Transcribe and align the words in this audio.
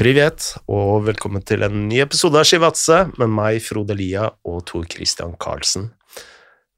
Privet, 0.00 0.54
og 0.64 1.02
velkommen 1.04 1.42
til 1.44 1.60
en 1.66 1.82
ny 1.84 1.98
episode 2.00 2.38
av 2.40 2.46
Skivatse 2.48 3.02
med 3.20 3.28
meg, 3.36 3.58
Frode 3.60 3.92
Lia 3.92 4.30
og 4.48 4.62
Tor 4.70 4.86
Christian 4.88 5.34
Karlsen. 5.36 5.90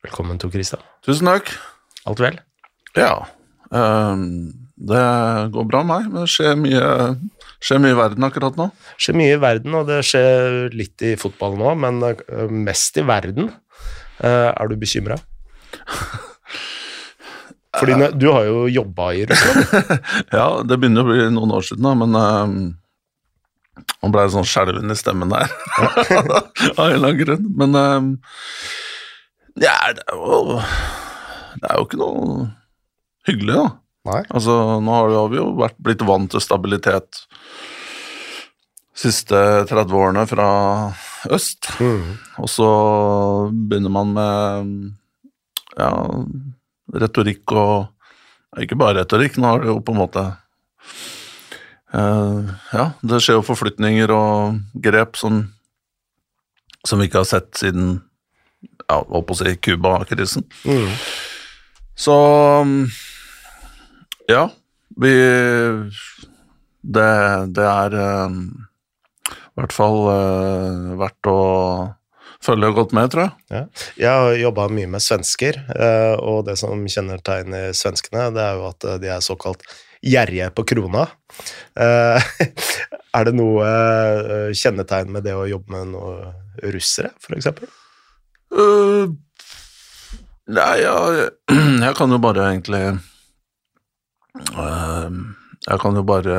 Velkommen, 0.03 0.41
Tor 0.43 0.51
Christian. 0.51 0.83
Tusen 1.07 1.31
takk. 1.31 1.53
Alt 2.11 2.23
vel? 2.25 2.41
Ja. 2.99 3.13
Um, 3.71 4.25
det 4.75 5.05
går 5.55 5.71
bra 5.71 5.85
med 5.87 5.93
meg, 5.93 6.11
men 6.11 6.25
det 6.25 6.33
skjer 6.35 6.59
mye, 6.59 6.83
skjer 7.63 7.85
mye 7.85 7.95
i 7.95 8.01
verden 8.01 8.27
akkurat 8.27 8.59
nå. 8.59 8.69
Det 8.75 9.07
skjer 9.07 9.21
mye 9.23 9.39
i 9.39 9.41
verden, 9.47 9.79
og 9.79 9.87
det 9.93 10.03
skjer 10.11 10.59
litt 10.75 11.07
i 11.07 11.15
fotball 11.15 11.55
nå, 11.63 11.79
men 11.87 12.03
eh, 12.11 12.45
mest 12.51 12.99
i 12.99 13.07
verden. 13.07 13.55
Uh, 14.19 14.51
er 14.51 14.67
du 14.67 14.79
bekymra? 14.83 15.23
Fordi 17.79 18.03
du 18.19 18.33
har 18.35 18.51
jo 18.51 18.67
jobba 18.83 19.13
i 19.15 19.27
Russland. 19.31 19.99
Ja, 20.35 20.47
det 20.67 20.83
begynner 20.83 21.07
å 21.07 21.15
bli 21.15 21.35
noen 21.39 21.55
år 21.55 21.71
siden, 21.71 21.87
da, 21.87 21.95
men 22.03 22.19
ehm, 22.19 22.63
Nå 24.03 24.11
ble 24.13 24.25
sånn 24.33 24.45
skjelven 24.47 24.93
i 24.93 24.97
stemmen 24.99 25.31
der, 25.33 25.49
av 25.81 26.83
en 26.85 26.97
eller 26.97 26.97
annen 26.99 27.21
grunn. 27.23 27.47
Men 27.57 27.79
um, 27.79 28.09
ja, 29.61 29.77
det 29.97 30.05
er 30.09 30.19
jo 30.19 30.59
Det 31.63 31.71
er 31.71 31.79
jo 31.79 31.87
ikke 31.87 32.01
noe 32.01 32.51
hyggelig, 33.29 33.55
da. 33.57 33.67
Nei. 34.11 34.21
Altså, 34.35 34.57
nå 34.83 34.97
har 34.99 35.11
vi- 35.31 35.39
jo 35.39 35.47
vært 35.61 35.77
blitt 35.79 36.03
vant 36.05 36.31
til 36.35 36.43
stabilitet 36.43 37.23
siste 38.99 39.39
30 39.71 39.95
årene 39.97 40.25
fra 40.29 40.47
øst. 41.33 41.71
Mm. 41.81 42.19
Og 42.43 42.49
så 42.51 42.69
begynner 43.53 43.95
man 43.95 44.13
med 44.17 44.73
ja, 45.79 45.93
retorikk 46.93 47.55
og 47.57 47.89
Ikke 48.61 48.77
bare 48.77 48.99
retorikk, 49.01 49.39
nå 49.41 49.49
har 49.49 49.63
det 49.63 49.71
jo 49.71 49.79
på 49.81 49.95
en 49.95 50.01
måte 50.03 50.23
Ja, 51.93 52.87
det 53.05 53.19
skjer 53.21 53.37
jo 53.37 53.45
forflytninger 53.45 54.13
og 54.15 54.63
grep 54.85 55.19
som, 55.21 55.43
som 56.89 57.03
vi 57.03 57.11
ikke 57.11 57.21
har 57.21 57.29
sett 57.29 57.51
siden 57.61 57.99
ja, 58.89 59.03
holdt 59.03 59.29
på 59.29 59.37
å 59.37 59.41
si 59.43 59.53
Cuba-krisen. 59.61 60.47
Mm. 60.65 60.89
Så 61.99 62.17
ja, 64.31 64.47
vi 64.97 65.15
Det, 66.83 67.11
det 67.55 67.67
er 67.69 67.95
um, 68.27 68.39
i 69.29 69.61
hvert 69.61 69.75
fall 69.77 69.99
uh, 70.09 70.95
verdt 70.99 71.29
å 71.31 71.41
følge 72.43 72.73
godt 72.75 72.95
med, 72.97 73.13
tror 73.13 73.23
jeg. 73.23 73.35
Ja. 73.53 73.63
Jeg 74.01 74.11
har 74.11 74.39
jobba 74.41 74.67
mye 74.73 74.89
med 74.91 75.05
svensker, 75.05 75.61
eh, 75.77 76.15
og 76.19 76.41
det 76.49 76.57
som 76.59 76.81
kjennetegner 76.91 77.71
svenskene, 77.77 78.33
det 78.35 78.43
er 78.43 78.59
jo 78.59 78.65
at 78.67 78.87
eh, 78.89 78.99
de 79.05 79.13
er 79.15 79.23
såkalt 79.23 79.63
gjerrige 80.03 80.51
på 80.57 80.65
krona. 80.69 81.07
Eh, 81.79 82.23
Er 83.13 83.29
det 83.29 83.35
noe 83.37 83.65
eh, 83.69 84.51
kjennetegn 84.57 85.11
med 85.13 85.27
det 85.27 85.35
å 85.37 85.45
jobbe 85.45 85.75
med 85.75 85.91
noen 85.93 86.33
russere, 86.73 87.11
f.eks.? 87.21 87.51
Uh, 88.53 89.13
nei, 90.53 90.73
jeg, 90.81 91.29
jeg 91.87 91.97
kan 91.99 92.13
jo 92.13 92.19
bare 92.21 92.49
egentlig 92.51 92.83
uh, 94.61 95.09
Jeg 95.09 95.79
kan 95.81 95.97
jo 95.97 96.03
bare 96.05 96.37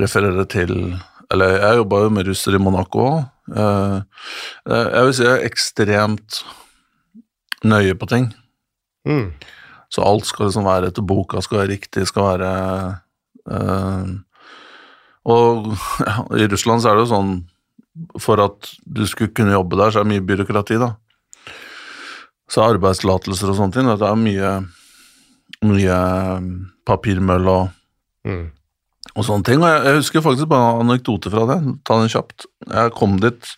referere 0.00 0.46
til 0.48 0.72
Eller 1.28 1.58
jeg 1.60 1.82
jobba 1.82 2.00
jo 2.06 2.14
med 2.16 2.30
russere 2.30 2.56
i 2.56 2.62
Monaco 2.62 3.04
òg. 3.04 3.18
Uh, 3.52 4.00
jeg 4.68 5.02
vil 5.08 5.14
si 5.16 5.26
jeg 5.26 5.34
er 5.34 5.48
ekstremt 5.48 6.40
nøye 7.66 7.96
på 7.98 8.08
ting. 8.10 8.30
Mm. 9.08 9.32
Så 9.92 10.04
alt 10.04 10.26
skal 10.28 10.48
liksom 10.48 10.66
være 10.66 10.90
etter 10.90 11.04
boka, 11.06 11.40
skal 11.44 11.62
være 11.62 11.72
riktig, 11.74 12.06
skal 12.10 12.30
være 12.32 12.52
øh, 13.50 14.14
Og 15.26 15.68
ja, 16.08 16.16
i 16.42 16.48
Russland 16.50 16.82
så 16.82 16.90
er 16.90 16.98
det 16.98 17.06
jo 17.06 17.12
sånn 17.14 17.34
For 18.20 18.42
at 18.42 18.72
du 18.84 19.06
skulle 19.08 19.32
kunne 19.32 19.54
jobbe 19.54 19.78
der, 19.78 19.92
så 19.92 20.00
er 20.00 20.08
det 20.08 20.12
mye 20.14 20.26
byråkrati, 20.26 20.76
da. 20.82 20.90
Så 22.52 22.62
arbeidstillatelser 22.62 23.50
og 23.50 23.56
sånne 23.56 23.74
ting, 23.74 23.88
det 23.88 24.04
er 24.06 24.18
mye 24.20 24.50
mye 25.64 25.96
papirmøll 26.86 27.48
og, 27.48 27.72
Mm. 28.26 28.50
Og 29.14 29.26
sånne 29.26 29.46
ting. 29.46 29.62
Og 29.62 29.68
jeg, 29.70 29.82
jeg 29.86 30.00
husker 30.00 30.24
faktisk 30.24 30.50
bare 30.50 30.72
en 30.74 30.86
anekdote 30.86 31.32
fra 31.32 31.46
det. 31.50 31.58
Ta 31.86 31.98
den 32.00 32.12
kjapt. 32.12 32.48
Jeg 32.66 32.94
kom 32.96 33.18
dit 33.22 33.52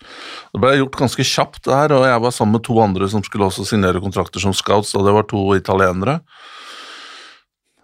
Det 0.52 0.60
ble 0.60 0.74
gjort 0.76 0.98
ganske 1.00 1.26
kjapt, 1.26 1.62
der, 1.68 1.94
og 1.96 2.06
jeg 2.08 2.24
var 2.24 2.34
sammen 2.34 2.58
med 2.58 2.66
to 2.66 2.76
andre 2.82 3.08
som 3.10 3.24
skulle 3.26 3.48
også 3.48 3.66
signere 3.68 4.02
kontrakter 4.04 4.42
som 4.42 4.56
scouts, 4.56 4.94
og 4.98 5.06
det 5.06 5.14
var 5.16 5.28
to 5.30 5.44
italienere. 5.56 6.18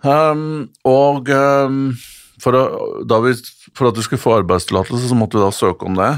Um, 0.04 0.68
og 0.84 1.30
um, 1.32 1.94
for, 2.42 2.58
å, 2.58 3.18
vi, 3.24 3.32
for 3.72 3.88
at 3.88 3.96
du 3.96 4.02
skulle 4.04 4.20
få 4.20 4.36
arbeidstillatelse, 4.42 5.08
så 5.08 5.16
måtte 5.16 5.38
vi 5.38 5.46
da 5.46 5.54
søke 5.54 5.88
om 5.88 5.96
det. 5.96 6.12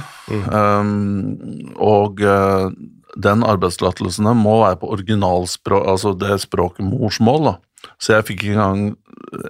Um, 0.50 1.72
og 1.78 2.22
uh, 2.26 2.72
den 3.16 3.46
arbeidstillatelsen 3.46 4.28
må 4.36 4.58
være 4.64 4.80
på 4.82 4.90
originalspråk, 4.96 5.86
altså 5.94 6.12
det 6.18 6.40
språket 6.42 6.86
morsmål, 6.88 7.52
da. 7.52 7.56
Så 8.02 8.16
jeg 8.16 8.26
fikk 8.28 8.42
ikke 8.42 8.56
engang 8.56 8.96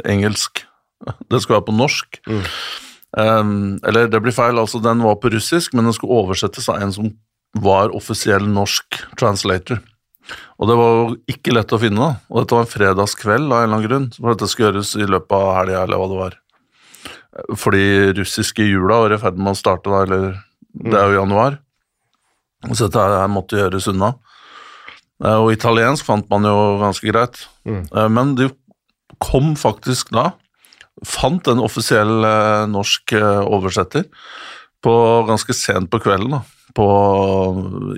engelsk. 0.05 0.67
Det 1.31 1.41
skulle 1.43 1.59
være 1.61 1.69
på 1.71 1.77
norsk. 1.77 2.21
Um, 3.17 3.79
eller 3.87 4.09
det 4.13 4.21
blir 4.25 4.35
feil, 4.35 4.59
altså 4.61 4.81
den 4.85 5.01
var 5.05 5.17
på 5.23 5.31
russisk, 5.33 5.73
men 5.75 5.87
den 5.89 5.95
skulle 5.97 6.17
oversettes 6.25 6.69
av 6.69 6.83
en 6.83 6.93
som 6.93 7.11
var 7.57 7.95
offisiell 7.97 8.45
norsk 8.53 8.99
translator. 9.17 9.79
Og 10.59 10.69
det 10.69 10.77
var 10.77 10.91
jo 10.97 11.05
ikke 11.31 11.55
lett 11.55 11.73
å 11.73 11.79
finne, 11.81 12.03
da. 12.03 12.21
Og 12.33 12.43
dette 12.43 12.57
var 12.57 12.65
en 12.67 12.73
fredagskveld 12.73 13.47
av 13.47 13.61
en 13.61 13.63
eller 13.69 13.77
annen 13.77 13.87
grunn, 13.87 14.09
for 14.17 14.35
dette 14.35 14.49
skulle 14.51 14.73
gjøres 14.73 14.91
i 14.99 15.07
løpet 15.09 15.37
av 15.39 15.53
helga, 15.61 15.85
eller 15.87 16.03
hva 16.03 16.09
det 16.11 16.19
var. 16.21 16.37
Fordi 17.63 17.85
russiske 18.19 18.65
jula 18.67 18.99
var 19.05 19.15
i 19.15 19.21
ferd 19.23 19.39
med 19.39 19.55
å 19.55 19.61
starte, 19.61 19.93
da, 19.93 20.03
eller 20.05 20.27
det 20.91 20.99
er 20.99 21.13
jo 21.13 21.21
januar. 21.21 21.59
Så 22.73 22.89
dette 22.89 23.05
her 23.05 23.29
måtte 23.31 23.61
gjøres 23.61 23.87
unna. 23.93 24.15
Eh, 25.23 25.37
Og 25.39 25.53
italiensk 25.55 26.05
fant 26.05 26.27
man 26.33 26.45
jo 26.49 26.57
ganske 26.83 27.07
greit. 27.09 27.47
Mm. 27.69 27.85
Eh, 27.93 28.09
Men 28.09 28.35
de 28.35 28.51
kom 29.23 29.55
faktisk 29.57 30.11
da 30.13 30.33
Fant 31.05 31.49
en 31.53 31.61
offisiell 31.61 32.25
eh, 32.25 32.67
norsk 32.73 33.17
eh, 33.19 33.43
oversetter 33.53 34.07
på 34.85 34.93
ganske 35.29 35.57
sent 35.57 35.91
på 35.91 35.99
kvelden 36.01 36.37
da, 36.37 36.41
på, 36.77 36.87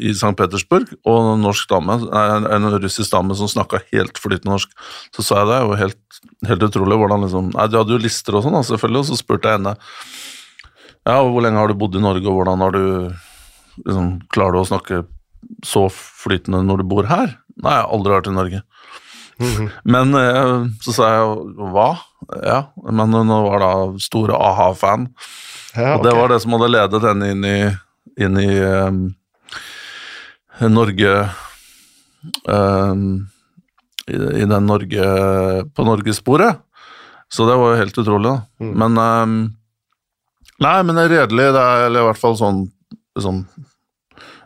i 0.00 0.14
St. 0.14 0.32
Petersburg, 0.38 0.88
og 1.06 1.32
en 1.34 1.46
dame, 1.70 1.98
en, 2.48 2.68
russisk 2.78 3.12
dame 3.12 3.36
som 3.38 3.50
snakka 3.50 3.82
helt 3.92 4.18
flytende 4.18 4.54
norsk. 4.54 4.72
Så 5.14 5.26
sa 5.26 5.42
jeg 5.42 5.50
det, 5.50 5.58
jo 5.60 5.78
helt, 5.82 6.20
helt 6.48 6.66
utrolig 6.70 6.98
hvordan 7.00 7.26
liksom 7.26 7.52
Nei, 7.54 7.68
du 7.68 7.78
hadde 7.78 7.94
jo 7.94 8.02
lister 8.02 8.38
og 8.38 8.46
sånn, 8.46 8.58
selvfølgelig, 8.70 9.04
og 9.04 9.10
så 9.10 9.20
spurte 9.20 9.50
jeg 9.52 9.60
henne 9.60 9.76
ja, 11.08 11.22
hvor 11.24 11.40
lenge 11.40 11.60
har 11.60 11.70
du 11.70 11.78
bodd 11.78 11.96
i 11.96 12.02
Norge, 12.04 12.26
og 12.28 12.40
hvordan 12.40 12.64
har 12.64 12.74
du 12.74 12.82
liksom, 13.86 14.10
Klarer 14.34 14.58
du 14.58 14.62
å 14.62 14.68
snakke 14.68 15.04
så 15.64 15.86
flytende 15.92 16.64
når 16.66 16.82
du 16.82 16.90
bor 16.90 17.06
her? 17.08 17.38
Nei, 17.58 17.74
jeg 17.74 17.84
har 17.84 17.94
aldri 17.94 18.14
vært 18.14 18.28
i 18.30 18.34
Norge. 18.36 18.62
Men 19.94 20.14
eh, 20.18 20.68
så 20.84 20.94
sa 20.94 21.10
jeg 21.14 21.68
hva? 21.74 21.90
Ja, 22.42 22.58
men 22.90 23.14
hun 23.14 23.30
var 23.30 23.62
da 23.62 23.72
store 24.02 24.36
a-ha-fan. 24.36 25.06
Ja, 25.76 25.94
Og 25.96 26.04
det 26.04 26.14
var 26.16 26.32
det 26.32 26.40
som 26.42 26.56
hadde 26.56 26.70
ledet 26.72 27.04
henne 27.06 27.28
inn 27.32 27.44
i, 27.46 27.58
inn 28.20 28.40
i 28.42 28.50
um, 28.58 28.98
Norge 30.74 31.12
um, 32.50 33.04
i, 34.08 34.16
I 34.42 34.48
den 34.48 34.66
Norge 34.66 35.06
På 35.76 35.86
norgessporet. 35.86 36.58
Så 37.30 37.46
det 37.48 37.56
var 37.60 37.72
jo 37.74 37.80
helt 37.82 38.02
utrolig, 38.02 38.32
da. 38.32 38.64
Mm. 38.64 38.74
Men 38.82 38.98
um, 38.98 39.38
Nei, 40.58 40.78
men 40.82 40.96
det 40.98 41.04
er 41.06 41.14
redelig, 41.20 41.52
det 41.54 41.62
er 41.62 41.84
eller 41.86 42.02
i 42.02 42.08
hvert 42.08 42.18
fall 42.18 42.34
sånn, 42.34 42.64
sånn 43.14 43.44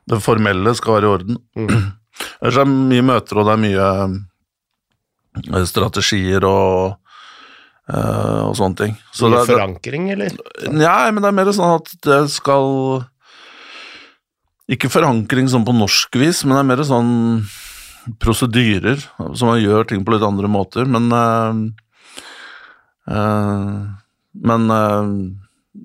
Det 0.04 0.19
formelle 0.20 0.74
skal 0.76 0.98
være 0.98 1.09
i 1.09 1.12
orden. 1.16 1.38
Mm. 1.56 1.70
Ellers 2.42 2.59
er 2.60 2.69
det 2.69 2.91
mye 2.92 3.06
møter, 3.09 3.41
og 3.41 3.48
det 3.48 3.54
er 3.54 3.62
mye 3.62 3.88
strategier 5.69 6.44
og, 6.44 6.98
uh, 7.93 8.41
og 8.48 8.56
sånne 8.59 8.78
ting. 8.78 8.98
Så 9.12 9.31
det, 9.31 9.41
det, 9.41 9.48
forankring, 9.54 10.10
eller? 10.15 10.36
Nei, 10.68 11.10
men 11.10 11.22
det 11.22 11.30
er 11.30 11.39
mer 11.41 11.53
sånn 11.57 11.78
at 11.80 11.92
det 12.04 12.22
skal 12.34 13.03
Ikke 14.72 14.92
forankring 14.92 15.48
sånn 15.51 15.66
på 15.66 15.74
norsk 15.77 16.16
vis, 16.21 16.45
men 16.45 16.57
det 16.57 16.62
er 16.62 16.71
mer 16.71 16.84
sånn 16.89 17.12
prosedyrer, 18.22 18.98
så 19.34 19.47
man 19.47 19.60
gjør 19.62 19.86
ting 19.86 20.04
på 20.04 20.15
litt 20.15 20.24
andre 20.27 20.48
måter, 20.51 20.89
men 20.91 21.07
uh, 21.15 21.54
uh, 23.10 23.83
Men 24.33 24.71
eh, 24.74 25.10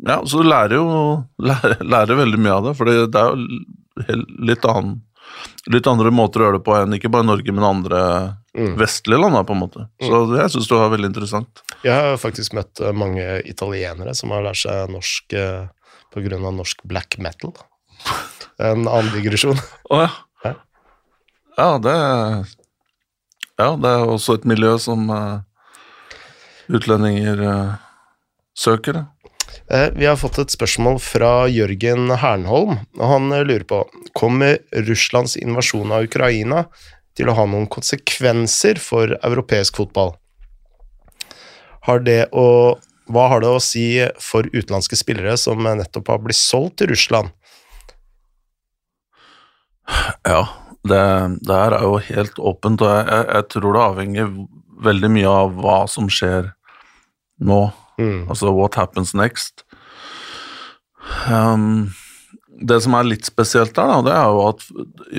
ja, 0.07 0.22
så 0.25 0.39
du 0.42 0.48
lærer 0.48 0.77
jo 0.80 0.88
lærer, 1.50 1.83
lærer 1.83 2.22
veldig 2.24 2.39
mye 2.42 2.56
av 2.56 2.69
det, 2.69 2.74
for 2.80 2.89
det 2.89 3.19
er 3.19 3.36
jo 3.36 4.24
litt 4.48 4.66
annen 4.66 5.04
Litt 5.68 5.88
andre 5.89 6.10
måter 6.16 6.39
å 6.39 6.45
gjøre 6.48 6.57
det 6.57 6.66
på 6.66 6.74
enn 6.77 6.95
ikke 6.95 7.10
bare 7.12 7.27
Norge, 7.27 7.51
men 7.54 7.66
andre 7.68 8.00
Mm. 8.57 8.74
vestlige 8.80 9.19
land, 9.21 9.36
da, 9.38 9.44
på 9.45 9.54
en 9.54 9.59
måte. 9.62 9.88
Så 10.01 10.21
det 10.31 10.48
syns 10.50 10.68
det 10.69 10.77
var 10.80 10.89
veldig 10.89 11.12
interessant. 11.12 11.63
Jeg 11.86 11.94
har 11.94 12.18
faktisk 12.18 12.56
møtt 12.57 12.81
eh, 12.81 12.94
mange 12.95 13.25
italienere 13.45 14.15
som 14.18 14.33
har 14.33 14.45
lært 14.48 14.63
seg 14.63 14.89
norsk 14.89 15.30
pga. 15.30 15.50
på 16.13 16.24
grunn 16.24 16.45
av 16.48 16.56
norsk 16.57 16.81
black 16.89 17.19
metal. 17.21 17.54
En 18.57 18.88
annen 18.88 19.12
digresjon. 19.13 19.59
Å 19.94 20.00
ja. 20.01 20.09
Ja. 20.44 20.54
Ja, 21.57 21.69
det 21.83 21.98
Ja, 23.57 23.75
det 23.75 23.92
er 23.92 24.06
også 24.06 24.38
et 24.38 24.45
miljø 24.45 24.75
som 24.81 25.10
uh, 25.10 25.42
utlendinger 26.69 27.42
uh, 27.42 27.77
søker. 28.57 29.06
Eh, 29.69 29.89
Vi 29.95 30.06
har 30.06 30.15
fått 30.15 30.39
et 30.39 30.53
spørsmål 30.53 31.00
fra 31.03 31.31
Jørgen 31.51 32.12
Hernholm, 32.21 32.77
og 33.00 33.07
han 33.12 33.31
eh, 33.36 33.44
lurer 33.44 33.65
på 33.68 33.81
Kommer 34.15 34.62
Russlands 34.88 35.36
invasjon 35.39 35.92
av 35.92 36.07
Ukraina 36.07 36.65
til 37.18 37.30
å 37.30 37.36
ha 37.38 37.48
noen 37.50 37.68
konsekvenser 37.72 38.80
for 38.81 39.18
europeisk 39.25 39.81
fotball? 39.81 40.14
Har 41.88 42.04
det 42.04 42.28
å, 42.36 42.75
hva 43.12 43.25
har 43.31 43.44
det 43.44 43.50
å 43.50 43.64
si 43.64 43.88
for 44.22 44.48
utenlandske 44.52 45.00
spillere 45.00 45.38
som 45.40 45.64
nettopp 45.64 46.12
har 46.12 46.24
blitt 46.24 46.40
solgt 46.40 46.80
til 46.81 46.92
Russland? 46.92 47.34
Ja, 50.28 50.44
det, 50.88 51.02
det 51.48 51.60
her 51.62 51.78
er 51.78 51.86
jo 51.88 52.00
helt 52.10 52.40
åpent, 52.40 52.84
og 52.84 52.92
jeg, 52.92 53.08
jeg, 53.08 53.28
jeg 53.34 53.50
tror 53.56 53.75
det 53.75 53.84
avhenger 53.86 54.34
veldig 54.88 55.12
mye 55.16 55.31
av 55.31 55.56
hva 55.62 55.78
som 55.90 56.10
skjer 56.12 56.52
nå. 57.40 57.62
Mm. 57.98 58.28
Altså 58.30 58.52
what 58.54 58.78
happens 58.78 59.16
next. 59.18 59.63
Um, 61.31 61.96
det 62.59 62.80
som 62.81 62.95
er 62.98 63.06
litt 63.06 63.27
spesielt 63.27 63.75
der, 63.77 63.88
da, 63.89 63.98
det 64.06 64.13
er 64.18 64.27
jo 64.33 64.44
at 64.48 64.63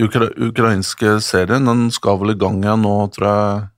ukra 0.05 0.29
ukrainske 0.49 1.19
serien 1.23 1.69
den 1.69 1.89
skal 1.95 2.19
vel 2.21 2.35
i 2.35 2.39
gang 2.39 2.59
igjen 2.65 2.83
nå, 2.83 2.95
tror 3.15 3.29
jeg, 3.29 3.69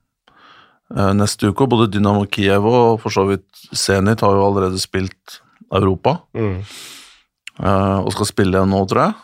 eh, 0.97 1.11
neste 1.17 1.51
uke. 1.51 1.67
Både 1.69 1.89
Dynamo 1.93 2.25
Kiev 2.25 2.65
og 2.65 3.01
for 3.03 3.13
så 3.13 3.27
vidt 3.29 3.45
Zenit 3.77 4.23
har 4.25 4.33
jo 4.37 4.47
allerede 4.47 4.81
spilt 4.81 5.41
Europa, 5.71 6.21
Mm. 6.33 6.63
eh, 7.61 7.99
og 8.01 8.11
skal 8.13 8.25
spille 8.31 8.57
igjen 8.57 8.73
nå, 8.73 8.81
tror 8.89 9.05
jeg. 9.05 9.15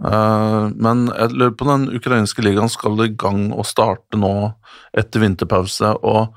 Eh, 0.00 0.70
men 0.80 1.06
jeg 1.08 1.32
lurer 1.36 1.56
på 1.56 1.66
den 1.68 1.88
ukrainske 1.96 2.42
ligaen 2.44 2.70
skal 2.72 3.00
i 3.04 3.08
gang 3.12 3.52
og 3.52 3.66
starte 3.68 4.16
nå 4.16 4.54
etter 4.96 5.20
vinterpause, 5.20 5.94
og 6.02 6.34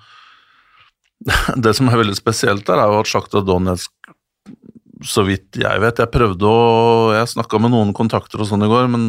det 1.64 1.76
som 1.78 1.88
er 1.88 2.02
veldig 2.02 2.18
spesielt 2.18 2.66
der, 2.68 2.82
er 2.84 2.92
jo 2.92 3.00
at 3.00 3.08
Sjakta 3.08 3.42
Donetsk 3.46 3.93
så 5.04 5.26
vidt 5.28 5.60
jeg 5.60 5.84
vet 5.84 6.00
Jeg 6.02 6.12
prøvde 6.14 6.48
å 6.48 7.14
Jeg 7.16 7.32
snakka 7.36 7.60
med 7.62 7.74
noen 7.74 7.94
kontakter 7.96 8.42
og 8.44 8.50
sånn 8.50 8.66
i 8.66 8.72
går, 8.72 8.90
men 8.92 9.06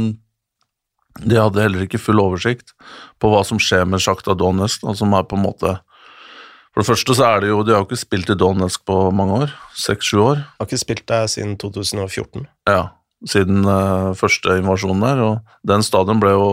de 1.23 1.38
hadde 1.38 1.62
heller 1.62 1.85
ikke 1.85 2.00
full 2.02 2.19
oversikt 2.19 2.73
på 3.23 3.31
hva 3.31 3.44
som 3.46 3.61
skjer 3.62 3.85
med 3.87 4.02
Sjakta 4.02 4.35
Donetsk, 4.35 4.82
som 4.99 5.14
er 5.14 5.26
på 5.31 5.38
en 5.38 5.44
måte 5.44 5.76
For 6.75 6.82
det 6.82 6.88
første 6.88 7.14
så 7.14 7.29
er 7.29 7.44
det 7.44 7.52
jo 7.52 7.62
De 7.62 7.75
har 7.75 7.85
jo 7.85 7.88
ikke 7.88 8.02
spilt 8.02 8.32
i 8.35 8.38
Donetsk 8.38 8.82
på 8.88 8.99
mange 9.14 9.44
år. 9.44 9.55
Seks-sju 9.79 10.19
år. 10.25 10.43
Har 10.58 10.67
ikke 10.67 10.82
spilt 10.82 11.06
der 11.06 11.29
siden 11.31 11.55
2014. 11.62 12.49
Ja, 12.67 12.88
siden 13.31 13.62
uh, 13.62 14.11
første 14.19 14.58
invasjonen 14.58 15.06
der. 15.06 15.23
Og 15.23 15.69
den 15.70 15.87
stadion 15.87 16.19
ble 16.23 16.35
jo 16.35 16.49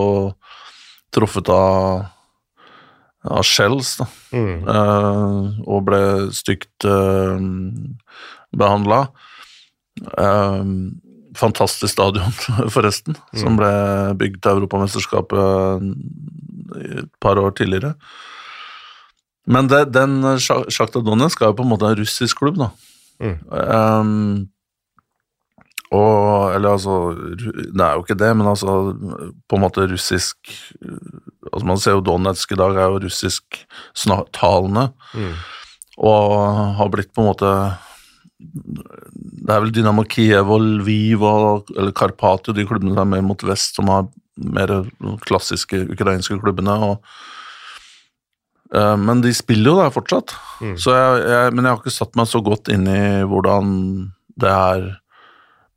truffet 1.12 1.50
av 1.50 2.06
av 3.22 3.44
shells, 3.46 3.98
da. 4.00 4.08
Mm. 4.34 4.64
Uh, 4.66 5.60
og 5.70 5.84
ble 5.86 6.02
stygt 6.34 6.88
uh, 6.90 7.38
behandla. 8.58 9.04
Fantastisk 11.38 11.94
stadion, 11.94 12.32
forresten, 12.76 13.16
som 13.38 13.56
ble 13.60 13.72
bygd 14.20 14.42
til 14.44 14.52
Europamesterskapet 14.58 15.86
et 16.82 17.12
par 17.24 17.40
år 17.40 17.52
tidligere. 17.58 17.94
Men 19.52 19.68
det, 19.72 19.86
den 19.96 20.20
Sja- 20.40 20.68
Sjakta 20.72 21.02
Donetsk 21.04 21.42
er 21.42 21.50
jo 21.52 21.58
på 21.58 21.64
en 21.66 21.72
måte 21.74 21.88
en 21.90 21.98
russisk 22.00 22.38
klubb, 22.44 22.60
da. 22.62 22.70
Mm. 23.22 23.38
Um, 23.52 24.50
og 25.92 26.54
Eller 26.56 26.72
altså 26.72 26.94
Det 27.76 27.84
er 27.84 27.94
jo 27.98 28.02
ikke 28.06 28.16
det, 28.18 28.30
men 28.40 28.48
altså 28.48 28.96
på 29.52 29.58
en 29.58 29.62
måte 29.62 29.84
russisk 29.92 30.38
altså 31.52 31.66
Man 31.68 31.78
ser 31.84 31.92
jo 31.98 32.02
Donetsk 32.08 32.54
i 32.56 32.58
dag 32.58 32.78
er 32.80 32.88
jo 32.96 33.02
russisktalende, 33.04 34.88
Mm. 35.14 35.34
og 35.98 36.76
har 36.80 36.90
blitt 36.94 37.12
på 37.14 37.22
en 37.22 37.28
måte 37.34 37.52
Det 38.42 39.52
er 39.54 39.62
vel 39.64 39.74
Dynamo 39.76 40.06
Kiev 40.10 40.50
og 40.54 40.64
Lviv 40.82 41.24
og, 41.26 41.72
eller 41.76 41.94
Karpatio, 41.98 42.56
de 42.58 42.66
klubbene 42.68 42.96
som 42.96 43.04
er 43.04 43.12
mer 43.16 43.26
mot 43.26 43.46
vest, 43.46 43.78
som 43.78 43.92
har 43.92 44.08
mer 44.42 44.74
klassiske 45.28 45.84
ukrainske 45.94 46.40
klubbene. 46.42 46.74
og 46.74 47.04
eh, 48.74 48.96
men 48.98 49.22
de 49.22 49.34
spiller 49.36 49.72
jo 49.74 49.78
der 49.82 49.94
fortsatt. 49.94 50.34
Mm. 50.62 50.78
Så 50.82 50.96
jeg, 50.96 51.22
jeg, 51.30 51.54
men 51.54 51.66
jeg 51.66 51.76
har 51.76 51.84
ikke 51.84 52.00
satt 52.00 52.18
meg 52.20 52.30
så 52.32 52.42
godt 52.46 52.72
inn 52.74 52.88
i 52.90 53.04
hvordan 53.28 53.76
det 54.42 54.52
her 54.56 54.88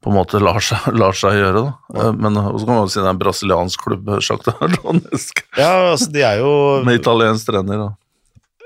på 0.04 0.12
en 0.12 0.18
måte 0.18 0.40
lar 0.42 0.60
seg, 0.60 0.88
lar 1.00 1.16
seg 1.16 1.38
gjøre. 1.40 1.64
da. 1.64 1.98
Ja. 1.98 2.12
Men 2.12 2.36
så 2.36 2.62
kan 2.64 2.74
man 2.74 2.84
jo 2.84 2.92
si 2.92 3.00
det 3.00 3.08
er 3.08 3.14
en 3.14 3.20
brasiliansk 3.22 3.84
klubb, 3.88 4.14
Sjakta 4.24 4.56
Donetsk, 4.76 5.44
Ja, 5.56 5.70
altså, 5.94 6.10
de 6.12 6.24
er 6.26 6.42
jo 6.42 6.54
med 6.86 7.00
italiensk 7.00 7.48
trener. 7.48 7.86
da. 7.86 7.92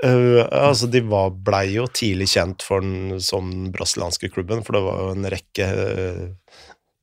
Eh, 0.05 0.47
altså, 0.53 0.87
de 0.87 1.03
var, 1.11 1.31
blei 1.31 1.73
jo 1.75 1.89
tidlig 1.91 2.29
kjent 2.35 2.63
for 2.63 2.85
den 2.85 3.19
som 3.25 3.51
den 3.51 3.73
brasilianske 3.75 4.31
klubben, 4.31 4.63
for 4.67 4.79
det 4.79 4.85
var 4.85 5.03
jo 5.03 5.11
en 5.17 5.29
rekke 5.33 5.67
uh, 5.75 6.23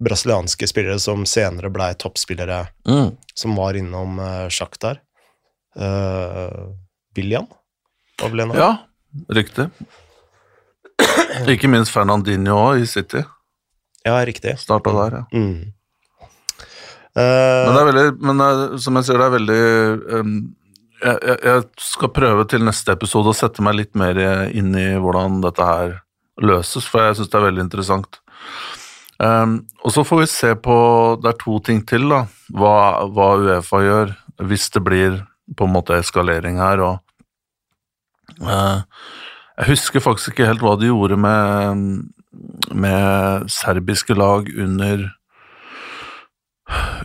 brasilianske 0.05 0.69
spillere 0.71 1.01
som 1.03 1.25
senere 1.27 1.71
blei 1.73 1.91
toppspillere, 1.99 2.61
som 3.35 3.59
var 3.59 3.79
innom 3.79 4.19
uh, 4.21 4.47
Shakhtar. 4.47 5.01
Uh, 5.75 6.71
William 7.17 7.47
var 8.21 8.31
vel 8.31 8.45
en 8.45 8.55
av? 8.55 8.59
Ja, 8.59 8.71
riktig. 9.35 9.67
Ikke 11.51 11.67
minst 11.67 11.91
Fernandinho 11.91 12.75
i 12.79 12.87
City. 12.87 13.25
Ja, 14.05 14.21
riktig. 14.23 14.55
Starta 14.61 14.93
der, 14.95 15.17
ja. 15.19 15.25
Mm. 15.35 15.73
Men 17.15 17.25
Eh, 17.25 17.71
det 17.71 17.79
er 17.79 17.89
veldig, 17.89 18.05
men 18.27 18.41
det 18.41 18.45
er, 18.45 18.77
som 18.83 18.97
jeg 18.99 19.07
sier, 19.07 19.21
det 19.21 19.25
er 19.25 19.35
veldig 19.37 19.59
um, 20.19 20.31
jeg, 21.05 21.37
jeg, 21.45 21.63
skal 21.81 22.13
prøve 22.15 22.45
til 22.49 22.65
neste 22.65 22.95
episode 22.95 23.31
å 23.31 23.37
sette 23.37 23.63
meg 23.65 23.77
litt 23.77 23.93
mer 23.99 24.17
inn 24.49 24.73
i 24.77 24.87
hvordan 25.01 25.39
dette 25.43 25.67
her 25.67 25.99
løses, 26.41 26.87
for 26.89 27.05
jeg 27.05 27.19
syns 27.19 27.31
det 27.31 27.39
er 27.39 27.47
veldig 27.47 27.63
interessant. 27.65 28.19
Um, 29.17 29.61
og 29.85 29.93
så 29.95 30.03
får 30.03 30.19
vi 30.19 30.25
se 30.27 30.49
på 30.59 30.73
Det 31.23 31.29
er 31.29 31.37
to 31.39 31.59
ting 31.63 31.79
til, 31.87 32.09
da. 32.11 32.25
Hva, 32.51 33.05
hva 33.07 33.29
Uefa 33.39 33.79
gjør 33.79 34.11
hvis 34.43 34.67
det 34.75 34.81
blir 34.83 35.21
på 35.55 35.67
en 35.67 35.75
måte 35.75 35.95
eskalering 35.95 36.59
her. 36.59 36.81
og 36.83 38.43
uh, 38.43 38.83
Jeg 39.55 39.69
husker 39.71 40.03
faktisk 40.03 40.33
ikke 40.33 40.49
helt 40.49 40.65
hva 40.65 40.75
de 40.79 40.91
gjorde 40.91 41.15
med, 41.15 41.85
med 42.75 43.47
serbiske 43.51 44.17
lag 44.17 44.51
under 44.51 45.07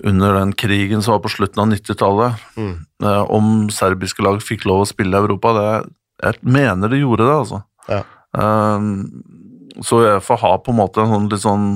under 0.04 0.34
den 0.38 0.52
krigen 0.52 1.02
som 1.02 1.16
var 1.16 1.22
på 1.24 1.32
slutten 1.32 1.62
av 1.62 1.70
90-tallet, 1.72 2.44
mm. 2.56 2.74
eh, 3.04 3.22
om 3.30 3.68
serbiske 3.74 4.24
lag 4.24 4.42
fikk 4.44 4.66
lov 4.68 4.84
å 4.84 4.88
spille 4.88 5.16
i 5.16 5.20
Europa. 5.24 5.52
Det, 5.56 5.68
jeg 6.24 6.52
mener 6.56 6.92
de 6.92 7.02
gjorde 7.02 7.26
det, 7.28 7.36
altså. 7.36 7.62
Ja. 7.90 8.02
Um, 8.30 9.22
så 9.82 10.02
Uefa 10.04 10.36
har 10.38 10.60
på 10.64 10.72
en 10.72 10.78
måte 10.78 11.02
en 11.02 11.10
sånn 11.14 11.30
litt 11.30 11.42
sånn 11.42 11.70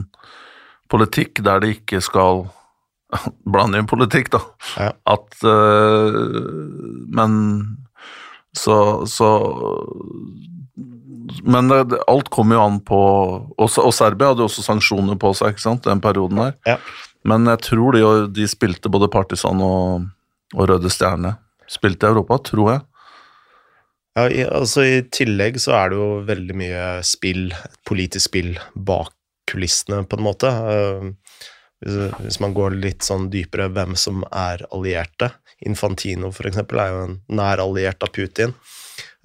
politikk 0.93 1.41
der 1.45 1.63
de 1.63 1.73
ikke 1.75 2.03
skal 2.05 2.45
blande 3.55 3.81
inn 3.81 3.89
politikk, 3.91 4.33
da. 4.35 4.43
Ja. 4.79 4.91
At 5.15 5.45
eh, 5.47 6.19
Men 7.15 7.33
så, 8.55 9.07
så 9.11 9.29
Men 11.43 11.69
det, 11.69 11.81
det- 11.91 12.03
alt 12.11 12.31
kommer 12.31 12.59
jo 12.59 12.67
an 12.67 12.79
på 12.87 13.01
Og, 13.59 13.67
og 13.67 13.93
Serbia 13.95 14.31
hadde 14.31 14.45
jo 14.45 14.51
også 14.51 14.63
sanksjoner 14.67 15.19
på 15.21 15.33
seg, 15.35 15.55
ikke 15.55 15.67
sant, 15.67 15.87
den 15.87 16.03
perioden 16.05 16.43
der. 16.43 16.55
Ja. 16.75 16.79
Men 17.29 17.49
jeg 17.49 17.63
tror 17.71 17.97
de, 17.97 18.05
de 18.37 18.49
spilte 18.51 18.93
både 18.93 19.11
Partisan 19.13 19.63
og, 19.65 20.09
og 20.55 20.69
Røde 20.71 20.93
Stjerne. 20.93 21.37
Spilte 21.71 22.07
i 22.07 22.13
Europa, 22.13 22.39
tror 22.51 22.71
jeg. 22.73 22.85
Ja, 24.15 24.29
i, 24.29 24.45
altså 24.47 24.85
I 24.87 24.99
tillegg 25.11 25.57
så 25.63 25.75
er 25.79 25.91
det 25.91 25.99
jo 25.99 26.09
veldig 26.29 26.57
mye 26.61 26.85
spill, 27.07 27.49
politisk 27.89 28.29
spill, 28.29 28.53
bak 28.75 29.11
kulissene, 29.51 30.05
på 30.07 30.21
en 30.21 30.27
måte. 30.27 30.51
Eh, 30.51 31.09
hvis, 31.85 32.39
man 32.41 32.55
går 32.57 32.79
litt 32.81 33.05
sånn 33.05 33.29
dypere 33.33 33.69
hvem 33.73 33.97
som 33.99 34.23
er 34.31 34.65
allierte. 34.73 35.33
Infantino, 35.67 36.31
for 36.35 36.49
eksempel, 36.49 36.81
er 36.81 36.93
jo 36.93 37.03
en 37.09 37.19
nær 37.41 37.63
alliert 37.65 38.05
av 38.05 38.13
Putin. 38.15 38.55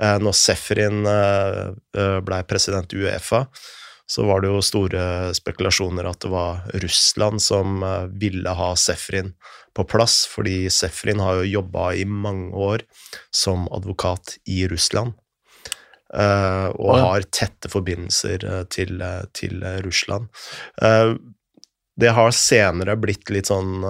Eh, 0.01 0.17
når 0.23 0.35
Sefrin 0.37 1.03
eh, 1.07 1.61
eh, 1.97 2.17
ble 2.25 2.41
president 2.49 2.95
i 2.95 3.03
Uefa, 3.03 3.45
så 4.09 4.25
var 4.25 4.41
det 4.41 4.49
jo 4.49 4.61
store 4.65 5.01
spekulasjoner 5.37 6.07
at 6.09 6.23
det 6.23 6.31
var 6.33 6.63
Russland 6.81 7.41
som 7.45 7.83
eh, 7.85 8.07
ville 8.21 8.53
ha 8.57 8.71
Sefrin 8.79 9.35
på 9.77 9.85
plass, 9.85 10.23
fordi 10.31 10.63
Sefrin 10.73 11.21
har 11.21 11.39
jo 11.39 11.59
jobba 11.59 11.91
i 11.93 12.05
mange 12.09 12.49
år 12.57 12.83
som 13.29 13.67
advokat 13.69 14.39
i 14.49 14.63
Russland. 14.71 15.13
eh, 16.09 16.67
og 16.73 16.95
har 17.03 17.27
tette 17.29 17.69
forbindelser 17.69 18.47
eh, 18.49 18.63
til, 18.73 19.03
til 19.37 19.61
Russland. 19.85 20.31
Det 21.99 22.11
har 22.15 22.31
senere 22.31 22.95
blitt 22.95 23.27
litt 23.29 23.49
sånn 23.51 23.83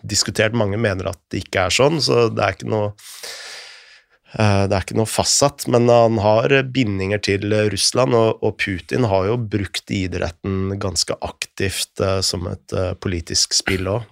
diskutert. 0.00 0.56
Mange 0.56 0.78
mener 0.80 1.10
at 1.10 1.20
det 1.30 1.42
ikke 1.44 1.66
er 1.68 1.74
sånn, 1.76 2.00
så 2.00 2.30
det 2.32 2.42
er 2.42 2.56
ikke 2.56 2.70
noe 2.72 2.94
det 4.34 4.74
er 4.74 4.82
ikke 4.82 4.96
noe 4.98 5.08
fastsatt, 5.08 5.64
men 5.72 5.86
han 5.88 6.18
har 6.20 6.52
bindinger 6.74 7.20
til 7.22 7.52
Russland, 7.72 8.12
og, 8.16 8.56
Putin 8.60 9.06
har 9.08 9.28
jo 9.30 9.36
brukt 9.38 9.92
idretten 9.94 10.74
ganske 10.82 11.14
aktivt 11.24 12.02
eh, 12.02 12.18
som 12.26 12.48
et 12.50 12.74
eh, 12.74 12.92
politisk 13.00 13.54
spill 13.56 13.88
òg, 13.94 14.10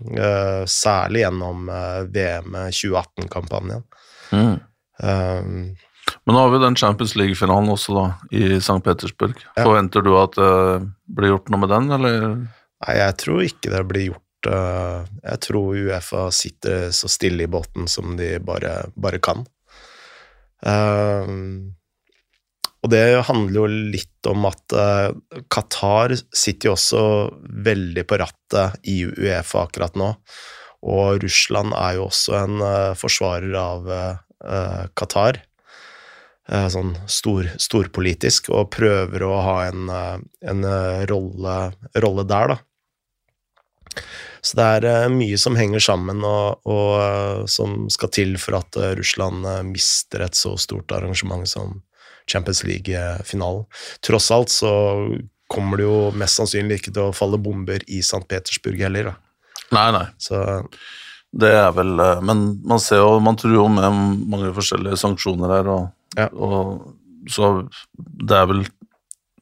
særlig 0.70 1.24
gjennom 1.24 1.68
eh, 1.68 2.00
VM 2.14 2.56
2018-kampanjen. 2.70 3.84
Mm. 4.30 4.54
Um, 5.02 5.74
Men 6.24 6.36
nå 6.36 6.40
har 6.40 6.52
vi 6.52 6.62
den 6.62 6.76
Champions 6.78 7.14
League-finalen 7.18 7.72
også, 7.74 7.96
da, 7.96 8.06
i 8.30 8.58
St. 8.60 8.80
Petersburg. 8.84 9.34
Ja. 9.54 9.64
Forventer 9.64 10.04
du 10.04 10.12
at 10.20 10.36
det 10.38 10.52
blir 11.16 11.34
gjort 11.34 11.50
noe 11.52 11.64
med 11.64 11.72
den, 11.74 11.90
eller? 11.98 12.28
Nei, 12.84 12.98
jeg 12.98 13.16
tror 13.22 13.42
ikke 13.44 13.72
det 13.72 13.82
blir 13.88 14.06
gjort 14.10 14.48
eh, 14.50 15.10
Jeg 15.22 15.42
tror 15.46 15.78
Uefa 15.78 16.28
sitter 16.34 16.90
så 16.94 17.10
stille 17.10 17.46
i 17.46 17.50
båten 17.50 17.88
som 17.90 18.16
de 18.18 18.34
bare, 18.44 18.76
bare 18.94 19.20
kan. 19.24 19.44
Eh, 20.64 21.34
og 22.84 22.90
det 22.92 23.04
handler 23.30 23.62
jo 23.62 23.68
litt 23.94 24.28
om 24.28 24.44
at 24.44 24.74
uh, 24.76 25.38
Qatar 25.52 26.12
sitter 26.36 26.68
jo 26.68 26.74
også 26.74 27.04
veldig 27.64 28.04
på 28.08 28.18
rattet 28.20 28.76
i 28.92 28.98
Uefa 29.08 29.64
akkurat 29.64 29.96
nå. 29.96 30.10
Og 30.84 31.22
Russland 31.22 31.72
er 31.78 31.96
jo 31.96 32.10
også 32.10 32.36
en 32.42 32.60
uh, 32.60 32.92
forsvarer 32.98 33.56
av 33.56 33.88
eh, 33.88 34.84
Qatar. 35.00 35.40
uh, 36.52 36.68
sånn 36.68 36.92
stor, 37.08 37.48
storpolitisk, 37.56 38.52
og 38.52 38.68
prøver 38.76 39.24
å 39.24 39.32
ha 39.46 39.56
en, 39.70 39.88
en 40.44 40.68
rolle, 41.08 41.56
rolle 42.04 42.28
der, 42.28 42.52
da. 42.52 44.02
Så 44.44 44.58
det 44.58 44.64
er 44.76 44.86
eh, 44.90 45.06
mye 45.12 45.38
som 45.40 45.56
henger 45.56 45.80
sammen, 45.80 46.20
og, 46.28 46.60
og 46.68 46.90
eh, 47.00 47.44
som 47.50 47.86
skal 47.92 48.10
til 48.12 48.34
for 48.40 48.58
at 48.58 48.76
eh, 48.76 48.92
Russland 48.98 49.46
mister 49.70 50.26
et 50.26 50.36
så 50.36 50.52
stort 50.60 50.92
arrangement 50.92 51.48
som 51.48 51.78
Champions 52.30 52.60
League-finalen. 52.64 53.64
Tross 54.04 54.30
alt 54.32 54.52
så 54.52 54.72
kommer 55.52 55.80
det 55.80 55.86
jo 55.88 55.96
mest 56.16 56.40
sannsynlig 56.40 56.80
ikke 56.80 56.92
til 56.92 57.08
å 57.08 57.16
falle 57.16 57.40
bomber 57.40 57.84
i 57.88 58.00
St. 58.04 58.22
Petersburg 58.28 58.80
heller, 58.84 59.10
da. 59.12 59.16
Nei, 59.74 59.88
nei. 59.96 60.06
Så 60.20 60.38
Det 61.34 61.50
er 61.50 61.72
vel 61.74 61.96
Men 62.22 62.42
man 62.62 62.78
ser 62.78 63.00
jo, 63.00 63.18
man 63.20 63.36
tror 63.40 63.54
jo 63.56 63.64
med 63.72 63.96
mange 64.30 64.52
forskjellige 64.54 65.00
sanksjoner 65.00 65.56
her, 65.56 65.70
og, 65.72 65.88
Ja. 66.20 66.28
og 66.30 66.94
så 67.32 67.68
det 67.96 68.36
er 68.36 68.46
vel 68.46 68.64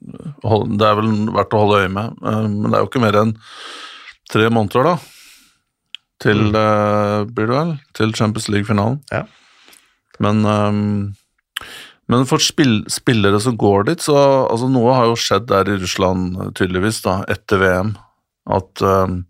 Det 0.00 0.86
er 0.86 0.96
vel 0.98 1.10
verdt 1.34 1.54
å 1.54 1.62
holde 1.62 1.82
øye 1.82 1.90
med, 1.92 2.16
men 2.22 2.70
det 2.70 2.74
er 2.78 2.82
jo 2.82 2.88
ikke 2.90 3.02
mer 3.02 3.18
enn 3.20 3.36
tre 4.32 4.48
måneder, 4.52 4.86
da. 4.92 4.94
Til 6.22 6.38
Mm. 6.48 6.54
uh, 6.54 7.24
blir 7.26 7.48
det 7.50 7.56
vel? 7.56 7.72
Til 7.98 8.12
Champions 8.14 8.48
League-finalen. 8.52 9.00
Ja. 9.12 9.24
Men 10.22 10.44
um, 10.46 11.14
men 12.10 12.26
for 12.28 12.42
spill, 12.42 12.82
spillere 12.92 13.38
som 13.40 13.54
går 13.56 13.86
dit, 13.88 14.02
så 14.04 14.14
altså 14.50 14.66
Noe 14.68 14.92
har 14.92 15.06
jo 15.08 15.14
skjedd 15.16 15.46
der 15.48 15.70
i 15.70 15.76
Russland, 15.80 16.34
tydeligvis, 16.58 16.98
da, 17.06 17.20
etter 17.30 17.58
VM. 17.62 17.92
At 18.52 18.82
um, 18.84 19.22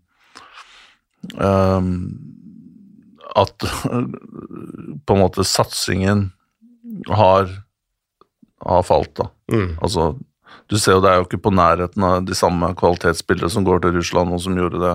um, 1.37 1.91
At 3.35 3.55
på 5.05 5.15
en 5.15 5.21
måte 5.21 5.45
satsingen 5.47 6.25
har, 7.09 7.47
har 8.65 8.83
falt, 8.85 9.15
da. 9.21 9.29
mm, 9.53 9.77
Altså, 9.81 10.09
du 10.69 10.77
ser 10.79 10.95
jo 10.97 11.01
det 11.03 11.11
er 11.11 11.19
jo 11.21 11.25
ikke 11.27 11.41
på 11.43 11.51
nærheten 11.53 12.03
av 12.07 12.25
de 12.25 12.35
samme 12.37 12.71
kvalitetsspillere 12.79 13.49
som 13.51 13.65
går 13.67 13.81
til 13.83 13.95
Russland, 13.97 14.33
og 14.33 14.41
som 14.41 14.55
gjorde 14.57 14.79
det 14.81 14.93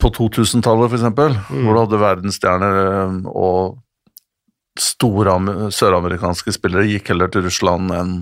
på 0.00 0.10
2000-tallet, 0.12 0.90
f.eks., 0.92 1.02
Mm. 1.50 1.64
hvor 1.64 1.74
du 1.74 1.80
hadde 1.80 2.00
verdensstjerner 2.02 2.78
eh, 2.82 3.14
og 3.28 3.78
store 4.78 5.32
am- 5.36 5.70
søramerikanske 5.70 6.52
spillere 6.54 6.86
gikk 6.88 7.08
heller 7.12 7.28
til 7.32 7.44
Russland 7.44 7.90
enn 7.92 8.12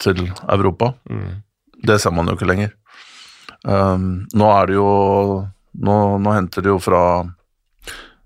til 0.00 0.28
Europa. 0.48 0.94
mm, 1.10 1.42
Det 1.84 2.00
ser 2.00 2.10
man 2.12 2.26
jo 2.28 2.34
ikke 2.36 2.46
lenger. 2.48 2.72
Um, 3.64 4.26
nå 4.32 4.46
er 4.62 4.66
det 4.66 4.74
jo 4.78 5.48
nå, 5.76 5.96
nå 6.18 6.32
henter 6.32 6.62
de 6.62 6.68
jo 6.70 6.78
fra 6.80 7.00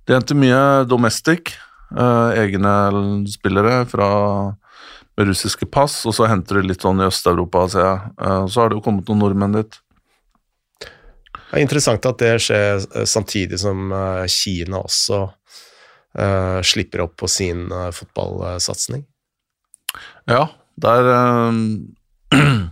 De 0.07 0.13
henter 0.15 0.37
mye 0.39 0.85
domestic, 0.87 1.55
uh, 1.97 2.31
egne 2.39 3.27
spillere 3.27 3.85
fra 3.91 4.55
med 5.17 5.31
russiske 5.31 5.67
pass, 5.71 6.01
og 6.09 6.15
så 6.17 6.27
henter 6.31 6.59
de 6.59 6.69
litt 6.69 6.85
sånn 6.85 7.03
i 7.03 7.07
Øst-Europa, 7.07 7.69
ser 7.71 7.87
jeg. 7.87 8.13
Eh, 8.19 8.45
så 8.51 8.63
har 8.63 8.71
det 8.71 8.79
jo 8.79 8.85
kommet 8.85 9.09
noen 9.11 9.23
nordmenn 9.23 9.57
dit. 9.59 9.81
Det 10.83 11.61
er 11.61 11.63
interessant 11.63 12.07
at 12.09 12.19
det 12.19 12.35
skjer 12.43 12.83
eh, 12.83 13.07
samtidig 13.07 13.61
som 13.63 13.93
eh, 13.95 14.25
Kina 14.31 14.81
også 14.83 15.21
uh, 16.19 16.61
slipper 16.67 17.05
opp 17.07 17.17
på 17.23 17.29
sin 17.31 17.67
uh, 17.73 17.91
fotballsatsing. 17.95 19.05
Ja, 20.31 20.49
der 20.83 21.11
uh, 21.11 21.53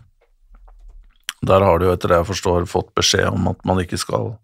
Der 1.42 1.64
har 1.66 1.78
de 1.78 1.88
jo, 1.88 1.92
etter 1.96 2.12
det 2.12 2.20
jeg 2.20 2.26
forstår, 2.28 2.66
fått 2.70 2.92
beskjed 2.94 3.26
om 3.32 3.48
at 3.50 3.64
man 3.66 3.80
ikke 3.82 3.98
skal 3.98 4.36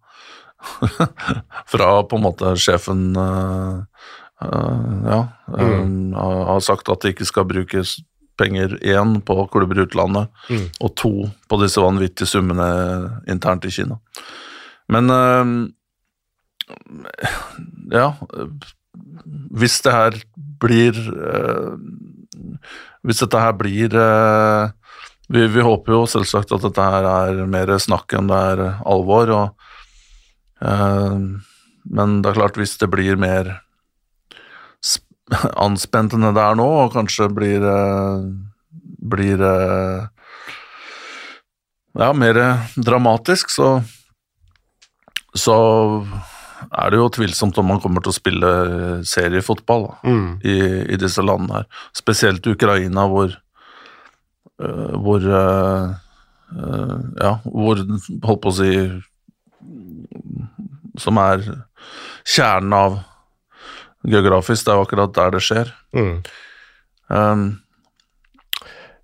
Fra 1.71 1.91
på 2.11 2.19
en 2.19 2.25
måte 2.25 2.57
sjefen 2.59 3.15
Ja, 4.41 5.21
mm. 5.51 6.13
har 6.15 6.61
sagt 6.63 6.89
at 6.89 7.03
det 7.03 7.17
ikke 7.17 7.27
skal 7.27 7.49
brukes 7.51 7.97
penger 8.39 8.77
én 8.87 9.17
på 9.27 9.35
klubber 9.51 9.81
i 9.81 9.83
utlandet, 9.83 10.29
Mm. 10.49 10.69
og 10.81 10.95
to 10.95 11.11
på 11.51 11.59
disse 11.63 11.83
vanvittige 11.83 12.29
summene 12.31 12.69
internt 13.27 13.65
i 13.67 13.71
Kina. 13.75 13.99
Men 14.89 15.11
eh, 15.11 15.45
Ja, 17.91 18.15
eh, 18.35 18.49
hvis 19.59 19.81
det 19.83 19.93
her 19.93 20.17
blir 20.61 20.93
eh, 20.95 21.77
Hvis 23.03 23.21
dette 23.23 23.41
her 23.41 23.53
blir 23.57 23.95
eh, 23.95 24.71
vi, 25.29 25.47
vi 25.47 25.61
håper 25.65 25.93
jo 25.93 26.07
selvsagt 26.09 26.53
at 26.53 26.63
dette 26.65 26.81
her 26.83 27.05
er 27.05 27.47
mer 27.47 27.75
snakk 27.79 28.13
enn 28.17 28.29
det 28.31 28.37
er 28.53 28.63
alvor, 28.89 29.29
og, 29.29 29.49
eh, 30.65 31.19
men 31.89 32.23
det 32.23 32.31
er 32.31 32.39
klart 32.39 32.57
hvis 32.57 32.77
det 32.81 32.89
blir 32.93 33.17
mer 33.21 33.59
anspent 35.67 36.15
enn 36.17 36.29
det 36.35 36.43
er 36.45 36.59
nå, 36.59 36.69
og 36.85 36.95
kanskje 36.97 37.29
blir 37.35 37.65
eh, 37.65 38.29
blir 39.09 39.43
eh, 39.45 40.07
ja, 41.99 42.13
mer 42.13 42.41
dramatisk, 42.77 43.51
så 43.51 43.79
så 45.39 45.55
er 46.75 46.91
det 46.91 46.99
jo 46.99 47.09
tvilsomt 47.15 47.59
om 47.61 47.69
man 47.71 47.81
kommer 47.81 48.03
til 48.03 48.11
å 48.11 48.17
spille 48.17 48.49
seriefotball 49.07 49.85
da, 49.87 49.95
Mm. 50.11 50.31
i, 50.43 50.57
i 50.95 50.97
disse 50.99 51.23
landene 51.23 51.61
her. 51.61 51.67
Spesielt 51.95 52.47
Ukraina, 52.51 53.05
hvor 53.07 53.31
øh, 54.59 54.95
hvor 54.99 55.23
øh, 55.23 55.95
øh, 56.59 56.97
Ja, 57.23 57.39
hvor 57.45 57.79
Holdt 58.25 58.43
på 58.43 58.51
å 58.51 58.57
si 58.57 58.73
Som 60.99 61.21
er 61.23 61.45
kjernen 62.27 62.75
av 62.75 62.99
geografisk. 64.11 64.67
Det 64.67 64.75
er 64.75 64.81
jo 64.81 64.87
akkurat 64.89 65.17
der 65.17 65.35
det 65.37 65.45
skjer. 65.45 65.73
Mm. 65.97 66.15
Um, 67.09 67.49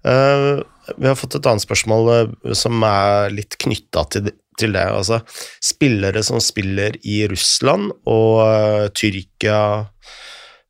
Uh, 0.04 0.60
vi 1.00 1.08
har 1.08 1.16
fått 1.16 1.38
et 1.38 1.46
annet 1.48 1.64
spørsmål 1.64 2.08
eh, 2.12 2.50
som 2.52 2.82
er 2.84 3.32
litt 3.32 3.56
knytta 3.56 4.02
til, 4.12 4.26
til 4.60 4.74
det. 4.76 4.84
Altså, 4.84 5.22
spillere 5.64 6.20
som 6.26 6.42
spiller 6.44 6.98
i 7.08 7.22
Russland 7.30 7.88
og 8.04 8.42
uh, 8.44 8.84
Tyrkia 8.92 9.60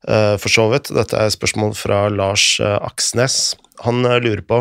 for 0.05 0.53
så 0.53 0.67
vidt. 0.69 0.91
Dette 0.93 1.17
er 1.17 1.31
et 1.31 1.33
spørsmål 1.33 1.71
fra 1.73 2.03
Lars 2.13 2.59
Aksnes. 2.61 3.55
Han 3.81 4.05
lurer 4.05 4.43
på 4.45 4.59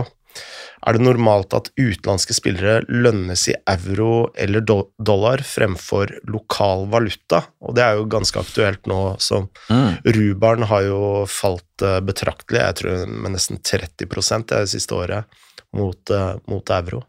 er 0.85 0.97
det 0.97 1.05
normalt 1.05 1.55
at 1.57 1.71
utenlandske 1.81 2.37
spillere 2.37 2.83
lønnes 2.93 3.47
i 3.49 3.55
euro 3.71 4.29
eller 4.37 4.65
dollar 4.65 5.43
fremfor 5.47 6.13
lokal 6.29 6.85
valuta? 6.93 7.41
Og 7.65 7.77
det 7.79 7.87
er 7.87 7.97
jo 7.99 8.11
ganske 8.13 8.41
aktuelt 8.41 8.85
nå 8.91 9.01
som 9.23 9.49
mm, 9.71 10.05
Rubaren 10.17 10.69
har 10.69 10.85
jo 10.85 11.01
falt 11.31 11.85
eh, 11.85 12.01
betraktelig, 12.05 12.61
jeg 12.61 12.79
tror 12.83 13.09
med 13.09 13.37
nesten 13.37 13.63
30% 13.65 14.53
det 14.53 14.63
siste 14.75 14.97
året, 14.99 15.41
mot, 15.75 16.11
eh, 16.13 16.35
mot 16.53 16.75
euro. 16.77 17.05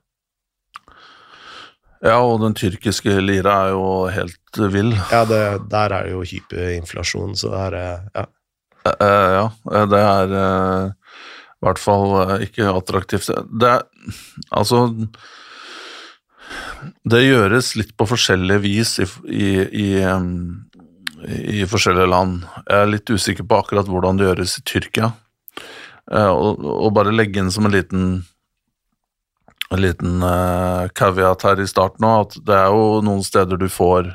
ja, 2.06 2.20
og 2.22 2.40
den 2.46 2.56
tyrkiske 2.56 3.20
lira 3.20 3.58
er 3.66 3.76
jo 3.76 3.86
helt 4.14 4.64
vill. 4.72 4.96
Ja, 5.12 5.26
det, 5.28 5.44
der 5.72 5.92
er 5.92 6.08
det 6.08 6.16
jo 6.16 6.24
hyperinflasjon, 6.24 7.36
så 7.36 7.52
det 7.52 7.84
er 7.84 8.10
ja. 8.16 8.26
Uh, 8.86 9.32
ja, 9.34 9.86
det 9.90 10.00
er 10.00 10.34
eh, 10.38 11.16
i 11.62 11.66
hvert 11.66 11.82
fall 11.82 12.14
eh, 12.22 12.46
ikke 12.50 12.74
attraktivt. 12.74 13.32
Det 13.50 13.72
er 13.72 13.86
altså 14.52 14.86
Det 17.02 17.24
gjøres 17.24 17.74
litt 17.80 17.96
på 17.98 18.06
forskjellig 18.06 18.60
vis 18.62 18.98
i, 19.02 19.08
i, 19.26 19.50
i, 19.86 19.90
i 21.62 21.66
forskjellige 21.70 22.12
land. 22.12 22.44
Jeg 22.68 22.82
er 22.82 22.92
litt 22.92 23.10
usikker 23.10 23.48
på 23.48 23.62
akkurat 23.64 23.90
hvordan 23.90 24.20
det 24.20 24.28
gjøres 24.30 24.60
i 24.60 24.66
Tyrkia. 24.70 25.10
Eh, 26.12 26.32
og, 26.32 26.62
og 26.62 26.94
bare 26.94 27.16
legge 27.16 27.42
inn 27.42 27.54
som 27.54 27.66
en 27.66 27.74
liten 27.76 28.08
en 29.74 29.82
liten 29.82 30.24
uh, 30.24 30.86
caveat 30.94 31.42
her 31.42 31.60
i 31.60 31.68
starten 31.68 32.06
òg, 32.06 32.28
at 32.28 32.46
det 32.48 32.54
er 32.54 32.70
jo 32.70 33.02
noen 33.04 33.24
steder 33.26 33.58
du 33.58 33.66
får 33.72 34.12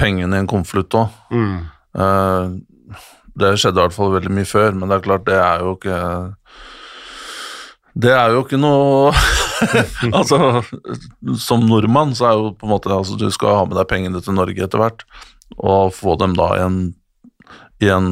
pengene 0.00 0.38
i 0.38 0.40
en 0.40 0.48
konvolutt 0.50 0.96
òg. 0.96 1.18
Mm. 1.28 1.58
Uh, 1.92 2.96
det 3.40 3.54
skjedde 3.60 3.76
i 3.78 3.84
hvert 3.84 3.96
fall 3.96 4.14
veldig 4.16 4.32
mye 4.34 4.48
før, 4.48 4.72
men 4.76 4.90
det 4.90 4.96
er 4.96 5.04
klart, 5.04 5.26
det 5.28 5.36
er 5.36 5.64
jo 5.64 5.74
ikke 5.76 6.00
Det 7.94 8.12
er 8.14 8.34
jo 8.34 8.44
ikke 8.44 8.60
noe 8.60 9.10
Altså, 10.18 10.62
som 11.42 11.64
nordmann 11.66 12.14
så 12.16 12.28
er 12.28 12.38
jo 12.38 12.52
på 12.56 12.68
en 12.68 12.72
måte 12.72 12.92
altså, 12.94 13.18
Du 13.18 13.26
skal 13.34 13.58
ha 13.58 13.64
med 13.68 13.76
deg 13.78 13.88
pengene 13.90 14.22
til 14.24 14.36
Norge 14.36 14.64
etter 14.64 14.80
hvert, 14.80 15.04
og 15.58 15.94
få 15.96 16.14
dem 16.20 16.36
da 16.38 16.48
i 16.56 16.62
en, 16.64 16.78
i 17.82 17.90
en 17.92 18.10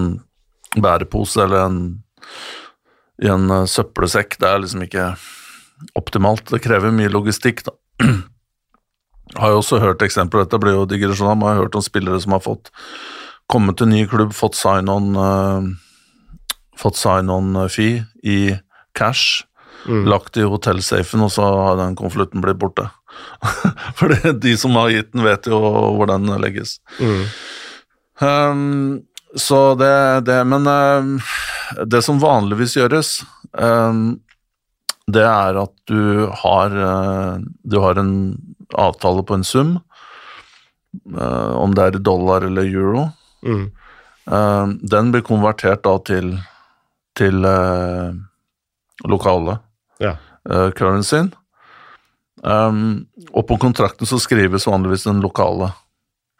bærepose 0.77 1.41
eller 1.45 1.69
en, 1.69 1.79
i 3.25 3.31
en 3.33 3.47
eh, 3.55 3.69
søppelsekk. 3.71 4.37
Det 4.43 4.49
er 4.51 4.61
liksom 4.61 4.83
ikke 4.85 5.07
optimalt. 5.97 6.51
Det 6.51 6.61
krever 6.65 6.93
mye 6.93 7.13
logistikk, 7.13 7.65
da. 7.69 7.77
Jeg 8.03 8.19
Har 9.41 9.53
jo 9.53 9.59
også 9.61 9.79
hørt 9.83 10.03
eksempler, 10.03 10.47
dette 10.47 10.59
blir 10.61 10.73
jo 10.73 10.87
digresjon, 10.89 11.29
men 11.37 11.45
jeg 11.45 11.57
har 11.59 11.67
hørt 11.67 11.75
om 11.77 11.85
spillere 11.85 12.21
som 12.21 12.33
har 12.33 12.41
fått 12.41 12.71
kommet 13.49 13.77
til 13.77 13.91
ny 13.91 14.07
klubb, 14.09 14.33
fått 14.37 14.57
sign-on 14.57 15.11
uh, 15.17 15.67
fått 16.79 16.99
sign-on-fee 16.99 18.03
i 18.23 18.39
cash, 18.97 19.45
mm. 19.89 20.05
lagt 20.09 20.37
i 20.37 20.47
hotellsafen, 20.47 21.25
og 21.25 21.33
så 21.33 21.47
har 21.49 21.79
den 21.81 21.97
konvolutten 21.99 22.45
blitt 22.45 22.61
borte. 22.61 22.89
For 23.99 24.13
de 24.33 24.55
som 24.61 24.77
har 24.79 24.93
gitt 24.93 25.13
den, 25.15 25.25
vet 25.27 25.49
jo 25.51 25.59
hvor 25.97 26.11
den 26.11 26.29
legges. 26.43 26.79
Mm. 27.01 27.23
Um, 28.19 29.03
så 29.39 29.75
det, 29.79 30.21
det 30.27 30.39
Men 30.49 30.67
um, 30.67 31.19
det 31.87 32.03
som 32.03 32.21
vanligvis 32.21 32.77
gjøres, 32.79 33.19
um, 33.53 34.19
det 35.09 35.25
er 35.25 35.59
at 35.63 35.75
du 35.89 36.29
har, 36.43 36.73
uh, 36.73 37.45
du 37.65 37.79
har 37.81 38.01
en 38.01 38.15
avtale 38.77 39.25
på 39.25 39.39
en 39.39 39.45
sum, 39.47 39.77
uh, 41.15 41.53
om 41.57 41.77
det 41.77 41.85
er 41.85 42.01
dollar 42.05 42.45
eller 42.49 42.69
euro. 42.69 43.09
Mm. 43.47 43.69
Uh, 44.29 44.67
den 44.83 45.13
blir 45.15 45.25
konvertert 45.25 45.85
da 45.87 45.97
til, 46.05 46.35
til 47.17 47.45
uh, 47.49 48.13
lokale 49.09 49.61
ja. 50.03 50.17
currencyen. 50.49 51.33
Um, 52.43 53.09
og 53.35 53.49
på 53.49 53.57
kontrakten 53.59 54.07
så 54.07 54.21
skrives 54.23 54.69
vanligvis 54.69 55.09
den 55.09 55.23
lokale. 55.25 55.73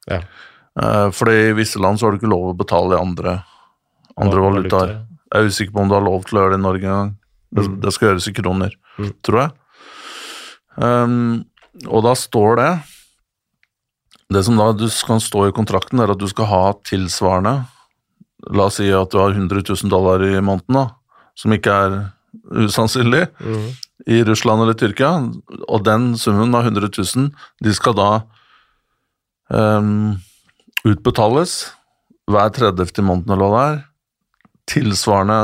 Ja. 0.09 0.23
fordi 1.13 1.51
i 1.51 1.55
visse 1.59 1.81
land 1.83 1.99
så 1.99 2.07
har 2.07 2.15
du 2.15 2.21
ikke 2.21 2.31
lov 2.31 2.45
å 2.49 2.57
betale 2.57 2.95
i 2.97 3.01
andre, 3.03 3.33
andre 4.17 4.45
valutaer. 4.45 4.93
Jeg 5.29 5.43
er 5.43 5.49
usikker 5.51 5.75
på 5.75 5.83
om 5.83 5.91
du 5.91 5.97
har 5.99 6.05
lov 6.07 6.23
til 6.25 6.39
å 6.39 6.45
gjøre 6.45 6.55
det 6.55 6.61
i 6.61 6.65
Norge 6.65 6.87
engang. 6.87 7.11
Det, 7.49 7.65
mm. 7.65 7.75
det 7.83 7.93
skal 7.93 8.09
gjøres 8.09 8.29
i 8.31 8.35
kroner, 8.37 8.77
mm. 8.97 9.11
tror 9.27 9.41
jeg. 9.43 9.51
Um, 10.79 11.45
og 11.91 12.05
da 12.07 12.13
står 12.15 12.59
det 12.59 12.71
Det 14.31 14.45
som 14.47 14.59
da 14.61 14.69
du 14.77 14.85
kan 15.07 15.19
stå 15.19 15.49
i 15.49 15.55
kontrakten, 15.57 15.99
er 15.99 16.13
at 16.13 16.21
du 16.21 16.29
skal 16.31 16.47
ha 16.51 16.63
tilsvarende 16.87 17.57
La 18.55 18.69
oss 18.69 18.79
si 18.79 18.87
at 18.95 19.11
du 19.11 19.19
har 19.19 19.35
100 19.35 19.65
000 19.67 19.91
dollar 19.91 20.23
i 20.23 20.39
måneden, 20.39 20.77
da, 20.77 20.85
som 21.35 21.53
ikke 21.53 21.75
er 21.75 21.97
usannsynlig, 22.53 23.27
mm. 23.41 23.67
i 24.07 24.23
Russland 24.25 24.63
eller 24.65 24.77
Tyrkia, 24.79 25.13
og 25.69 25.85
den 25.87 26.13
summen 26.21 26.55
av 26.55 26.69
100 26.69 26.91
000, 26.99 27.29
de 27.65 27.75
skal 27.77 27.97
da 27.99 28.11
um, 29.53 30.17
utbetales 30.87 31.59
hver 32.29 32.53
30. 32.55 32.89
i 33.01 33.05
måneden 33.05 33.35
eller 33.35 33.53
hva 33.53 33.61
det 33.61 33.69
er, 33.75 33.85
tilsvarende 34.69 35.39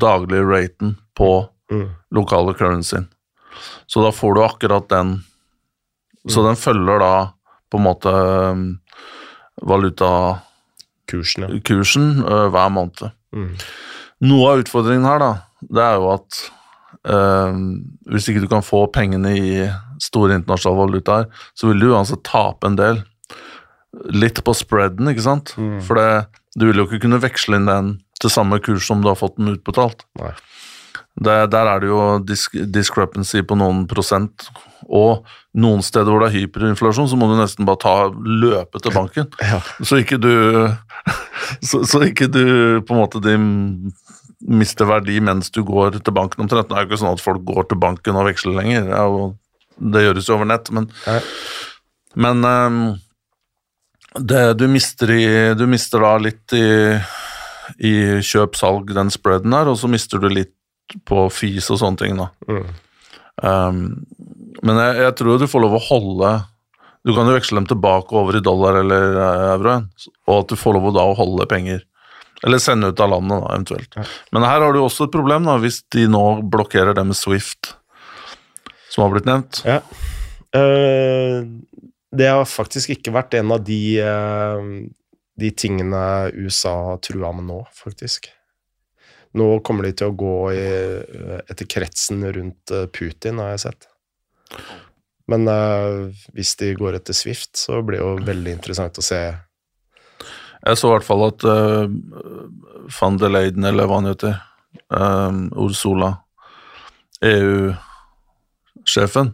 daglig 0.00 0.40
raten 0.46 0.94
på 1.18 1.32
mm. 1.72 1.88
lokale 2.16 2.54
currencyen. 2.56 3.10
Så 3.90 4.00
da 4.04 4.12
får 4.14 4.36
du 4.36 4.44
akkurat 4.44 4.88
den 4.88 5.18
så 6.28 6.42
den 6.44 6.58
følger 6.58 7.00
da 7.00 7.14
på 7.70 7.78
en 7.78 7.86
måte 7.86 8.10
um, 8.12 8.64
valutakursen 9.64 11.46
ja. 11.46 11.60
Kursen, 11.64 12.24
uh, 12.26 12.48
hver 12.52 12.72
måned. 12.74 13.14
Mm. 13.32 13.54
Noe 14.28 14.50
av 14.52 14.64
utfordringen 14.64 15.08
her, 15.08 15.22
da, 15.22 15.30
det 15.68 15.84
er 15.84 16.00
jo 16.00 16.10
at 16.14 16.40
uh, 17.10 17.54
hvis 18.10 18.30
ikke 18.30 18.44
du 18.44 18.50
kan 18.50 18.64
få 18.66 18.86
pengene 18.92 19.34
i 19.36 19.54
store 20.00 20.38
internasjonale 20.38 20.80
valutaer, 20.80 21.30
så 21.54 21.70
vil 21.70 21.82
du 21.82 21.90
uansett 21.92 22.24
tape 22.26 22.68
en 22.68 22.78
del. 22.80 23.02
Litt 24.14 24.40
på 24.46 24.54
spreaden, 24.56 25.10
ikke 25.12 25.26
sant? 25.26 25.54
Mm. 25.60 25.80
For 25.84 26.00
det, 26.00 26.10
du 26.56 26.68
vil 26.68 26.80
jo 26.80 26.86
ikke 26.88 27.02
kunne 27.04 27.22
veksle 27.22 27.60
inn 27.60 27.68
den 27.68 27.98
til 28.20 28.32
samme 28.32 28.60
kurs 28.62 28.86
som 28.88 29.02
du 29.02 29.10
har 29.10 29.18
fått 29.18 29.38
den 29.40 29.52
utbetalt. 29.54 30.04
Nei. 30.20 30.32
Det, 31.20 31.36
der 31.52 31.68
er 31.68 31.80
det 31.82 31.88
jo 31.90 32.02
disk, 32.24 32.54
discrepancy 32.72 33.42
på 33.44 33.56
noen 33.58 33.84
prosent. 33.90 34.48
Og 34.88 35.26
noen 35.58 35.82
steder 35.84 36.08
hvor 36.08 36.22
det 36.22 36.30
er 36.30 36.38
hyperinflasjon, 36.38 37.08
så 37.10 37.18
må 37.18 37.28
du 37.28 37.36
nesten 37.38 37.66
bare 37.68 37.82
ta 37.82 37.94
løpe 38.14 38.80
til 38.82 38.94
banken. 38.96 39.28
Ja. 39.50 39.60
Så 39.82 40.00
ikke 40.00 40.20
du 40.20 40.30
så, 41.68 41.82
så, 41.88 42.00
ikke 42.06 42.28
du 42.30 42.44
på 42.86 42.94
en 42.94 43.00
måte 43.00 43.20
de 43.24 43.34
mister 44.40 44.88
verdi 44.88 45.18
mens 45.24 45.52
du 45.52 45.62
går 45.66 45.98
til 46.00 46.16
banken 46.16 46.44
omtrent. 46.44 46.70
Det 46.70 46.76
er 46.76 46.84
jo 46.84 46.90
ikke 46.90 47.00
sånn 47.02 47.16
at 47.16 47.22
folk 47.24 47.44
går 47.48 47.70
til 47.70 47.80
banken 47.82 48.18
og 48.18 48.28
veksler 48.30 48.56
lenger. 48.56 48.90
Ja, 48.92 49.06
det 49.94 50.04
gjøres 50.04 50.28
jo 50.28 50.36
over 50.36 50.48
nett, 50.48 50.68
men, 50.76 50.88
men 52.20 52.44
um, 52.44 52.80
det, 54.18 54.42
du, 54.60 54.66
mister 54.68 55.12
i, 55.14 55.24
du 55.56 55.64
mister 55.70 56.04
da 56.04 56.14
litt 56.20 56.56
i, 56.56 56.68
i 57.78 57.94
kjøp-salg, 58.24 58.92
den 58.96 59.12
spreaden 59.12 59.56
her, 59.56 59.70
og 59.70 59.78
så 59.80 59.90
mister 59.90 60.20
du 60.20 60.28
litt 60.32 60.54
på 61.06 61.28
fis 61.32 61.70
og 61.70 61.80
sånne 61.80 62.00
ting. 62.00 62.20
da. 62.20 62.30
Mm. 62.50 62.70
Um, 63.40 63.82
men 64.66 64.80
jeg, 64.82 64.96
jeg, 65.04 65.16
tror 65.20 65.38
du 65.40 65.46
får 65.48 65.62
lov 65.64 65.78
å 65.78 65.80
holde 65.80 66.30
Du 67.06 67.14
kan 67.16 67.24
jo 67.24 67.32
veksle 67.32 67.56
dem 67.56 67.68
tilbake 67.70 68.12
over 68.12 68.36
i 68.36 68.42
dollar 68.44 68.76
eller 68.82 69.14
eh, 69.16 69.44
euro, 69.54 69.76
og 70.28 70.34
at 70.42 70.50
du 70.50 70.58
får 70.60 70.76
lov 70.76 70.90
å 70.90 70.92
da 70.98 71.06
holde 71.16 71.46
penger. 71.48 71.80
Eller 72.46 72.62
sende 72.62 72.88
ut 72.88 73.00
av 73.00 73.10
landet, 73.12 73.42
da, 73.42 73.52
eventuelt. 73.54 73.96
Ja. 73.98 74.04
Men 74.32 74.46
her 74.48 74.64
har 74.64 74.72
du 74.72 74.80
også 74.80 75.06
et 75.08 75.14
problem, 75.14 75.44
da, 75.48 75.58
hvis 75.60 75.82
de 75.92 76.06
nå 76.08 76.24
blokkerer 76.52 76.96
det 76.96 77.04
med 77.10 77.18
Swift, 77.18 77.74
som 78.90 79.04
har 79.04 79.12
blitt 79.14 79.28
nevnt. 79.28 79.60
Ja. 79.68 79.82
Uh, 80.56 81.44
det 82.16 82.26
har 82.32 82.48
faktisk 82.48 82.96
ikke 82.96 83.14
vært 83.14 83.36
en 83.38 83.52
av 83.54 83.62
de, 83.66 83.80
uh, 84.02 84.64
de 85.40 85.50
tingene 85.52 86.02
USA 86.34 86.74
har 86.92 87.02
trua 87.04 87.34
med 87.36 87.50
nå, 87.50 87.60
faktisk. 87.76 88.32
Nå 89.38 89.50
kommer 89.66 89.86
de 89.86 89.92
til 90.00 90.10
å 90.10 90.16
gå 90.18 90.36
i, 90.56 90.64
etter 91.46 91.68
kretsen 91.70 92.24
rundt 92.34 92.72
eh, 92.74 92.88
Putin, 92.90 93.38
har 93.38 93.52
jeg 93.52 93.60
sett. 93.62 93.86
Men 95.30 95.46
uh, 95.46 96.10
hvis 96.34 96.56
de 96.58 96.72
går 96.74 96.98
etter 96.98 97.14
Swift, 97.14 97.52
så 97.60 97.78
blir 97.86 98.00
det 98.00 98.02
jo 98.02 98.26
veldig 98.26 98.56
interessant 98.56 98.98
å 98.98 99.04
se. 99.06 99.20
Jeg 100.66 100.76
så 100.76 100.88
i 100.88 100.92
hvert 100.94 101.06
fall 101.06 101.22
at 101.28 101.44
uh, 101.48 101.88
van 103.00 103.16
de 103.20 103.28
Leiden, 103.30 103.64
eller 103.68 103.84
hva 103.88 103.96
han 104.00 104.10
heter, 104.10 104.34
um, 104.92 105.50
Ursula, 105.56 106.10
EU-sjefen, 107.24 107.76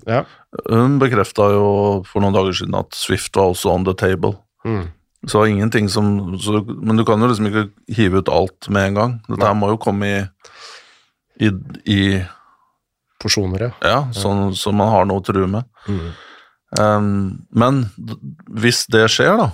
ja. 0.06 0.24
hun 0.70 0.98
bekrefta 1.02 1.42
jo 1.54 1.66
for 2.06 2.20
noen 2.22 2.36
dager 2.36 2.54
siden 2.60 2.74
at 2.78 2.90
Swift 2.96 3.36
var 3.38 3.46
også 3.52 3.68
on 3.74 3.84
the 3.88 3.94
table. 3.98 4.32
Mm. 4.66 4.86
Så 5.26 5.46
ingenting 5.46 5.88
som 5.90 6.38
så, 6.38 6.60
Men 6.82 6.96
du 6.96 7.04
kan 7.04 7.20
jo 7.20 7.26
liksom 7.26 7.46
ikke 7.48 7.68
hive 7.96 8.18
ut 8.22 8.28
alt 8.30 8.68
med 8.70 8.90
en 8.90 8.94
gang. 8.94 9.12
Dette 9.26 9.46
her 9.46 9.56
må 9.58 9.72
jo 9.72 9.82
komme 9.82 10.06
i, 10.06 10.20
i, 11.42 11.50
i 11.90 12.00
Porsjoner, 13.22 13.60
ja. 13.66 13.72
Ja, 13.82 14.00
sånn 14.14 14.54
så 14.54 14.72
man 14.76 14.92
har 14.92 15.06
noe 15.08 15.22
å 15.22 15.24
true 15.24 15.48
med. 15.50 15.64
Mm. 15.88 16.08
Um, 16.76 17.46
men 17.50 17.86
hvis 18.60 18.84
det 18.92 19.06
skjer, 19.14 19.38
da, 19.40 19.48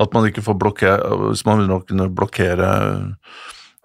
at 0.00 0.14
man 0.14 0.26
ikke 0.26 0.42
får 0.42 0.56
blokkere 0.58 1.16
Hvis 1.28 1.44
man 1.46 1.60
vil 1.60 1.68
nok 1.70 1.84
kunne 1.86 2.08
blokkere 2.10 2.70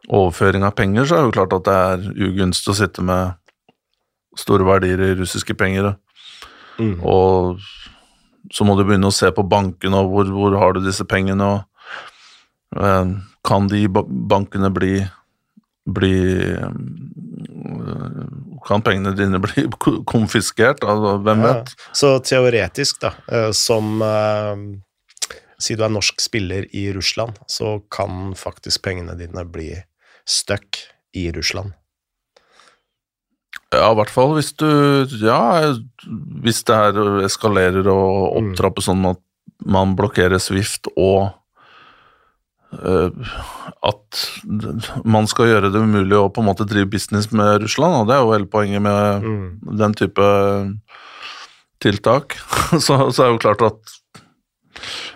overføring 0.09 0.65
av 0.67 0.73
penger, 0.75 1.05
så 1.05 1.15
er 1.15 1.21
det 1.21 1.29
jo 1.29 1.35
klart 1.37 1.53
at 1.55 1.67
det 1.67 1.75
er 1.79 2.27
ugunstig 2.27 2.73
å 2.73 2.75
sitte 2.75 3.05
med 3.05 3.37
store 4.39 4.65
verdier 4.67 4.99
i 4.99 5.13
russiske 5.15 5.55
penger. 5.55 5.93
Mm. 6.79 6.97
Og 7.07 7.61
så 8.51 8.65
må 8.67 8.75
du 8.75 8.83
begynne 8.83 9.07
å 9.07 9.15
se 9.15 9.29
på 9.31 9.45
bankene, 9.47 10.01
og 10.01 10.11
hvor, 10.11 10.31
hvor 10.35 10.57
har 10.59 10.75
du 10.75 10.81
disse 10.83 11.05
pengene, 11.07 11.47
og 11.47 12.83
eh, 12.83 13.13
kan 13.47 13.69
de 13.71 13.85
bankene 13.89 14.71
bli, 14.73 14.97
bli 15.89 16.15
eh, 16.55 16.69
Kan 18.63 18.83
pengene 18.85 19.11
dine 19.17 19.39
bli 19.45 19.67
konfiskert? 20.07 20.83
Altså, 20.83 21.17
hvem 21.23 21.43
ja. 21.43 21.53
vet? 21.53 21.73
Så 21.95 22.15
teoretisk, 22.23 23.01
da, 23.03 23.15
eh, 23.31 23.51
som 23.55 24.01
eh, 24.03 24.67
Si 25.63 25.77
du 25.79 25.85
er 25.85 25.93
norsk 25.93 26.19
spiller 26.19 26.67
i 26.75 26.89
Russland, 26.95 27.37
så 27.47 27.77
kan 27.93 28.33
faktisk 28.35 28.83
pengene 28.83 29.15
dine 29.19 29.45
bli 29.47 29.71
stuck 30.27 30.81
i 31.15 31.29
Russland. 31.31 31.71
Ja, 33.73 33.89
i 33.89 33.97
hvert 33.97 34.11
fall 34.13 34.35
hvis 34.37 34.51
du 34.59 34.67
Ja, 35.23 35.73
hvis 36.43 36.63
det 36.67 36.75
her 36.77 37.23
eskalerer 37.25 37.87
og 37.89 38.51
mm. 38.51 38.81
sånn 38.85 39.07
at 39.09 39.21
man 39.63 39.95
blokkerer 39.97 40.41
Swift 40.43 40.89
og 40.93 41.31
uh, 42.75 43.09
at 43.87 44.21
man 45.05 45.29
skal 45.29 45.49
gjøre 45.49 45.71
det 45.73 45.81
umulig 45.81 46.17
å 46.19 46.29
på 46.33 46.43
en 46.43 46.49
måte 46.51 46.67
drive 46.67 46.91
business 46.91 47.31
med 47.31 47.63
Russland, 47.63 48.01
og 48.01 48.09
det 48.09 48.17
er 48.17 48.23
jo 48.23 48.33
hele 48.35 48.51
poenget 48.51 48.83
med 48.83 49.25
mm. 49.25 49.47
den 49.79 49.97
type 49.97 50.29
tiltak, 51.83 52.37
så, 52.85 53.09
så, 53.09 53.23
er 53.23 53.25
det 53.25 53.33
jo 53.33 53.43
klart 53.47 53.65
at 53.71 53.97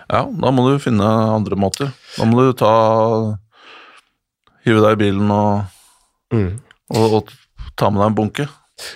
ja, 0.08 0.22
da 0.26 0.52
må 0.54 0.68
du 0.68 0.78
finne 0.82 1.06
andre 1.06 1.58
måter. 1.60 1.92
Da 2.16 2.26
må 2.28 2.40
du 2.42 2.54
ta 2.56 2.72
Hive 4.66 4.80
deg 4.84 4.96
i 4.96 5.00
bilen 5.04 5.30
og, 5.32 5.68
mm. 6.34 6.48
og, 6.96 7.12
og 7.20 7.30
ta 7.78 7.88
med 7.92 8.02
deg 8.02 8.10
en 8.10 8.16
bunke. 8.18 8.48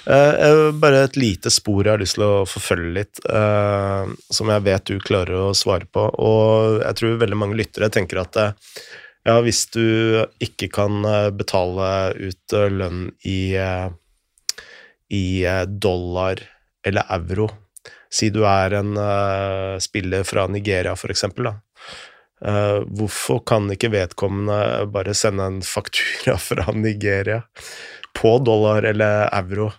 Uh, 0.06 0.70
bare 0.78 1.04
et 1.06 1.16
lite 1.18 1.50
spor 1.50 1.82
jeg 1.82 1.94
har 1.94 2.02
lyst 2.02 2.14
til 2.18 2.24
å 2.26 2.42
forfølge 2.46 2.90
litt, 2.98 3.22
uh, 3.26 4.04
som 4.30 4.50
jeg 4.52 4.64
vet 4.66 4.90
du 4.90 5.00
klarer 5.02 5.48
å 5.48 5.54
svare 5.56 5.88
på. 5.90 6.04
Og 6.22 6.82
jeg 6.82 6.98
tror 6.98 7.22
veldig 7.22 7.38
mange 7.38 7.58
lyttere 7.58 7.90
tenker 7.94 8.22
at 8.22 8.38
uh, 8.38 8.74
Ja, 9.22 9.36
hvis 9.38 9.68
du 9.70 10.18
ikke 10.42 10.66
kan 10.74 11.04
eh, 11.06 11.28
betale 11.30 11.88
ut 12.18 12.54
eh, 12.58 12.70
lønn 12.74 13.04
i, 13.22 13.54
eh, 13.54 13.86
i 15.14 15.44
eh, 15.46 15.62
dollar 15.62 16.42
eller 16.82 17.06
euro 17.14 17.46
Si 18.12 18.28
du 18.32 18.42
er 18.44 18.76
en 18.76 18.96
uh, 18.98 19.78
spiller 19.80 20.26
fra 20.28 20.46
Nigeria, 20.52 20.92
for 21.00 21.14
eksempel, 21.14 21.48
da. 21.48 21.54
Eh, 22.42 22.80
hvorfor 22.90 23.38
kan 23.46 23.70
ikke 23.70 23.92
vedkommende 23.92 24.86
bare 24.90 25.14
sende 25.14 25.44
en 25.46 25.60
faktura 25.62 26.34
fra 26.48 26.72
Nigeria 26.74 27.42
på 28.18 28.38
dollar 28.42 28.82
eller 28.82 29.28
euro? 29.30 29.70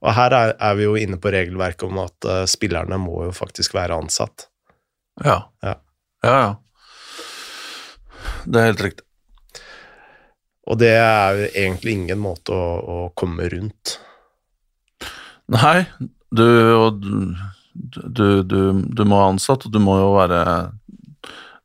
Og 0.00 0.14
her 0.16 0.32
er, 0.32 0.54
er 0.56 0.76
vi 0.78 0.86
jo 0.86 0.94
inne 0.96 1.18
på 1.20 1.32
regelverket 1.34 1.84
om 1.84 1.98
at 2.00 2.28
uh, 2.28 2.44
spillerne 2.48 2.96
må 3.02 3.26
jo 3.26 3.32
faktisk 3.36 3.74
være 3.76 3.98
ansatt. 4.00 4.46
Ja. 5.20 5.42
Ja. 5.60 5.74
ja, 6.24 6.36
ja. 6.38 6.54
Det 8.46 8.60
er 8.60 8.70
helt 8.70 8.84
riktig. 8.86 9.04
Og 10.70 10.78
det 10.80 10.94
er 10.94 11.42
egentlig 11.50 11.98
ingen 11.98 12.22
måte 12.22 12.54
å, 12.54 12.70
å 12.80 12.96
komme 13.18 13.50
rundt. 13.52 13.98
Nei, 15.50 15.84
du, 16.30 17.34
du, 17.74 18.42
du, 18.42 18.60
du 18.82 19.04
må 19.08 19.18
ha 19.20 19.28
ansatt, 19.32 19.66
og 19.66 19.72
du 19.74 19.78
må 19.82 19.96
jo 20.00 20.12
være 20.18 20.42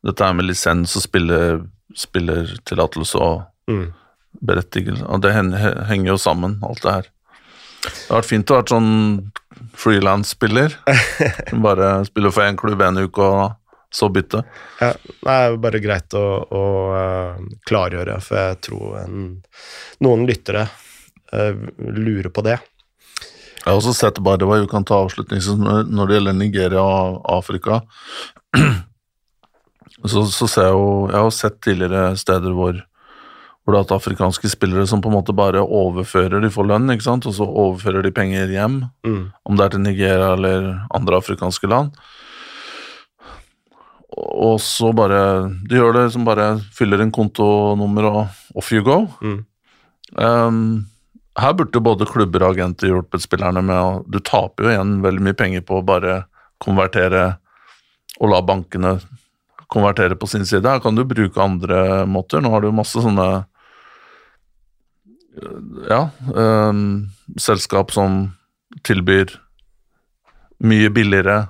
Dette 0.06 0.22
er 0.26 0.34
med 0.38 0.46
lisens 0.46 0.92
og 0.98 1.02
spille, 1.06 1.38
spillertillatelse 1.98 3.18
og 3.22 3.44
Mm. 3.66 3.88
berettigelse, 4.46 5.02
og 5.10 5.22
det 5.24 5.32
henger 5.34 6.06
jo 6.12 6.14
sammen, 6.22 6.52
alt 6.62 6.82
det 6.84 6.92
her. 6.92 7.06
Det 7.82 8.04
har 8.12 8.20
vært 8.20 8.28
fint 8.28 8.50
å 8.52 8.58
være 8.60 8.70
sånn 8.70 8.92
frilansspiller. 9.74 10.76
Bare 11.66 11.88
spiller 12.06 12.30
for 12.30 12.46
én 12.46 12.58
klubb 12.60 12.84
en 12.86 13.00
uke, 13.02 13.26
og 13.26 13.56
så 13.90 14.06
bytte. 14.14 14.44
Ja, 14.78 14.92
det 14.94 15.34
er 15.34 15.56
bare 15.58 15.80
greit 15.82 16.14
å, 16.14 16.22
å 16.46 16.62
eh, 17.00 17.42
klargjøre, 17.66 18.20
for 18.22 18.38
jeg 18.38 18.60
tror 18.68 18.96
en, 19.02 19.26
noen 20.06 20.22
lyttere 20.30 20.66
eh, 21.32 21.58
lurer 21.80 22.30
på 22.30 22.44
det. 22.46 22.60
Jeg 23.66 23.74
har 23.74 23.80
også 23.80 23.96
sett 23.98 24.18
bare 24.22 24.46
hva 24.46 24.60
vi 24.62 24.68
kan 24.70 24.84
ta 24.86 25.00
avslutningsvis 25.02 25.56
når 25.58 26.06
det 26.06 26.14
gjelder 26.20 26.36
Nigeria 26.38 26.82
og 26.86 27.16
Afrika. 27.34 27.80
Så, 30.06 30.26
så 30.28 30.46
ser 30.46 30.66
jeg 30.68 30.74
jo 30.76 30.90
Jeg 31.08 31.16
har 31.16 31.30
sett 31.32 31.54
tidligere 31.64 32.18
steder 32.20 32.52
hvor, 32.54 32.76
hvor 33.64 33.74
det 33.74 33.80
er 33.80 33.94
afrikanske 33.96 34.50
spillere 34.52 34.84
som 34.86 35.00
på 35.02 35.08
en 35.08 35.16
måte 35.16 35.34
bare 35.34 35.62
overfører 35.64 36.44
De 36.44 36.50
får 36.52 36.68
lønn, 36.68 36.92
ikke 36.92 37.06
sant, 37.06 37.26
og 37.26 37.34
så 37.34 37.46
overfører 37.48 38.04
de 38.04 38.12
penger 38.14 38.52
hjem. 38.52 38.76
Mm. 39.08 39.22
Om 39.32 39.56
det 39.56 39.64
er 39.64 39.72
til 39.74 39.82
Nigeria 39.82 40.28
eller 40.36 40.68
andre 40.94 41.18
afrikanske 41.18 41.70
land. 41.72 41.96
Og 44.16 44.60
så 44.62 44.92
bare 44.94 45.48
De 45.66 45.80
gjør 45.80 45.96
det 45.96 46.06
som 46.14 46.28
bare 46.28 46.52
fyller 46.76 47.02
en 47.02 47.14
kontonummer 47.14 48.10
og 48.12 48.20
off 48.54 48.70
you 48.76 48.84
go. 48.86 49.06
Mm. 49.24 49.40
Um, 50.22 50.86
her 51.36 51.56
burde 51.56 51.82
både 51.84 52.08
klubber 52.08 52.44
og 52.46 52.54
agenter 52.56 52.90
hjulpet 52.90 53.24
spillerne 53.24 53.62
med 53.64 53.76
å 53.76 53.90
Du 54.08 54.18
taper 54.24 54.64
jo 54.66 54.72
igjen 54.72 54.94
veldig 55.04 55.24
mye 55.26 55.36
penger 55.36 55.64
på 55.66 55.80
å 55.80 55.84
bare 55.84 56.22
konvertere 56.62 57.36
og 58.16 58.30
la 58.32 58.40
bankene 58.40 58.96
konvertere 59.68 60.16
på 60.16 60.28
sin 60.30 60.46
side. 60.48 60.64
Her 60.64 60.80
kan 60.80 60.96
du 60.96 61.04
bruke 61.04 61.42
andre 61.42 62.06
måter. 62.08 62.40
Nå 62.40 62.52
har 62.54 62.64
du 62.64 62.70
masse 62.72 63.02
sånne 63.02 63.26
ja, 65.90 66.08
um, 66.32 67.10
selskap 67.36 67.92
som 67.92 68.30
tilbyr 68.86 69.34
mye 70.64 70.88
billigere 70.88 71.42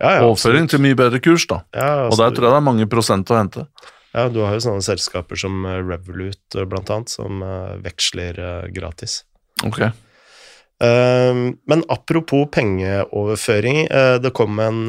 Ja, 0.00 0.16
ja, 0.16 0.22
overføring 0.24 0.70
til 0.70 0.80
mye 0.82 0.96
bedre 0.98 1.20
kurs, 1.22 1.44
da. 1.46 1.60
Ja, 1.76 2.08
Og 2.08 2.16
der 2.18 2.32
tror 2.32 2.48
jeg 2.48 2.54
det 2.54 2.60
er 2.62 2.70
mange 2.70 2.88
prosent 2.90 3.28
å 3.30 3.36
hente. 3.38 3.66
Ja, 4.12 4.28
du 4.28 4.42
har 4.44 4.56
jo 4.56 4.64
sånne 4.66 4.84
selskaper 4.84 5.40
som 5.40 5.64
eh, 5.64 5.80
Revolut, 5.80 6.42
eh, 6.54 6.66
blant 6.68 6.90
annet, 6.92 7.12
som 7.12 7.42
eh, 7.44 7.76
veksler 7.84 8.40
gratis. 8.74 9.22
Ok. 9.64 9.80
Eh, 9.82 11.42
men 11.72 11.84
apropos 11.92 12.48
pengeoverføring, 12.52 13.86
det 14.22 14.34
kom 14.36 14.60
en 14.60 14.82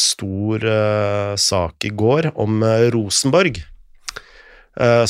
stor 0.00 0.64
sak 1.36 1.84
i 1.84 1.90
går 1.92 2.30
om 2.40 2.62
Rosenborg, 2.94 3.58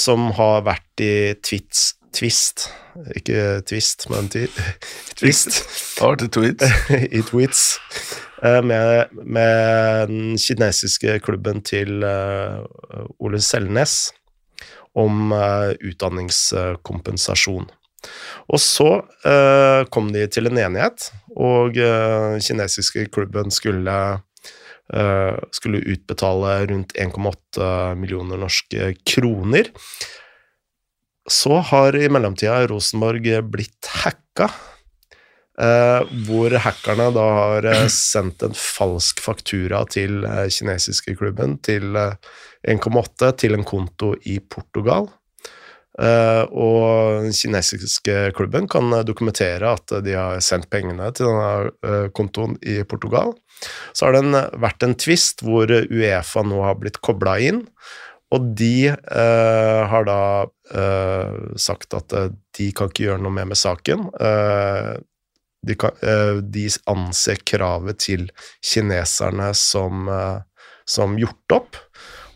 som 0.00 0.30
har 0.34 0.64
vært 0.66 1.02
i 1.04 1.12
twits, 1.44 1.92
twist. 2.12 2.68
Ikke 3.16 3.60
twist, 3.66 4.08
men 4.10 4.28
twi 4.32 4.46
twist. 5.18 5.60
Det 5.96 6.02
har 6.02 6.16
vært 6.16 6.38
et 6.38 6.64
i 7.12 7.22
tweets 7.26 7.64
eh, 8.46 8.60
med, 8.66 9.12
med 9.22 10.10
den 10.10 10.38
kinesiske 10.40 11.18
klubben 11.24 11.62
til 11.66 12.04
eh, 12.06 12.62
Ole 13.20 13.40
Selnes 13.44 14.10
om 14.98 15.30
eh, 15.36 15.76
utdanningskompensasjon. 15.92 17.68
Og 18.48 18.56
så 18.56 18.86
kom 19.92 20.06
de 20.14 20.22
til 20.32 20.48
en 20.48 20.56
enighet, 20.56 21.10
og 21.36 21.74
den 21.76 22.40
kinesiske 22.40 23.10
klubben 23.12 23.52
skulle 23.52 23.96
skulle 25.52 25.82
utbetale 25.84 26.54
rundt 26.72 26.94
1,8 26.96 27.68
millioner 28.00 28.40
norske 28.40 28.94
kroner. 29.04 29.68
Så 31.30 31.60
har 31.62 31.96
i 31.96 32.08
mellomtida 32.10 32.66
Rosenborg 32.66 33.28
blitt 33.52 33.86
hacka, 34.02 34.48
eh, 35.62 36.00
hvor 36.26 36.56
hackerne 36.64 37.06
da 37.14 37.26
har 37.36 37.68
eh, 37.70 37.86
sendt 37.94 38.42
en 38.42 38.56
falsk 38.58 39.22
faktura 39.22 39.84
til 39.94 40.24
eh, 40.26 40.48
kinesiske 40.50 41.14
klubben 41.20 41.54
til 41.62 41.94
eh, 41.94 42.16
1,8 42.74 43.30
til 43.44 43.54
en 43.54 43.62
konto 43.62 44.16
i 44.26 44.40
Portugal. 44.42 45.06
Eh, 46.02 46.42
og 46.50 47.22
den 47.28 47.36
kinesiske 47.36 48.32
klubben 48.34 48.66
kan 48.70 48.90
dokumentere 49.06 49.70
at 49.78 50.00
de 50.02 50.18
har 50.18 50.42
sendt 50.42 50.66
pengene 50.72 51.12
til 51.14 51.30
denne 51.30 52.10
kontoen 52.16 52.58
i 52.66 52.80
Portugal. 52.82 53.36
Så 53.94 54.08
har 54.08 54.18
det 54.18 54.46
vært 54.58 54.82
en 54.82 54.98
tvist 54.98 55.46
hvor 55.46 55.70
Uefa 55.70 56.42
nå 56.42 56.58
har 56.66 56.82
blitt 56.82 56.98
kobla 57.06 57.38
inn, 57.38 57.68
og 58.30 58.50
de 58.58 58.90
eh, 58.90 59.80
har 59.90 60.06
da 60.06 60.22
eh, 60.70 61.38
sagt 61.58 61.96
at 61.98 62.14
eh, 62.14 62.28
de 62.56 62.68
kan 62.76 62.90
ikke 62.90 63.08
gjøre 63.08 63.22
noe 63.24 63.34
mer 63.34 63.48
med 63.50 63.58
saken. 63.58 64.06
Eh, 64.22 64.92
de, 65.66 65.76
kan, 65.78 65.96
eh, 66.06 66.38
de 66.38 66.68
anser 66.90 67.42
kravet 67.42 67.98
til 68.06 68.28
kineserne 68.62 69.50
som, 69.58 70.06
eh, 70.08 70.38
som 70.86 71.18
gjort 71.18 71.56
opp, 71.58 71.80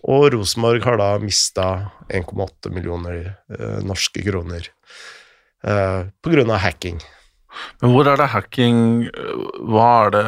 og 0.04 0.26
Rosenborg 0.34 0.84
har 0.84 0.98
da 1.00 1.12
mista 1.22 1.68
1,8 2.12 2.68
millioner 2.74 3.30
norske 3.86 4.20
kroner 4.26 4.66
eh, 5.64 6.02
av 6.04 6.60
hacking. 6.60 7.00
Men 7.80 7.94
hvor 7.94 8.10
er 8.10 8.18
det 8.18 8.32
hacking 8.32 8.78
Hva 9.70 9.88
er 10.04 10.08
det 10.10 10.22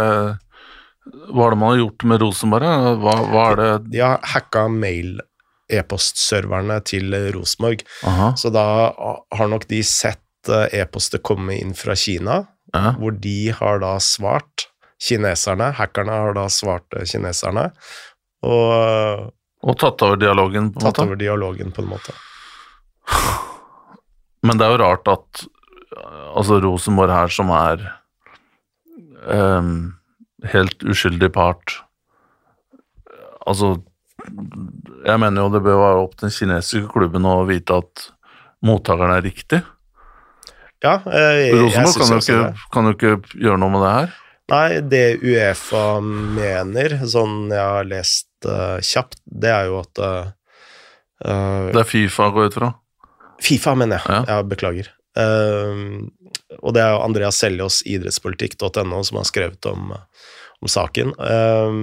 Hva 1.34 1.46
er 1.48 1.54
det 1.54 1.58
man 1.58 1.72
har 1.72 1.80
gjort 1.80 2.04
med 2.06 2.22
Rosenborg? 2.22 2.68
Hva, 3.02 3.14
hva 3.32 3.46
er 3.50 3.58
det 3.58 3.70
De 3.90 4.02
har 4.04 4.22
hacka 4.34 4.68
mail 4.70 5.16
e-postserverne 5.72 6.78
til 6.86 7.14
Rosenborg. 7.34 7.82
Så 8.38 8.50
da 8.54 8.64
har 9.34 9.48
nok 9.50 9.66
de 9.70 9.80
sett 9.86 10.50
eh, 10.52 10.68
e-poster 10.82 11.18
komme 11.26 11.56
inn 11.58 11.74
fra 11.74 11.96
Kina, 11.98 12.44
Aha. 12.76 12.92
hvor 13.00 13.14
de 13.18 13.50
har 13.56 13.80
da 13.82 13.96
svart 14.02 14.68
kineserne, 15.02 15.72
hackerne 15.76 16.14
har 16.22 16.36
da 16.38 16.46
svart 16.52 16.94
eh, 16.96 17.04
kineserne, 17.08 17.70
og 18.46 18.70
eh, 18.76 19.26
Og 19.66 19.74
tatt 19.80 20.02
over 20.06 20.16
dialogen, 20.20 20.68
på 20.70 20.78
en 20.78 20.84
tatt 20.84 20.98
måte? 21.00 21.06
over 21.08 21.18
dialogen 21.18 21.72
på 21.74 21.82
en 21.82 21.88
måte. 21.90 22.12
Men 24.46 24.58
det 24.60 24.66
er 24.66 24.74
jo 24.76 24.82
rart 24.84 25.08
at 25.10 25.46
altså 26.36 26.60
Rosenborg 26.62 27.10
her, 27.10 27.32
som 27.32 27.50
er 27.56 27.82
um, 29.26 29.94
helt 30.52 30.84
uskyldig 30.86 31.32
part 31.34 31.80
Altså, 33.46 33.76
jeg 35.06 35.22
mener 35.22 35.42
jo 35.42 35.52
det 35.54 35.62
bør 35.64 35.80
være 35.82 36.04
opp 36.04 36.14
til 36.16 36.28
den 36.28 36.36
kinesiske 36.36 36.92
klubben 36.92 37.26
å 37.28 37.38
vite 37.48 37.80
at 37.82 38.06
mottakeren 38.66 39.16
er 39.16 39.24
riktig. 39.26 39.62
Ja, 40.84 41.00
eh, 41.08 41.48
jeg, 41.48 41.56
Rosenborg 41.56 41.98
kan 41.98 42.12
jo, 42.12 42.20
ikke, 42.22 42.64
kan 42.74 42.88
jo 42.88 42.94
ikke 42.96 43.42
gjøre 43.46 43.60
noe 43.62 43.74
med 43.74 43.84
det 43.84 43.92
her. 43.94 44.16
Nei, 44.46 44.66
det 44.86 45.04
Uefa 45.26 45.84
mener, 46.02 47.00
sånn 47.10 47.48
jeg 47.50 47.62
har 47.62 47.88
lest 47.88 48.28
uh, 48.46 48.78
kjapt, 48.78 49.18
det 49.26 49.50
er 49.50 49.72
jo 49.72 49.80
at 49.80 50.02
eh, 50.06 50.28
Det 51.72 51.80
er 51.80 51.88
Fifa 51.88 52.28
går 52.30 52.52
ut 52.52 52.58
fra. 52.60 52.68
Fifa, 53.42 53.74
mener 53.74 53.98
jeg. 53.98 54.06
Ja. 54.06 54.36
Jeg 54.36 54.48
beklager. 54.52 54.92
Uh, 55.18 56.06
og 56.60 56.76
det 56.76 56.84
er 56.84 56.94
jo 56.94 57.02
Andreas 57.02 57.40
Seljås, 57.42 57.80
idrettspolitikk.no, 57.88 59.02
som 59.02 59.18
har 59.18 59.26
skrevet 59.26 59.66
om, 59.70 59.90
om 60.62 60.70
saken. 60.70 61.12
Eh, 61.18 61.78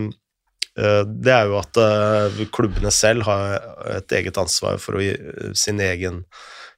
det 1.06 1.34
er 1.34 1.46
jo 1.52 1.60
at 1.60 1.78
eh, 1.78 2.42
klubbene 2.54 2.90
selv 2.94 3.28
har 3.28 3.60
et 3.94 4.16
eget 4.18 4.38
ansvar 4.42 4.80
for 4.82 4.98
gi 5.04 5.12
sin 5.54 5.82
egen 5.84 6.24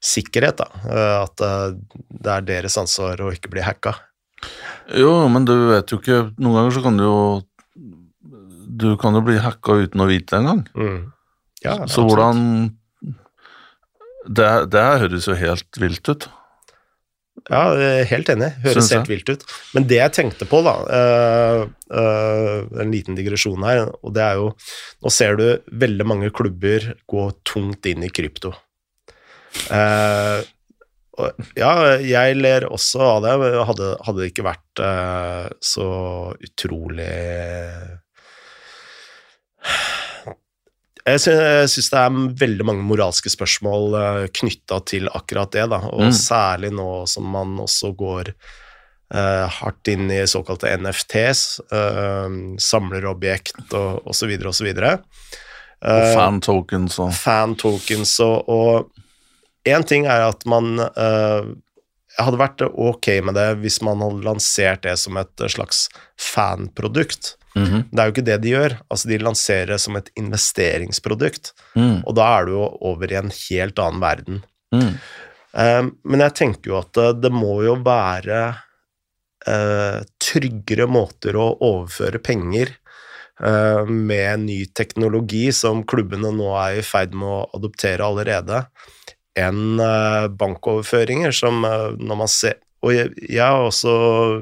sikkerhet. 0.04 0.60
Da. 0.60 0.66
Eh, 0.84 1.14
at 1.22 1.40
eh, 1.46 1.78
det 2.12 2.32
er 2.34 2.44
deres 2.50 2.76
ansvar 2.80 3.22
å 3.24 3.32
ikke 3.32 3.52
bli 3.54 3.64
hacka. 3.64 3.94
Jo, 4.92 5.14
men 5.32 5.46
du 5.48 5.54
vet 5.72 5.90
jo 5.90 5.96
ikke 5.96 6.18
Noen 6.36 6.58
ganger 6.58 6.74
så 6.76 6.82
kan 6.84 6.98
du 7.00 7.02
jo 7.06 7.14
Du 8.76 8.90
kan 9.00 9.16
jo 9.16 9.22
bli 9.24 9.38
hacka 9.40 9.78
uten 9.80 10.02
å 10.04 10.06
vite 10.10 10.28
det 10.34 10.42
engang. 10.42 10.60
Mm. 10.76 10.98
Ja, 11.64 11.78
Så 11.88 12.04
absolutt. 12.04 12.10
hvordan 12.12 12.42
det, 14.28 14.50
det 14.74 14.84
høres 15.00 15.26
jo 15.30 15.34
helt 15.40 15.80
vilt 15.80 16.08
ut. 16.12 16.28
Ja, 17.46 17.62
er 17.78 18.08
helt 18.10 18.30
enig. 18.32 18.48
Høres 18.64 18.90
helt 18.94 19.10
vilt 19.10 19.28
ut. 19.30 19.44
Men 19.76 19.86
det 19.90 20.00
jeg 20.00 20.14
tenkte 20.16 20.48
på, 20.50 20.62
da 20.66 20.74
uh, 20.82 21.60
uh, 21.94 22.80
En 22.82 22.90
liten 22.90 23.18
digresjon 23.18 23.62
her, 23.66 23.84
og 24.02 24.16
det 24.16 24.24
er 24.24 24.40
jo 24.40 24.48
Nå 25.04 25.12
ser 25.14 25.38
du 25.38 25.46
veldig 25.84 26.08
mange 26.08 26.32
klubber 26.34 26.90
gå 27.06 27.28
tungt 27.46 27.86
inn 27.86 28.02
i 28.06 28.10
krypto. 28.10 28.50
Uh, 29.70 30.42
og, 31.16 31.46
ja, 31.56 31.72
jeg 32.04 32.36
ler 32.36 32.66
også 32.68 33.00
av 33.04 33.22
det. 33.24 33.36
Hadde, 33.70 33.92
hadde 34.04 34.20
det 34.20 34.32
ikke 34.32 34.44
vært 34.44 34.82
eh, 34.84 35.46
så 35.64 35.86
utrolig 36.44 37.06
Jeg 41.06 41.20
sy- 41.22 41.66
syns 41.70 41.90
det 41.92 41.98
er 42.02 42.14
veldig 42.42 42.64
mange 42.66 42.82
moralske 42.82 43.30
spørsmål 43.30 43.94
uh, 43.94 44.26
knytta 44.34 44.80
til 44.90 45.06
akkurat 45.14 45.52
det, 45.54 45.68
da. 45.70 45.78
og 45.92 46.08
Mm. 46.08 46.14
særlig 46.18 46.72
nå 46.74 47.06
som 47.06 47.28
man 47.30 47.56
også 47.62 47.92
går 47.96 48.32
uh, 49.14 49.46
hardt 49.60 49.86
inn 49.92 50.10
i 50.10 50.24
såkalte 50.26 50.72
NFTs, 50.82 51.60
uh, 51.70 52.26
samlerobjekt 52.58 53.72
og 53.78 54.06
osv., 54.06 54.34
osv. 54.46 54.72
Og 54.76 55.04
Uh, 55.86 56.14
fan 56.16 56.38
tokens 56.40 56.94
og 56.98 57.10
fan 57.12 57.52
tokens 57.54 58.14
og, 58.24 58.88
Én 59.68 59.74
En 59.76 59.82
ting 59.84 60.06
er 60.06 60.22
at 60.30 60.44
man 60.48 60.78
uh, 60.80 61.44
hadde 62.18 62.38
vært 62.40 62.62
ok 62.64 63.08
med 63.22 63.34
det 63.36 63.58
hvis 63.60 63.82
man 63.84 64.00
hadde 64.00 64.24
lansert 64.24 64.82
det 64.86 64.94
som 64.98 65.18
et 65.20 65.44
slags 65.52 65.88
fanprodukt. 66.16 67.34
Mhm. 67.56 67.86
Det 67.90 68.02
er 68.02 68.08
jo 68.08 68.14
ikke 68.14 68.26
det 68.26 68.38
de 68.42 68.52
gjør. 68.52 68.76
Altså, 68.92 69.08
de 69.08 69.18
lanserer 69.22 69.72
det 69.72 69.80
som 69.80 69.96
et 69.96 70.10
investeringsprodukt, 70.20 71.54
mm. 71.74 72.04
og 72.04 72.16
da 72.18 72.28
er 72.36 72.46
du 72.46 72.56
jo 72.58 72.66
over 72.90 73.12
i 73.12 73.18
en 73.18 73.32
helt 73.32 73.80
annen 73.82 74.02
verden. 74.02 74.42
Mm. 74.74 74.92
Um, 75.56 75.90
men 76.04 76.20
jeg 76.26 76.36
tenker 76.36 76.72
jo 76.74 76.80
at 76.82 76.92
det, 76.98 77.06
det 77.24 77.32
må 77.32 77.54
jo 77.64 77.78
være 77.80 78.40
uh, 79.48 80.00
tryggere 80.20 80.88
måter 80.90 81.38
å 81.40 81.54
overføre 81.64 82.20
penger 82.20 82.74
eh, 83.40 83.86
med 83.86 84.40
ny 84.46 84.58
teknologi 84.76 85.46
som 85.52 85.84
klubbene 85.88 86.32
nå 86.34 86.52
er 86.60 86.80
i 86.80 86.84
ferd 86.86 87.16
med 87.16 87.28
å 87.28 87.46
adoptere 87.56 88.04
allerede, 88.04 88.64
enn 89.36 89.80
eh, 89.82 90.28
bankoverføringer 90.32 91.34
som 91.36 91.64
eh, 91.68 91.92
når 92.00 92.20
man 92.22 92.32
ser 92.32 92.60
og 92.86 92.92
jeg, 92.94 93.12
jeg 93.26 93.42
har 93.42 93.66
også 93.66 93.92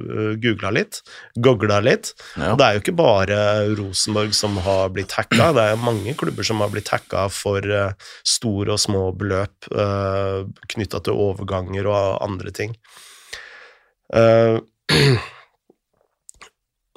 uh, 0.04 0.33
googla 0.42 0.72
litt, 0.76 1.00
gogla 1.40 1.80
litt. 1.85 2.12
Ja. 2.37 2.52
Det 2.59 2.66
er 2.66 2.76
jo 2.76 2.83
ikke 2.83 2.96
bare 2.98 3.38
Rosenborg 3.78 4.35
som 4.37 4.59
har 4.64 4.92
blitt 4.94 5.14
hacka, 5.16 5.52
det 5.57 5.64
er 5.70 5.80
mange 5.80 6.12
klubber 6.18 6.46
som 6.46 6.61
har 6.61 6.72
blitt 6.72 6.92
hacka 6.92 7.26
for 7.33 7.64
eh, 7.64 7.94
store 8.26 8.74
og 8.76 8.83
små 8.83 9.07
beløp 9.16 9.70
uh, 9.72 10.44
knytta 10.74 11.00
til 11.04 11.24
overganger 11.28 11.88
og 11.88 12.20
andre 12.24 12.52
ting. 12.54 12.76
Eh, 14.14 14.59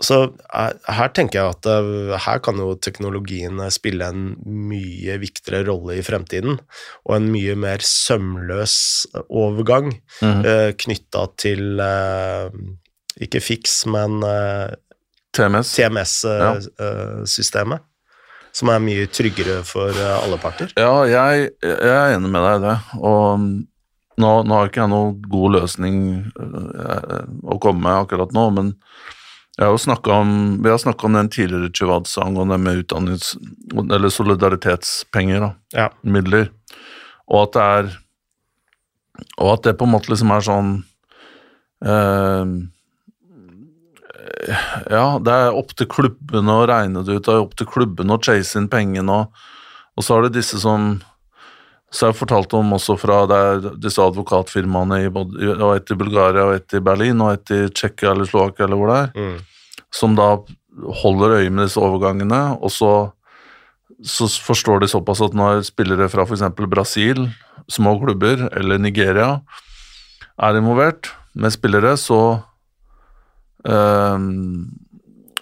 så 0.04 0.18
eh, 0.30 0.74
her 0.94 1.10
tenker 1.18 1.40
jeg 1.40 1.56
at 1.56 1.68
eh, 1.72 2.12
her 2.22 2.42
kan 2.46 2.60
jo 2.62 2.76
teknologien 2.78 3.58
eh, 3.64 3.72
spille 3.74 4.06
en 4.06 4.36
mye 4.46 5.16
viktigere 5.22 5.66
rolle 5.72 5.96
i 5.98 6.04
fremtiden, 6.06 6.60
og 7.08 7.16
en 7.16 7.32
mye 7.34 7.56
mer 7.58 7.82
sømløs 7.82 9.08
overgang 9.28 9.96
mm. 10.22 10.46
uh, 10.46 10.70
knytta 10.78 11.26
til 11.42 11.82
eh, 11.82 12.54
ikke 13.26 13.42
fiks, 13.42 13.86
men 13.90 14.22
uh, 14.22 14.70
TMS. 15.34 15.74
TMS-systemet. 15.78 17.82
som 18.58 18.70
er 18.74 18.80
mye 18.82 19.06
tryggere 19.14 19.60
for 19.66 19.94
alle 20.02 20.38
parter. 20.42 20.72
Ja, 20.80 21.06
jeg, 21.06 21.52
jeg 21.62 21.92
er 21.94 22.16
enig 22.16 22.30
med 22.34 22.42
deg 22.42 22.56
i 22.58 22.64
det. 22.64 22.78
Og 23.06 23.44
nå, 24.18 24.32
nå 24.50 24.58
har 24.58 24.70
ikke 24.70 24.82
jeg 24.82 24.90
noen 24.90 25.12
god 25.30 25.54
løsning 25.60 26.00
å 27.46 27.60
komme 27.62 27.86
med 27.86 28.00
akkurat 28.00 28.34
nå, 28.34 28.48
men 28.56 28.72
om, 29.58 30.64
vi 30.64 30.70
har 30.70 30.78
snakka 30.78 31.08
om 31.08 31.14
den 31.14 31.30
tidligere 31.30 31.72
Chivadz 31.74 32.18
angående 32.18 32.58
med 32.58 32.84
utdannings... 32.84 33.36
Eller 33.92 34.10
solidaritetspenger, 34.10 35.42
da. 35.42 35.54
Ja. 35.74 35.90
Midler. 36.02 36.52
Og 37.28 37.48
at 37.48 37.54
det 37.58 37.64
er 37.64 37.90
Og 39.42 39.54
at 39.56 39.64
det 39.66 39.78
på 39.80 39.88
en 39.88 39.94
måte 39.96 40.12
liksom 40.12 40.32
er 40.32 40.46
sånn 40.46 40.72
eh, 41.82 42.54
Ja, 44.94 45.18
det 45.18 45.34
er 45.34 45.58
opp 45.58 45.74
til 45.74 45.90
klubbene 45.90 46.54
å 46.62 46.68
regne 46.70 47.02
det 47.04 47.18
ut, 47.18 47.26
det 47.26 47.34
er 47.34 47.42
opp 47.42 47.58
til 47.58 47.70
klubbene 47.70 48.14
å 48.14 48.22
chase 48.22 48.60
inn 48.60 48.70
pengene, 48.70 49.24
og, 49.24 49.34
og 49.98 50.06
så 50.06 50.18
er 50.18 50.28
det 50.28 50.38
disse 50.38 50.62
som 50.62 51.00
så 51.92 52.10
jeg 52.10 52.18
fortalt 52.20 52.54
om 52.58 52.74
også 52.76 52.98
fra 53.00 53.22
disse 53.80 54.02
advokatfirmaene 54.04 55.06
i 55.06 55.10
både, 55.14 55.54
og 55.56 55.76
et 55.78 55.92
i 55.94 55.96
Bulgaria 55.96 56.44
og 56.50 56.56
et 56.58 56.74
i 56.76 56.82
Berlin 56.84 57.22
og 57.24 57.32
et 57.38 57.54
i 57.56 57.60
Tsjekkia 57.72 58.12
eller 58.12 58.28
Slovakia 58.28 58.66
eller 58.66 58.76
hvor 58.82 58.92
det 58.92 58.98
er, 59.04 59.12
Mm. 59.16 59.38
som 59.92 60.16
da 60.16 60.38
holder 61.02 61.38
øye 61.40 61.50
med 61.50 61.66
disse 61.66 61.80
overgangene, 61.80 62.58
og 62.62 62.70
så, 62.72 62.92
så 64.04 64.28
forstår 64.28 64.82
de 64.84 64.88
såpass 64.92 65.22
at 65.24 65.34
når 65.34 65.64
spillere 65.64 66.10
fra 66.10 66.26
f.eks. 66.28 66.44
Brasil, 66.70 67.30
små 67.70 67.96
klubber, 68.04 68.50
eller 68.52 68.78
Nigeria 68.78 69.40
er 70.38 70.60
involvert 70.60 71.14
med 71.34 71.52
spillere, 71.56 71.96
så 71.98 72.42
um, 73.64 74.68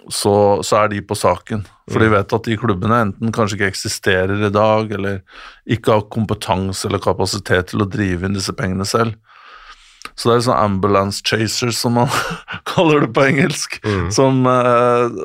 så, 0.10 0.62
så 0.62 0.84
er 0.84 0.88
de 0.94 1.02
på 1.02 1.16
saken. 1.18 1.66
For 1.92 2.02
de 2.02 2.10
vet 2.10 2.34
at 2.34 2.48
de 2.48 2.58
klubbene 2.58 2.98
enten 3.04 3.34
kanskje 3.34 3.60
ikke 3.60 3.70
eksisterer 3.76 4.48
i 4.48 4.54
dag, 4.54 4.90
eller 4.98 5.20
ikke 5.70 5.94
har 5.94 6.08
kompetanse 6.14 6.88
eller 6.88 7.04
kapasitet 7.04 7.70
til 7.72 7.86
å 7.86 7.90
drive 7.90 8.26
inn 8.26 8.38
disse 8.38 8.56
pengene 8.58 8.88
selv. 8.90 9.14
Så 10.16 10.30
det 10.30 10.36
er 10.36 10.46
sånn 10.48 10.58
ambulance 10.58 11.22
chasers, 11.26 11.78
som 11.78 11.98
man 12.00 12.10
kaller 12.72 13.06
det 13.06 13.12
på 13.14 13.28
engelsk. 13.28 13.78
Mm. 13.86 14.10
Som, 14.16 14.42
eh, 14.50 15.20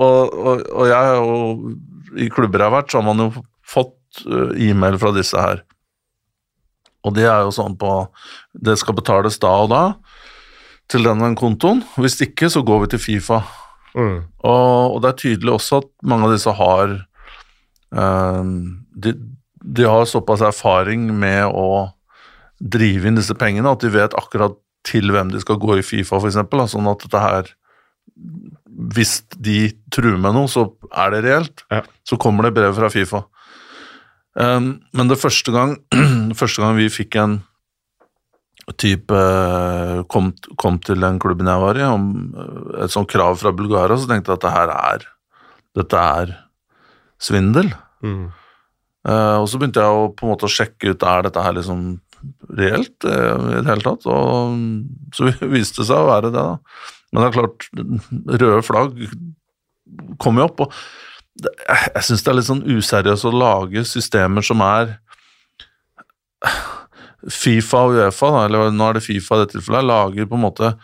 og, 0.00 0.32
og, 0.32 0.64
og 0.72 0.88
jeg 0.88 1.20
og 1.20 2.16
i 2.16 2.30
klubber 2.32 2.62
jeg 2.62 2.70
har 2.70 2.76
vært, 2.78 2.92
så 2.92 3.00
har 3.02 3.08
man 3.08 3.24
jo 3.26 3.30
fått 3.66 4.24
eh, 4.24 4.70
e-mail 4.70 4.96
fra 5.02 5.12
disse 5.16 5.40
her. 5.40 5.64
Og 7.06 7.14
det 7.16 7.26
er 7.28 7.44
jo 7.46 7.52
sånn 7.54 7.76
på 7.78 7.90
Det 8.50 8.74
skal 8.80 8.96
betales 8.98 9.36
da 9.38 9.52
og 9.62 9.68
da 9.70 9.82
til 10.90 11.06
den 11.06 11.36
kontoen. 11.38 11.84
Hvis 11.98 12.18
ikke, 12.22 12.48
så 12.50 12.62
går 12.66 12.84
vi 12.84 12.92
til 12.94 13.02
Fifa. 13.02 13.40
Mm. 13.96 14.18
Og, 14.44 14.94
og 14.94 15.00
det 15.02 15.10
er 15.10 15.20
tydelig 15.22 15.54
også 15.56 15.80
at 15.80 15.90
mange 16.04 16.28
av 16.28 16.34
disse 16.34 16.52
har 16.58 16.94
eh, 17.96 18.50
de, 19.06 19.14
de 19.76 19.88
har 19.88 20.08
såpass 20.08 20.44
erfaring 20.44 21.08
med 21.16 21.48
å 21.48 21.88
drive 22.60 23.08
inn 23.08 23.18
disse 23.18 23.36
pengene 23.36 23.72
at 23.72 23.82
de 23.84 23.92
vet 23.92 24.16
akkurat 24.16 24.56
til 24.86 25.10
hvem 25.12 25.32
de 25.32 25.40
skal 25.42 25.58
gå 25.60 25.78
i 25.78 25.84
Fifa, 25.84 26.20
f.eks. 26.20 26.38
Sånn 26.72 26.90
at 26.90 27.02
dette 27.02 27.22
her 27.22 27.48
Hvis 28.96 29.18
de 29.34 29.72
truer 29.92 30.18
med 30.20 30.36
noe, 30.36 30.48
så 30.48 30.68
er 30.92 31.10
det 31.14 31.24
reelt. 31.26 31.64
Ja. 31.72 31.82
Så 32.06 32.18
kommer 32.20 32.46
det 32.46 32.54
brev 32.56 32.76
fra 32.76 32.90
Fifa. 32.92 33.24
Um, 34.36 34.76
men 34.92 35.08
det 35.08 35.18
første 35.18 35.52
gang, 35.52 35.76
første 36.40 36.62
gang 36.62 36.76
vi 36.78 36.90
fikk 36.92 37.16
en 37.20 37.38
type 38.74 39.14
eh, 39.14 40.00
kom, 40.10 40.32
kom 40.58 40.80
til 40.82 40.98
den 41.02 41.20
klubben 41.22 41.46
jeg 41.46 41.62
var 41.62 41.78
i, 41.78 41.84
om 41.86 42.08
eh, 42.34 42.72
et 42.86 42.94
sånt 42.94 43.10
krav 43.10 43.38
fra 43.38 43.52
Bulgaria, 43.54 43.98
så 43.98 44.10
tenkte 44.10 44.32
jeg 44.32 44.40
at 44.40 44.46
det 44.46 44.56
her 44.56 44.72
er 44.74 45.06
dette 45.76 46.02
er 46.18 46.34
svindel. 47.22 47.70
Mm. 48.02 48.26
Uh, 49.06 49.38
og 49.38 49.46
så 49.46 49.60
begynte 49.60 49.82
jeg 49.84 49.94
å 49.94 50.08
på 50.16 50.26
en 50.26 50.32
måte 50.32 50.48
å 50.48 50.50
sjekke 50.50 50.90
ut 50.90 51.04
er 51.06 51.26
dette 51.28 51.42
her 51.44 51.54
liksom 51.54 51.82
reelt 52.58 53.06
i 53.06 53.12
det 53.12 53.68
hele 53.68 53.84
tatt, 53.84 54.06
og 54.10 54.56
så 55.14 55.28
viste 55.54 55.82
det 55.82 55.88
seg 55.92 56.00
å 56.00 56.08
være 56.08 56.32
det. 56.32 56.42
da. 56.42 56.56
Men 57.12 57.22
det 57.22 57.28
er 57.28 57.36
klart, 57.36 57.68
røde 58.42 58.62
flagg 58.66 58.96
kommer 60.18 60.42
jo 60.42 60.48
opp, 60.48 60.64
og 60.66 61.44
det, 61.44 61.52
jeg 61.68 62.06
syns 62.08 62.24
det 62.24 62.32
er 62.32 62.38
litt 62.40 62.48
sånn 62.48 62.64
useriøst 62.66 63.28
å 63.28 63.36
lage 63.36 63.84
systemer 63.86 64.44
som 64.46 64.64
er 64.64 64.96
Fifa 67.32 67.86
og 67.86 67.96
Uefa, 67.96 68.30
da, 68.32 68.44
eller 68.46 68.74
nå 68.74 68.86
er 68.86 68.98
det 68.98 69.06
Fifa 69.06 69.36
i 69.36 69.42
dette 69.42 69.56
tilfellet, 69.56 69.88
lager 69.88 70.28
på 70.28 70.38
en 70.38 70.44
måte 70.46 70.74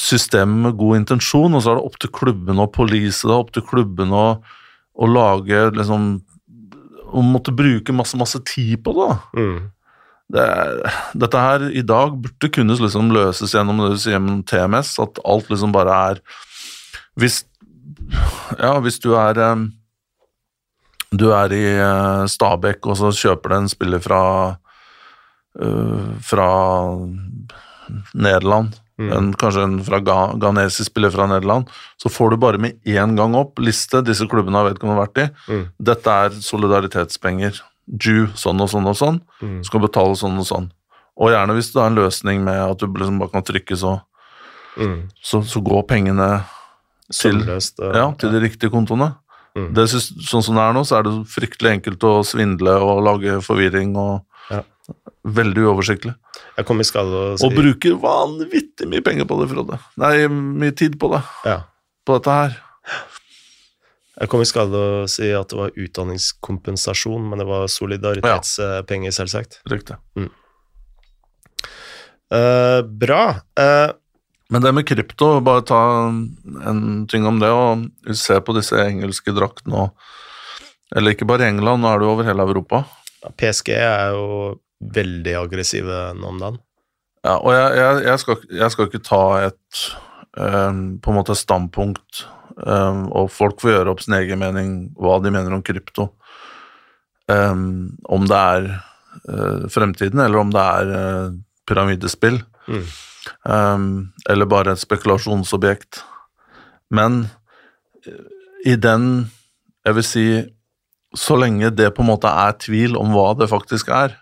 systemet 0.00 0.64
med 0.64 0.78
god 0.78 1.00
intensjon, 1.00 1.54
og 1.54 1.62
så 1.62 1.72
er 1.72 1.78
det 1.78 1.86
opp 1.86 1.98
til 2.02 2.12
klubbene 2.14 2.64
å 2.64 2.72
police 2.72 3.26
det, 3.26 3.36
opp 3.36 3.52
til 3.54 3.64
klubbene 3.66 4.16
å, 4.16 4.30
å 4.94 5.10
lage 5.10 5.68
liksom 5.76 6.16
Å 7.10 7.22
måtte 7.26 7.50
bruke 7.50 7.90
masse, 7.90 8.14
masse 8.14 8.38
tid 8.46 8.84
på 8.86 8.92
det. 8.94 9.14
Mm. 9.34 9.54
Det, 10.30 10.44
dette 11.18 11.40
her 11.42 11.64
i 11.74 11.82
dag 11.82 12.12
burde 12.22 12.50
kunne 12.54 12.76
liksom 12.78 13.10
løses 13.10 13.50
gjennom 13.50 13.80
det 13.82 13.88
du 13.90 13.98
sier 13.98 14.14
gjennom 14.14 14.44
TMS, 14.46 14.92
at 15.02 15.18
alt 15.26 15.50
liksom 15.50 15.74
bare 15.74 15.96
er 16.12 16.20
Hvis 17.18 17.42
Ja, 18.60 18.76
hvis 18.78 19.00
du 19.02 19.10
er 19.18 19.40
Du 21.10 21.32
er 21.34 21.56
i 21.56 21.64
eh, 21.74 22.24
Stabekk, 22.30 22.86
og 22.86 23.00
så 23.00 23.10
kjøper 23.10 23.50
du 23.50 23.56
en 23.58 23.72
spiller 23.72 24.02
fra 24.02 24.22
øh, 25.60 26.14
fra 26.24 26.48
Nederland, 28.14 28.76
en, 29.00 29.30
kanskje 29.40 29.62
en 29.64 29.78
fra 29.84 29.98
Ga 30.04 30.18
ghanesisk 30.36 30.90
spiller 30.90 31.10
fra 31.14 31.24
Nederland, 31.30 31.70
så 31.96 32.10
får 32.12 32.34
du 32.34 32.36
bare 32.42 32.58
med 32.60 32.76
én 32.84 33.14
gang 33.16 33.32
opp 33.38 33.58
liste 33.64 34.02
disse 34.04 34.26
klubbene 34.28 34.60
har 34.60 34.68
vedkommende 34.68 35.00
vært 35.00 35.22
i. 35.22 35.24
Mm. 35.48 35.62
Dette 35.88 36.16
er 36.26 36.36
solidaritetspenger. 36.44 37.62
Jew, 37.90 38.28
sånn 38.38 38.60
og 38.60 38.68
sånn 38.70 38.86
og 38.86 38.98
sånn. 39.00 39.16
Mm. 39.40 39.56
Skal 39.64 39.82
betale 39.86 40.18
sånn 40.20 40.36
og 40.38 40.46
sånn. 40.46 40.68
Og 41.16 41.32
gjerne 41.32 41.56
hvis 41.56 41.72
du 41.72 41.80
har 41.80 41.88
en 41.90 41.96
løsning 41.98 42.44
med 42.44 42.60
at 42.60 42.78
du 42.78 42.86
liksom 42.92 43.18
bare 43.22 43.32
kan 43.32 43.46
trykke, 43.46 43.76
så, 43.76 44.00
Mm. 44.78 45.08
så, 45.20 45.40
så 45.42 45.58
går 45.60 45.82
pengene 45.88 46.26
til, 47.10 47.40
Sømløst. 47.40 47.80
ja, 47.80 48.12
til 48.20 48.30
de 48.30 48.38
riktige 48.44 48.70
kontoene. 48.70 49.16
Mm. 49.56 49.72
Det 49.74 49.88
sånn 49.90 50.44
som 50.46 50.54
det 50.54 50.62
er 50.62 50.76
nå, 50.76 50.84
så 50.86 51.00
er 51.00 51.08
det 51.08 51.14
fryktelig 51.26 51.72
enkelt 51.72 52.04
å 52.06 52.20
svindle 52.22 52.76
og 52.78 53.02
lage 53.02 53.40
forvirring 53.42 53.96
og 53.98 54.20
Ja. 54.50 54.64
veldig 55.24 55.62
uoversiktlig. 55.68 56.14
Jeg 56.56 56.66
kom 56.66 56.80
i 56.82 56.86
skade 56.88 57.14
og, 57.14 57.38
si 57.38 57.46
Og 57.46 57.54
bruker 57.54 57.94
vanvittig 58.02 58.88
mye 58.90 59.04
penger 59.06 59.28
på 59.30 59.36
det, 59.40 59.50
Frode. 59.52 59.78
Nei, 60.00 60.14
mye 60.28 60.74
tid 60.76 60.98
på 61.00 61.12
det. 61.14 61.22
ja. 61.46 61.60
På 62.08 62.16
dette 62.16 62.32
her. 62.34 62.54
Jeg 64.20 64.28
kom 64.32 64.42
i 64.42 64.48
skade 64.48 64.76
å 64.76 65.04
si 65.08 65.28
at 65.36 65.52
det 65.52 65.56
var 65.58 65.76
utdanningskompensasjon, 65.76 67.28
men 67.28 67.40
det 67.40 67.46
var 67.48 67.68
solidaritetspenger, 67.72 69.12
selvsagt. 69.16 69.60
Riktig. 69.70 69.96
Eh, 72.32 72.80
bra. 72.82 73.24
Uh, 73.58 73.92
Men 74.50 74.62
det 74.62 74.72
med 74.74 74.86
krypto, 74.88 75.40
bare 75.46 75.62
ta 75.62 75.80
en 76.10 77.06
ting 77.06 77.26
om 77.26 77.38
det, 77.38 77.50
og 77.54 78.16
se 78.18 78.40
på 78.42 78.54
disse 78.56 78.74
engelske 78.82 79.30
draktene 79.36 79.86
og 79.86 80.08
Eller 80.96 81.14
ikke 81.14 81.28
bare 81.28 81.44
i 81.46 81.52
England, 81.52 81.84
nå 81.84 81.86
er 81.86 82.00
det 82.00 82.06
jo 82.08 82.12
over 82.16 82.26
hele 82.26 82.42
Europa. 82.42 82.80
PSG 83.36 83.72
er 83.76 84.14
jo 84.16 84.26
veldig 84.80 85.34
aggressive 85.42 86.02
nå 86.16 86.30
om 86.32 86.38
dagen. 86.40 86.60
Ja, 87.20 87.36
og 87.36 87.52
jeg, 87.52 87.72
jeg, 87.76 88.04
jeg, 88.06 88.20
skal, 88.22 88.44
jeg 88.62 88.72
skal 88.72 88.88
ikke 88.88 89.02
ta 89.04 89.24
et 89.44 89.80
um, 90.40 90.84
på 91.02 91.12
en 91.12 91.18
måte 91.18 91.36
standpunkt, 91.36 92.22
um, 92.64 93.04
og 93.12 93.28
folk 93.34 93.60
får 93.60 93.74
gjøre 93.74 93.92
opp 93.92 94.00
sin 94.04 94.16
egen 94.16 94.40
mening 94.40 94.70
hva 94.96 95.18
de 95.20 95.32
mener 95.34 95.56
om 95.56 95.64
krypto. 95.64 96.08
Um, 97.30 97.92
om 98.10 98.24
det 98.26 98.38
er 98.38 98.70
uh, 99.28 99.68
fremtiden, 99.70 100.22
eller 100.24 100.40
om 100.40 100.54
det 100.54 100.64
er 100.64 100.94
uh, 100.94 101.36
pyramidespill. 101.68 102.40
Mm. 102.70 104.12
eller 104.30 104.46
bare 104.46 104.72
et 104.72 104.80
spekulasjonsobjekt. 104.80 106.04
Men 106.94 107.24
i 108.64 108.76
den 108.76 109.30
Jeg 109.84 109.94
vil 109.96 110.04
si 110.04 110.24
så 111.16 111.36
lenge 111.38 111.72
det 111.74 111.88
på 111.96 112.04
en 112.04 112.10
måte 112.12 112.30
er 112.30 112.58
tvil 112.60 112.96
om 112.98 113.14
hva 113.14 113.32
det 113.38 113.50
faktisk 113.50 113.90
er, 113.94 114.14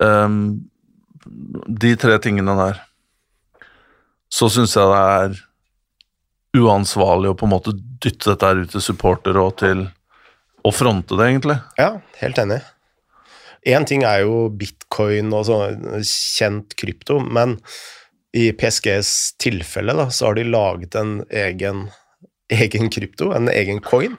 Um, 0.00 0.70
de 1.68 1.92
tre 2.00 2.16
tingene 2.24 2.54
der, 2.56 2.80
så 4.32 4.48
syns 4.52 4.76
jeg 4.78 4.88
det 4.88 5.00
er 5.20 5.38
uansvarlig 6.60 7.30
å 7.30 7.36
på 7.38 7.46
en 7.46 7.52
måte 7.52 7.74
dytte 7.76 8.32
dette 8.32 8.48
her 8.48 8.62
ut 8.64 8.72
til 8.72 8.84
supportere 8.84 9.42
og 9.44 9.58
til 9.60 9.84
å 10.66 10.72
fronte 10.74 11.16
det, 11.18 11.28
egentlig. 11.28 11.58
Ja, 11.78 11.92
helt 12.20 12.40
enig. 12.40 12.60
Én 13.68 13.84
ting 13.88 14.06
er 14.08 14.24
jo 14.24 14.48
bitcoin 14.56 15.34
og 15.36 15.46
sånn 15.50 16.00
kjent 16.06 16.74
krypto, 16.80 17.18
men 17.20 17.58
i 18.36 18.50
PSGs 18.56 19.36
tilfelle 19.42 19.94
da, 19.98 20.08
så 20.08 20.30
har 20.30 20.38
de 20.38 20.48
laget 20.48 20.96
en 20.96 21.18
egen, 21.28 21.88
egen 22.50 22.90
krypto, 22.92 23.30
en 23.36 23.48
egen 23.52 23.80
coin, 23.84 24.18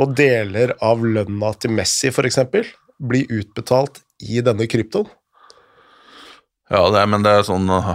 og 0.00 0.14
deler 0.18 0.74
av 0.84 1.04
lønna 1.04 1.52
til 1.58 1.74
Messi 1.74 2.10
f.eks. 2.12 2.40
blir 2.98 3.30
utbetalt 3.32 4.02
i 4.22 4.40
denne 4.44 4.68
kryptoen. 4.70 5.10
Ja, 6.72 6.86
det 6.90 7.02
er, 7.02 7.08
men 7.12 7.24
det 7.24 7.32
er 7.36 7.44
sånn 7.46 7.68
uh, 7.68 7.92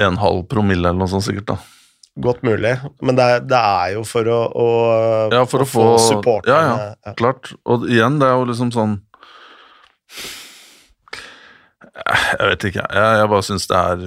en 0.00 0.16
halv 0.18 0.46
promille 0.50 0.88
eller 0.88 1.02
noe 1.02 1.10
sånt 1.10 1.26
sikkert, 1.26 1.52
da. 1.52 1.58
Godt 2.24 2.44
mulig, 2.46 2.76
men 3.02 3.16
det 3.18 3.24
er, 3.26 3.40
det 3.42 3.58
er 3.58 3.88
jo 3.96 4.04
for 4.06 4.28
å, 4.30 4.38
å, 4.54 4.66
Ja, 5.34 5.42
for 5.50 5.64
å 5.64 5.66
få 5.66 5.86
supporterne 5.98 6.54
Ja, 6.54 6.84
ja, 6.94 7.14
klart. 7.18 7.50
Og 7.66 7.88
igjen, 7.90 8.20
det 8.20 8.28
er 8.28 8.36
jo 8.38 8.44
liksom 8.52 8.70
sånn 8.70 8.92
Jeg 11.98 12.52
vet 12.52 12.68
ikke, 12.70 12.84
jeg, 12.86 13.18
jeg 13.18 13.32
bare 13.32 13.46
syns 13.48 13.66
det 13.66 13.80
er 13.80 13.98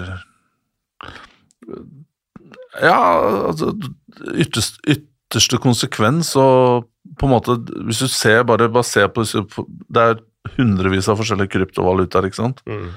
Ja, 2.87 3.01
altså 3.49 3.73
ytterst, 4.21 4.81
Ytterste 4.87 5.59
konsekvens 5.61 6.33
og 6.39 6.87
på 7.19 7.27
en 7.27 7.33
måte 7.33 7.57
Hvis 7.87 8.03
du 8.03 8.07
ser 8.11 8.43
bare, 8.47 8.69
bare 8.71 8.87
ser 8.87 9.09
på 9.11 9.25
Det 9.25 10.03
er 10.03 10.21
hundrevis 10.55 11.09
av 11.11 11.19
forskjellige 11.19 11.51
kryptovalutaer, 11.55 12.29
ikke 12.29 12.39
sant? 12.39 12.61
Mm. 12.69 12.93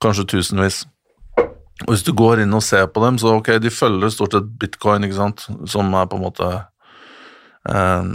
Kanskje 0.00 0.24
tusenvis. 0.32 0.86
Og 1.84 1.92
hvis 1.92 2.04
du 2.06 2.14
går 2.16 2.42
inn 2.42 2.56
og 2.56 2.64
ser 2.64 2.86
på 2.90 3.02
dem, 3.04 3.18
så 3.20 3.36
ok, 3.36 3.50
de 3.62 3.70
følger 3.70 4.10
stort 4.14 4.34
sett 4.34 4.48
bitcoin, 4.60 5.04
ikke 5.04 5.18
sant, 5.18 5.44
som 5.68 5.92
er 5.94 6.08
på 6.08 6.16
en 6.16 6.24
måte 6.24 6.48
eh, 7.68 8.08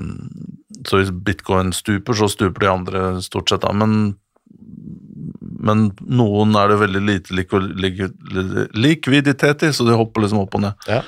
Så 0.89 0.99
hvis 0.99 1.13
bitcoin 1.13 1.69
stuper, 1.75 2.17
så 2.17 2.31
stuper 2.31 2.65
de 2.65 2.71
andre 2.71 3.03
stort 3.21 3.53
sett, 3.53 3.61
da, 3.61 3.71
men 3.77 4.15
men 5.63 5.85
noen 6.03 6.55
er 6.59 6.71
det 6.73 6.79
veldig 6.81 7.01
lite 7.07 7.35
lik 7.37 7.53
lik 7.79 8.01
likviditet 8.75 9.63
i, 9.63 9.71
så 9.73 9.85
de 9.87 9.95
hopper 9.97 10.25
liksom 10.25 10.41
opp 10.43 10.57
og 10.59 10.65
ned. 10.65 10.87
Ja. 10.89 11.01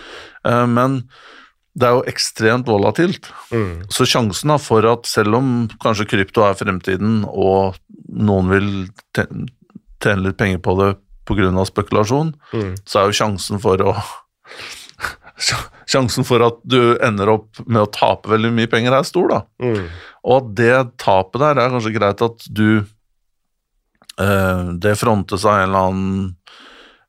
Eh, 0.47 0.65
men 0.71 1.01
det 1.75 1.89
er 1.89 1.97
jo 1.97 2.05
ekstremt 2.07 2.69
volatilt. 2.71 3.27
Mm. 3.51 3.83
Så 3.91 4.07
sjansen 4.07 4.53
da 4.53 4.55
for 4.63 4.85
at 4.87 5.09
selv 5.11 5.35
om 5.41 5.49
kanskje 5.83 6.07
krypto 6.13 6.45
er 6.47 6.55
fremtiden, 6.55 7.25
og 7.27 7.75
noen 8.15 8.47
vil 8.53 8.69
tjene 9.17 10.23
litt 10.23 10.39
penger 10.39 10.61
på 10.63 10.77
det 10.79 10.93
pga. 11.27 11.65
spekulasjon, 11.67 12.33
Mm. 12.53 12.75
så 12.85 12.99
er 13.01 13.11
jo 13.11 13.17
sjansen 13.19 13.59
for 13.59 13.77
å 13.81 13.95
Sjansen 15.85 16.23
for 16.25 16.39
at 16.41 16.61
du 16.63 16.95
ender 17.03 17.27
opp 17.29 17.59
med 17.67 17.81
å 17.83 17.89
tape 17.91 18.29
veldig 18.31 18.53
mye 18.55 18.69
penger, 18.71 18.93
er 18.95 19.03
stor, 19.03 19.27
da. 19.29 19.39
Mm. 19.61 19.89
Og 20.25 20.37
at 20.37 20.47
det 20.55 20.77
tapet 21.03 21.43
der 21.43 21.59
er 21.59 21.73
kanskje 21.73 21.91
greit 21.93 22.23
at 22.25 22.47
du 22.49 22.85
Det 24.15 24.93
frontes 24.95 25.43
av 25.45 25.57
en 25.57 25.63
eller 25.65 25.87
annen 25.89 26.35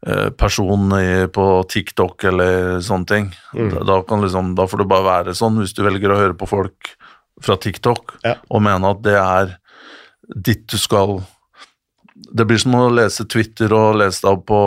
eh, 0.07 0.31
person 0.35 0.91
på 1.33 1.45
TikTok 1.71 2.25
eller 2.25 2.81
sånne 2.83 3.07
ting. 3.07 3.29
Mm. 3.55 3.77
Da, 3.87 4.01
liksom, 4.25 4.55
da 4.59 4.67
får 4.67 4.83
det 4.83 4.89
bare 4.91 5.07
være 5.07 5.37
sånn, 5.39 5.61
hvis 5.63 5.77
du 5.77 5.85
velger 5.87 6.11
å 6.11 6.19
høre 6.19 6.35
på 6.39 6.49
folk 6.51 6.97
fra 7.43 7.57
TikTok 7.61 8.17
Ja. 8.25 8.35
og 8.49 8.63
mene 8.65 8.91
at 8.91 9.03
det 9.05 9.17
er 9.21 9.57
ditt 10.35 10.67
du 10.73 10.79
skal 10.81 11.21
Det 12.17 12.47
blir 12.49 12.59
som 12.59 12.75
å 12.75 12.89
lese 12.91 13.27
Twitter 13.29 13.73
og 13.77 13.99
lese 14.01 14.25
deg 14.25 14.39
opp 14.39 14.47
på 14.49 14.61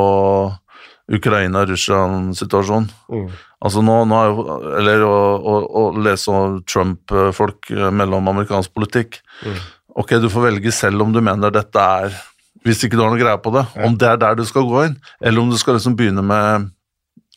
Ukraina-Russland-situasjon. 1.09 2.85
Mm. 3.09 3.29
Altså 3.65 3.81
nå, 3.81 3.95
nå 4.05 4.19
jo, 4.29 4.43
Eller 4.77 5.03
å, 5.03 5.15
å, 5.41 5.55
å 5.65 5.83
lese 5.97 6.31
om 6.31 6.59
Trump-folk 6.69 7.71
eh, 7.73 7.89
mellom 7.89 8.29
amerikansk 8.29 8.73
politikk. 8.77 9.19
Mm. 9.41 9.57
Ok, 9.99 10.13
du 10.21 10.29
får 10.29 10.45
velge 10.45 10.71
selv 10.75 11.01
om 11.03 11.11
du 11.15 11.19
mener 11.25 11.51
dette 11.51 11.81
er 11.81 12.13
Hvis 12.65 12.83
ikke 12.83 12.97
du 12.97 13.03
har 13.03 13.09
noe 13.13 13.21
greie 13.21 13.39
på 13.39 13.51
det, 13.55 13.65
om 13.85 13.93
det 13.97 14.07
er 14.09 14.17
der 14.19 14.35
du 14.35 14.43
skal 14.45 14.65
gå 14.67 14.81
inn, 14.89 14.97
eller 15.21 15.41
om 15.41 15.49
du 15.49 15.57
skal 15.57 15.77
liksom 15.77 15.95
begynne 15.99 16.23
med 16.25 16.69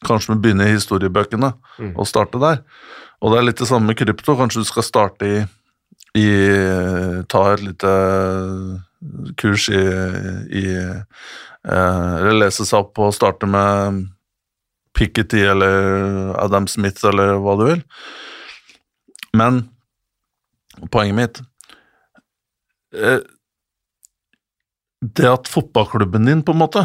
Kanskje 0.03 0.33
med 0.35 0.41
begynne 0.43 0.65
i 0.67 0.73
historiebøkene 0.75 1.53
Mm. 1.79 1.93
og 1.97 2.07
starte 2.11 2.41
der. 2.43 2.65
Og 3.23 3.31
det 3.31 3.39
er 3.39 3.45
litt 3.47 3.59
det 3.63 3.69
samme 3.69 3.87
med 3.87 3.97
krypto. 3.97 4.35
Kanskje 4.35 4.65
du 4.65 4.67
skal 4.67 4.83
starte 4.83 5.29
i, 5.29 5.37
i 6.19 6.27
Ta 7.31 7.43
et 7.53 7.63
lite 7.63 7.93
kurs 9.39 9.69
i, 9.71 9.79
i 10.59 10.65
eh, 10.75 11.05
Eller 12.19 12.35
lese 12.41 12.67
seg 12.67 12.81
opp 12.83 12.99
og 12.99 13.15
starte 13.15 13.47
med 13.47 14.09
Piketty 14.93 15.39
eller 15.47 16.35
Adam 16.43 16.67
Smith 16.67 17.07
eller 17.07 17.39
hva 17.39 17.55
du 17.61 17.65
vil. 17.71 17.85
Men 19.39 19.69
poenget 20.91 21.15
mitt 21.15 21.41
eh, 22.99 23.21
Det 25.03 25.27
at 25.27 25.49
fotballklubben 25.51 26.29
din, 26.29 26.43
på 26.47 26.55
en 26.55 26.61
måte, 26.63 26.85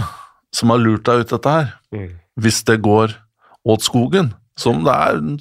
som 0.55 0.71
har 0.73 0.81
lurt 0.81 1.05
deg 1.05 1.21
ut 1.25 1.33
dette 1.35 1.53
her, 1.53 1.73
Mm. 1.93 2.19
hvis 2.39 2.63
det 2.65 2.81
går 2.81 3.13
åt 3.67 3.83
skogen, 3.85 4.33
som 4.57 4.83
det 4.83 4.93
er 4.93 5.17
en 5.21 5.37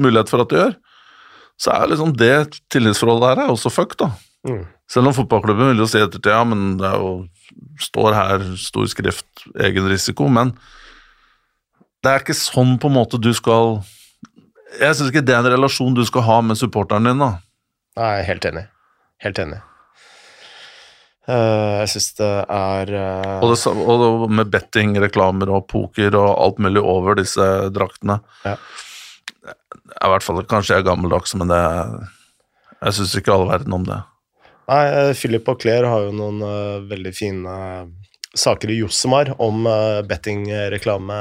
mulighet 0.00 0.30
for 0.30 0.40
at 0.40 0.48
det 0.48 0.58
gjør, 0.58 0.76
så 1.60 1.74
er 1.74 1.90
liksom 1.92 2.16
det 2.16 2.60
tillitsforholdet 2.72 3.28
her 3.36 3.44
er 3.44 3.52
også 3.52 3.70
fucked, 3.70 3.98
da. 4.00 4.10
Mm. 4.48 4.64
Selv 4.88 5.08
om 5.08 5.14
fotballklubben 5.16 5.70
vil 5.72 5.82
jo 5.84 5.86
si 5.88 5.98
ettertid 5.98 6.32
ja, 6.32 6.42
men 6.44 6.76
det 6.80 6.90
jo, 6.92 7.26
står 7.80 8.14
her 8.16 8.42
stor 8.56 8.86
skrift, 8.86 9.26
egen 9.60 9.86
risiko, 9.88 10.28
men 10.28 10.54
det 12.02 12.10
er 12.12 12.20
ikke 12.24 12.36
sånn 12.36 12.78
på 12.80 12.90
en 12.90 12.96
måte 12.98 13.20
du 13.20 13.30
skal 13.32 13.82
Jeg 14.80 14.96
syns 14.96 15.12
ikke 15.12 15.22
det 15.24 15.34
er 15.36 15.38
en 15.44 15.52
relasjon 15.54 15.94
du 15.94 16.02
skal 16.04 16.24
ha 16.26 16.40
med 16.42 16.58
supporteren 16.58 17.04
din, 17.06 17.18
da. 17.22 17.38
Nei, 17.96 18.22
helt 18.26 18.44
enig. 18.44 18.64
Helt 19.22 19.38
enig. 19.38 19.60
Eh, 21.24 21.74
jeg 21.80 21.90
syns 21.94 22.10
det 22.18 22.32
er 22.52 22.90
eh, 22.92 23.38
Og, 23.40 23.54
det, 23.54 23.60
og 23.72 24.24
med 24.28 24.50
betting, 24.52 24.92
reklamer 25.00 25.48
og 25.56 25.64
poker 25.72 26.12
og 26.20 26.28
alt 26.32 26.60
mulig 26.60 26.82
over 26.84 27.16
disse 27.16 27.46
draktene. 27.72 28.18
Ja. 28.44 28.58
I 30.04 30.10
hvert 30.12 30.26
fall 30.26 30.42
kanskje 30.48 30.76
jeg 30.76 30.84
er 30.84 30.90
gammeldags, 30.90 31.34
men 31.36 31.48
det 31.52 31.60
Jeg 32.84 32.96
syns 32.98 33.14
ikke 33.16 33.32
all 33.32 33.46
verden 33.48 33.72
om 33.72 33.86
det. 33.88 34.02
Nei, 34.68 34.84
eh, 34.84 35.12
Philip 35.16 35.48
og 35.48 35.60
Claire 35.64 35.88
har 35.88 36.06
jo 36.06 36.12
noen 36.16 36.44
uh, 36.44 36.84
veldig 36.88 37.12
fine 37.16 37.54
saker 38.36 38.72
i 38.72 38.78
Josemar 38.82 39.30
om 39.38 39.64
bettingreklame 40.08 41.18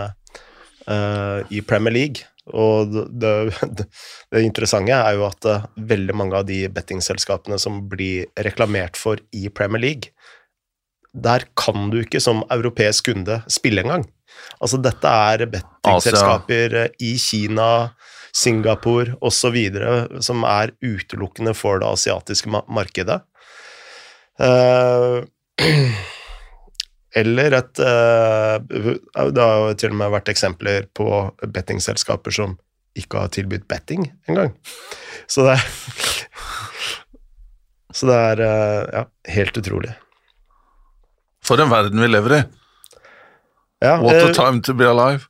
i 1.54 1.60
Premier 1.64 1.94
League. 1.94 2.26
Og 2.52 2.92
det, 2.92 3.06
det, 3.24 3.34
det, 4.32 4.44
interessante 4.44 4.96
er 4.96 5.16
jo 5.18 5.28
at 5.30 5.48
uh, 5.48 5.68
veldig 5.78 6.16
mange 6.20 6.40
av 6.42 6.48
de 6.50 6.66
bettingselskapene 6.74 7.60
som 7.62 7.84
blir 7.90 8.28
reklamert 8.48 9.00
for 9.00 9.22
i 9.32 9.48
Premier 9.48 9.84
League, 9.84 10.12
der 11.14 11.46
kan 11.56 11.92
du 11.94 12.02
ikke 12.02 12.20
som 12.24 12.42
europeisk 12.52 13.12
kunde 13.12 13.44
spille 13.52 13.84
engang. 13.86 14.08
Altså, 14.60 14.80
dette 14.82 15.08
er 15.08 15.46
bettingselskaper 15.46 16.78
i 17.06 17.14
Kina, 17.22 17.94
Singapore 18.34 19.14
osv. 19.22 19.60
som 20.26 20.42
er 20.50 20.74
utelukkende 20.82 21.54
for 21.54 21.80
det 21.84 21.92
asiatiske 21.92 22.50
markedet. 22.50 23.22
Uh, 24.42 25.22
eller 27.16 27.58
et 27.60 27.82
uh, 27.82 28.58
Det 28.64 29.44
har 29.44 29.60
jo 29.62 29.76
til 29.78 29.94
og 29.94 30.00
med 30.00 30.14
vært 30.16 30.32
eksempler 30.34 30.88
på 30.98 31.08
bettingselskaper 31.44 32.34
som 32.34 32.58
ikke 32.98 33.24
har 33.24 33.34
tilbudt 33.34 33.68
betting 33.70 34.08
engang. 34.30 34.54
Så 35.28 35.46
det 35.48 35.58
er 35.58 35.64
Så 37.94 38.10
det 38.10 38.18
er 38.18 38.42
uh, 38.42 38.82
ja, 38.90 39.06
helt 39.36 39.58
utrolig. 39.58 39.94
For 41.46 41.62
en 41.62 41.70
verden 41.70 42.02
vi 42.02 42.10
lever 42.10 42.38
i. 42.40 42.44
Ja, 43.84 43.98
What 44.00 44.16
a 44.16 44.32
time 44.32 44.62
to 44.64 44.74
be 44.74 44.88
alive. 44.88 45.28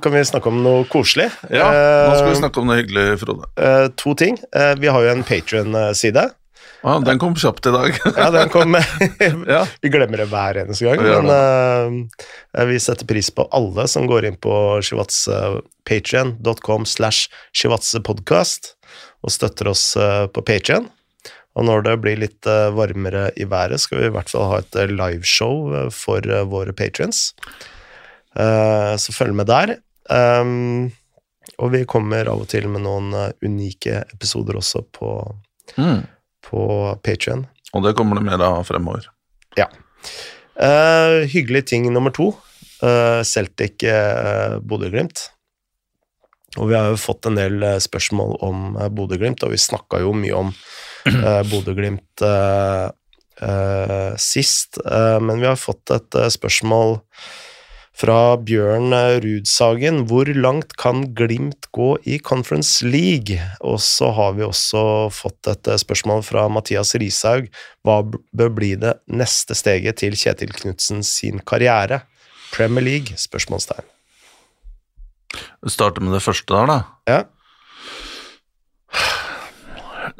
Kan 0.00 0.14
vi 0.14 0.20
snakke 0.24 0.46
om 0.46 0.60
noe 0.62 0.84
koselig? 0.86 1.26
Ja, 1.50 1.66
nå 2.06 2.12
skal 2.14 2.30
vi 2.30 2.36
snakke 2.38 2.62
om 2.62 2.68
noe 2.70 2.78
hyggelig, 2.78 3.18
Frode. 3.18 3.48
To 3.98 4.14
ting. 4.14 4.38
Vi 4.78 4.92
har 4.94 5.02
jo 5.02 5.10
en 5.10 5.24
Patrion-side. 5.26 6.22
Ja, 6.84 6.98
den 7.00 7.18
kom 7.18 7.36
kjapt 7.36 7.66
i 7.66 7.70
dag. 7.72 7.94
ja, 8.16 8.30
den 8.30 8.48
kom. 8.52 8.76
Vi 9.80 9.88
glemmer 9.88 10.20
det 10.20 10.26
hver 10.28 10.58
eneste 10.60 10.84
gang, 10.84 11.00
men 11.00 11.30
uh, 11.32 12.66
vi 12.68 12.80
setter 12.80 13.08
pris 13.08 13.30
på 13.32 13.46
alle 13.56 13.86
som 13.88 14.04
går 14.10 14.26
inn 14.28 14.36
på 14.36 14.82
shivatsepatrion.com 14.84 16.84
slash 16.84 17.32
shivatsepodkast 17.56 18.74
og 19.24 19.32
støtter 19.32 19.72
oss 19.72 19.96
uh, 19.96 20.26
på 20.28 20.44
Patrion. 20.44 20.90
Og 21.56 21.64
når 21.64 21.86
det 21.86 21.96
blir 22.04 22.20
litt 22.20 22.44
uh, 22.50 22.68
varmere 22.76 23.30
i 23.40 23.48
været, 23.48 23.80
skal 23.80 24.02
vi 24.02 24.10
i 24.10 24.14
hvert 24.18 24.28
fall 24.28 24.44
ha 24.52 24.60
et 24.60 24.76
liveshow 24.92 25.88
for 25.94 26.20
våre 26.52 26.76
patrions. 26.76 27.30
så 28.34 29.12
følg 29.14 29.34
med 29.38 29.46
der. 29.46 29.76
Um, 30.10 30.90
og 31.62 31.70
vi 31.72 31.84
kommer 31.88 32.26
av 32.28 32.42
og 32.42 32.48
til 32.50 32.66
med 32.68 32.82
noen 32.84 33.14
unike 33.46 34.02
episoder 34.12 34.58
også 34.58 34.82
på 34.92 35.14
mm 35.78 36.02
på 36.44 36.62
Patrion. 37.04 37.46
Og 37.74 37.82
det 37.86 37.94
kommer 37.98 38.20
det 38.20 38.26
mer 38.28 38.42
av 38.44 38.62
fremover. 38.68 39.08
Ja. 39.58 39.66
Uh, 40.54 41.24
hyggelig 41.26 41.66
ting 41.72 41.88
nummer 41.92 42.14
to. 42.14 42.30
Uh, 42.84 43.22
Celtic 43.26 43.82
uh, 43.88 44.60
Bodø-Glimt. 44.62 45.30
Og 46.60 46.70
vi 46.70 46.76
har 46.78 46.92
jo 46.92 47.00
fått 47.00 47.26
en 47.26 47.38
del 47.38 47.64
spørsmål 47.82 48.36
om 48.44 48.76
uh, 48.76 48.86
Bodø-Glimt, 48.92 49.42
og 49.42 49.54
vi 49.54 49.58
snakka 49.58 50.04
jo 50.04 50.12
mye 50.14 50.36
om 50.44 50.52
uh, 50.52 51.42
Bodø-Glimt 51.50 52.26
sist, 54.22 54.78
men 54.86 55.40
vi 55.42 55.46
har 55.48 55.56
fått 55.58 55.90
et 55.90 56.16
spørsmål 56.30 56.92
fra 57.94 58.36
Bjørn 58.42 58.94
Rudsagen. 59.22 60.02
Hvor 60.10 60.28
langt 60.34 60.74
kan 60.80 61.04
Glimt 61.14 61.68
gå 61.74 61.94
i 62.02 62.18
Conference 62.18 62.86
League? 62.86 63.38
Og 63.62 63.78
så 63.82 64.10
har 64.16 64.34
vi 64.38 64.46
også 64.46 64.84
fått 65.14 65.50
et 65.52 65.70
spørsmål 65.80 66.24
fra 66.26 66.48
Mathias 66.50 66.94
Rishaug. 66.98 67.46
Hva 67.86 68.00
bør 68.04 68.52
bli 68.56 68.74
det 68.82 68.96
neste 69.06 69.56
steget 69.58 70.02
til 70.02 70.18
Kjetil 70.18 70.52
Knutsen 70.56 71.04
sin 71.06 71.38
karriere? 71.46 72.02
Premier 72.54 72.84
League? 72.84 73.18
Spørsmålstegn. 73.18 73.86
Vi 75.64 75.70
starter 75.72 76.02
med 76.02 76.14
det 76.14 76.22
første 76.22 76.54
der, 76.54 76.70
da. 76.70 76.78
Ja. 77.10 77.22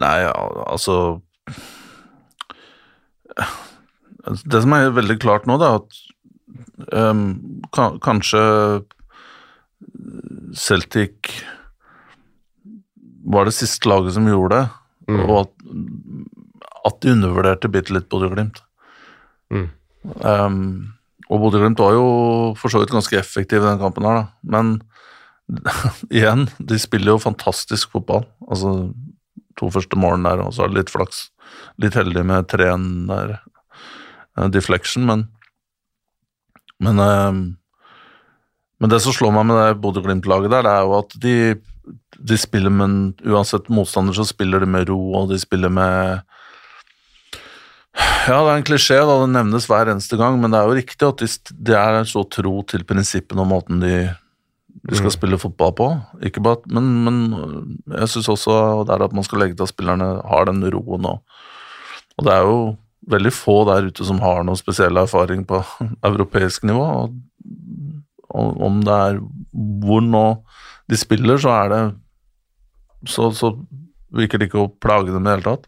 Nei, 0.01 0.17
altså 0.67 1.21
Det 4.25 4.61
som 4.65 4.73
er 4.75 4.95
veldig 4.95 5.17
klart 5.23 5.47
nå, 5.47 5.59
da, 5.61 5.77
at 5.79 6.14
um, 6.93 7.25
kanskje 7.73 8.43
Celtic 10.55 11.45
var 13.25 13.49
det 13.49 13.57
siste 13.57 13.89
laget 13.89 14.15
som 14.17 14.29
gjorde 14.29 14.59
det, 14.59 14.65
mm. 15.09 15.21
og 15.25 15.37
at, 15.41 15.53
at, 16.85 16.99
de 17.01 17.15
undervurderte 17.15 17.71
bitte 17.73 17.95
litt 17.97 18.09
Bodø-Glimt. 18.13 18.61
Mm. 19.53 19.69
Um, 20.21 20.59
og 21.31 21.41
Bodø-Glimt 21.41 21.81
var 21.81 21.97
jo 21.97 22.09
for 22.61 22.73
så 22.73 22.83
vidt 22.83 22.93
ganske 22.93 23.17
effektiv 23.19 23.63
i 23.63 23.71
den 23.71 23.81
kampen 23.81 24.07
her, 24.09 24.21
da. 24.21 24.27
Men 24.57 24.75
igjen, 26.15 26.47
de 26.59 26.79
spiller 26.81 27.15
jo 27.15 27.23
fantastisk 27.25 27.97
fotball. 27.97 28.27
Altså 28.49 28.93
to 29.59 29.71
første 29.73 29.99
målene 30.01 30.29
der, 30.29 30.45
og 30.45 30.55
så 30.55 30.65
er 30.65 30.73
det 30.73 30.83
litt 30.83 30.93
flaks. 30.93 31.29
Litt 31.81 31.97
heldig 31.97 32.27
med 32.29 32.51
3-1 32.53 32.87
der, 33.09 33.39
uh, 34.37 34.49
deflection, 34.53 35.09
men 35.09 35.29
men, 36.83 36.99
ehm, 36.99 37.43
men, 38.81 38.91
det 38.91 39.01
som 39.05 39.15
slår 39.15 39.35
meg 39.37 39.47
med 39.49 39.61
det 39.61 39.81
Bodø-Glimt-laget 39.83 40.51
der, 40.53 40.67
det 40.67 40.73
er 40.75 40.87
jo 40.89 40.97
at 40.99 41.17
de, 41.23 41.35
de 42.19 42.39
spiller 42.41 42.73
med 42.75 43.23
Uansett 43.27 43.71
motstander, 43.73 44.17
så 44.17 44.27
spiller 44.29 44.65
de 44.65 44.71
med 44.71 44.89
ro, 44.91 44.99
og 45.21 45.31
de 45.33 45.39
spiller 45.41 45.73
med 45.73 46.25
ja, 47.95 48.41
det 48.41 48.51
er 48.51 48.57
en 48.59 48.67
klisjé, 48.67 48.99
da, 49.07 49.17
det 49.23 49.31
nevnes 49.31 49.69
hver 49.71 49.93
eneste 49.93 50.19
gang, 50.19 50.41
men 50.41 50.51
det 50.51 50.59
er 50.59 50.67
jo 50.67 50.77
riktig 50.81 51.07
at 51.07 51.21
de, 51.23 51.55
de 51.69 51.75
er 51.79 51.99
så 52.11 52.25
tro 52.27 52.57
til 52.67 52.83
prinsippene 52.89 53.45
og 53.45 53.51
måten 53.53 53.83
de, 53.83 54.09
de 54.85 54.97
skal 54.97 55.13
mm. 55.13 55.15
spille 55.15 55.39
fotball 55.41 55.75
på. 55.79 55.89
Ikke 56.27 56.43
bare, 56.43 56.65
men, 56.75 56.89
men 57.07 57.19
jeg 58.01 58.11
syns 58.11 58.33
også 58.33 58.57
det 58.89 58.97
er 58.97 59.05
at 59.07 59.15
man 59.17 59.27
skal 59.27 59.45
legge 59.45 59.59
til 59.59 59.69
at 59.69 59.73
spillerne 59.73 60.09
har 60.27 60.49
den 60.51 60.65
roen. 60.75 61.07
Og, 61.13 61.39
og 62.19 62.27
det 62.27 62.35
er 62.35 62.49
jo 62.49 62.59
veldig 63.11 63.33
få 63.35 63.57
der 63.69 63.91
ute 63.91 64.07
som 64.07 64.21
har 64.25 64.45
noe 64.47 64.59
spesiell 64.59 64.97
erfaring 65.01 65.45
på 65.49 65.61
europeisk 66.09 66.67
nivå. 66.69 66.89
Og 68.35 68.63
om 68.69 68.81
det 68.85 68.95
er 68.95 69.21
hvor 69.85 70.03
nå 70.05 70.27
de 70.91 70.99
spiller, 70.99 71.39
så 71.41 71.53
er 71.55 71.69
det 71.71 71.83
Så, 73.09 73.31
så 73.37 73.53
virker 74.17 74.41
det 74.41 74.49
ikke 74.49 74.63
å 74.65 74.73
plage 74.81 75.13
dem 75.13 75.21
i 75.21 75.29
det 75.29 75.35
hele 75.35 75.45
tatt. 75.45 75.67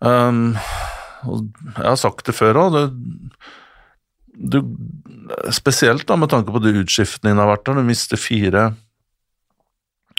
Um, 0.00 0.56
jeg 1.24 1.84
har 1.84 1.98
sagt 2.00 2.24
det 2.28 2.34
før 2.36 2.60
òg. 2.62 2.78
Spesielt 5.52 6.06
da 6.08 6.16
med 6.16 6.32
tanke 6.32 6.54
på 6.54 6.62
de 6.64 6.72
utskiftningene 6.80 7.36
det 7.36 7.44
har 7.44 7.52
vært 7.52 7.66
der. 7.68 7.78
Du 7.80 7.90
mister 7.90 8.20
fire 8.20 8.64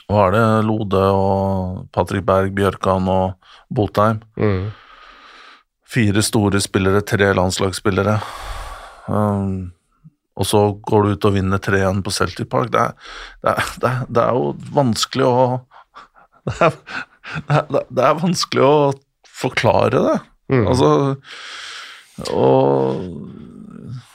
Hva 0.05 0.27
er 0.27 0.35
det? 0.35 0.45
Lode 0.69 1.01
og 1.17 1.85
Patrick 1.95 2.25
Berg, 2.27 2.53
Bjørkan 2.53 3.09
og 3.09 3.53
Botheim. 3.73 4.21
Mm. 4.37 4.69
Fire 5.85 6.21
store 6.25 6.61
spillere, 6.63 7.03
tre 7.05 7.29
landslagsspillere. 7.37 8.17
Um, 9.07 9.71
og 10.35 10.47
så 10.49 10.61
går 10.83 11.05
du 11.05 11.15
ut 11.15 11.27
og 11.29 11.35
vinner 11.37 11.61
3-1 11.61 12.01
på 12.03 12.11
Celtic 12.11 12.49
Park. 12.51 12.71
Det 12.73 12.81
er, 12.81 12.95
det, 13.45 13.51
er, 13.53 13.73
det, 13.79 13.91
er, 13.91 14.05
det 14.09 14.23
er, 14.23 14.39
jo 14.39 14.51
vanskelig 14.75 15.27
å 15.29 15.45
det 17.95 18.03
er, 18.03 18.17
vanskelig 18.19 18.65
å 18.65 18.77
forklare 19.35 20.01
det. 20.09 20.17
Mm. 20.53 20.65
Altså 20.69 20.89
Og 22.35 22.99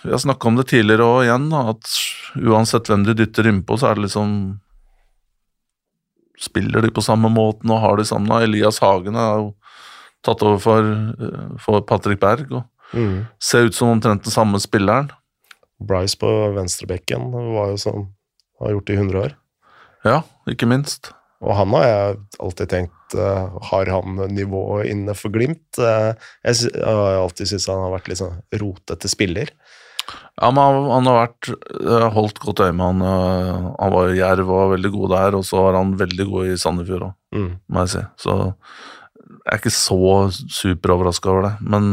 vi 0.05 0.13
har 0.13 0.21
snakka 0.23 0.49
om 0.49 0.61
det 0.61 0.69
tidligere 0.71 1.07
og 1.09 1.25
igjen, 1.25 1.49
at 1.57 1.95
uansett 2.39 2.89
hvem 2.89 3.03
du 3.09 3.15
dytter 3.17 3.49
innpå, 3.51 3.81
så 3.81 3.91
er 3.91 3.99
det 3.99 4.09
liksom 4.09 4.35
Spiller 6.41 6.81
de 6.81 6.89
på 6.97 7.03
samme 7.05 7.29
måten 7.29 7.69
og 7.69 7.83
har 7.83 7.99
de 8.01 8.07
samme 8.09 8.39
Elias 8.41 8.79
Hagen 8.81 9.19
er 9.21 9.43
jo 9.43 9.51
tatt 10.27 10.43
over 10.47 10.61
for, 10.63 10.91
eh, 11.27 11.47
for 11.63 11.85
Patrick 11.87 12.21
Berg. 12.23 12.51
og 12.53 12.65
mm. 12.93 13.27
Ser 13.41 13.71
ut 13.71 13.77
som 13.77 13.95
omtrent 13.95 14.27
den 14.27 14.35
samme 14.35 14.61
spilleren. 14.63 15.11
Bryce 15.81 16.19
på 16.21 16.29
venstrebekken 16.57 17.31
var 17.55 17.73
jo 17.73 17.79
som 17.81 18.11
har 18.61 18.75
gjort 18.75 18.87
det 18.91 18.97
i 18.99 19.01
100 19.01 19.25
år. 19.25 19.37
Ja, 20.05 20.21
ikke 20.49 20.69
minst. 20.69 21.13
Og 21.41 21.55
han 21.57 21.73
har 21.73 21.87
jeg 21.87 22.17
alltid 22.45 22.69
tenkt 22.69 23.15
uh, 23.17 23.49
Har 23.71 23.89
han 23.89 24.19
nivået 24.33 24.91
inne 24.93 25.15
for 25.17 25.33
Glimt? 25.33 25.65
Uh, 25.81 26.13
jeg, 26.45 26.67
jeg, 26.69 26.85
har 26.85 27.21
alltid 27.21 27.49
syntes 27.49 27.69
han 27.71 27.85
har 27.87 27.95
vært 27.95 28.11
litt 28.11 28.21
sånn 28.21 28.43
rotete 28.61 29.09
spiller. 29.09 29.53
Ja, 30.41 30.51
men 30.51 30.61
han, 30.61 30.89
han 30.91 31.09
har 31.09 31.19
vært 31.23 31.51
uh, 31.81 32.09
holdt 32.13 32.43
godt 32.45 32.61
øye 32.67 32.75
med 32.77 32.85
han. 33.01 33.73
han 33.79 33.95
var 33.95 34.13
jerv 34.17 34.49
og 34.49 34.57
var 34.59 34.73
veldig 34.75 34.93
god 34.97 35.15
der, 35.17 35.39
og 35.41 35.47
så 35.49 35.65
var 35.65 35.81
han 35.81 35.97
veldig 36.01 36.29
god 36.29 36.53
i 36.53 36.61
Sandefjord 36.61 37.09
òg, 37.09 37.15
mm. 37.37 37.51
må 37.73 37.87
jeg 37.87 37.95
si. 37.95 38.05
Så 38.27 38.37
jeg 39.45 39.55
er 39.55 39.61
ikke 39.61 39.73
så 39.73 39.99
superoverraska 40.53 41.31
over 41.33 41.47
det, 41.49 41.53
men, 41.73 41.91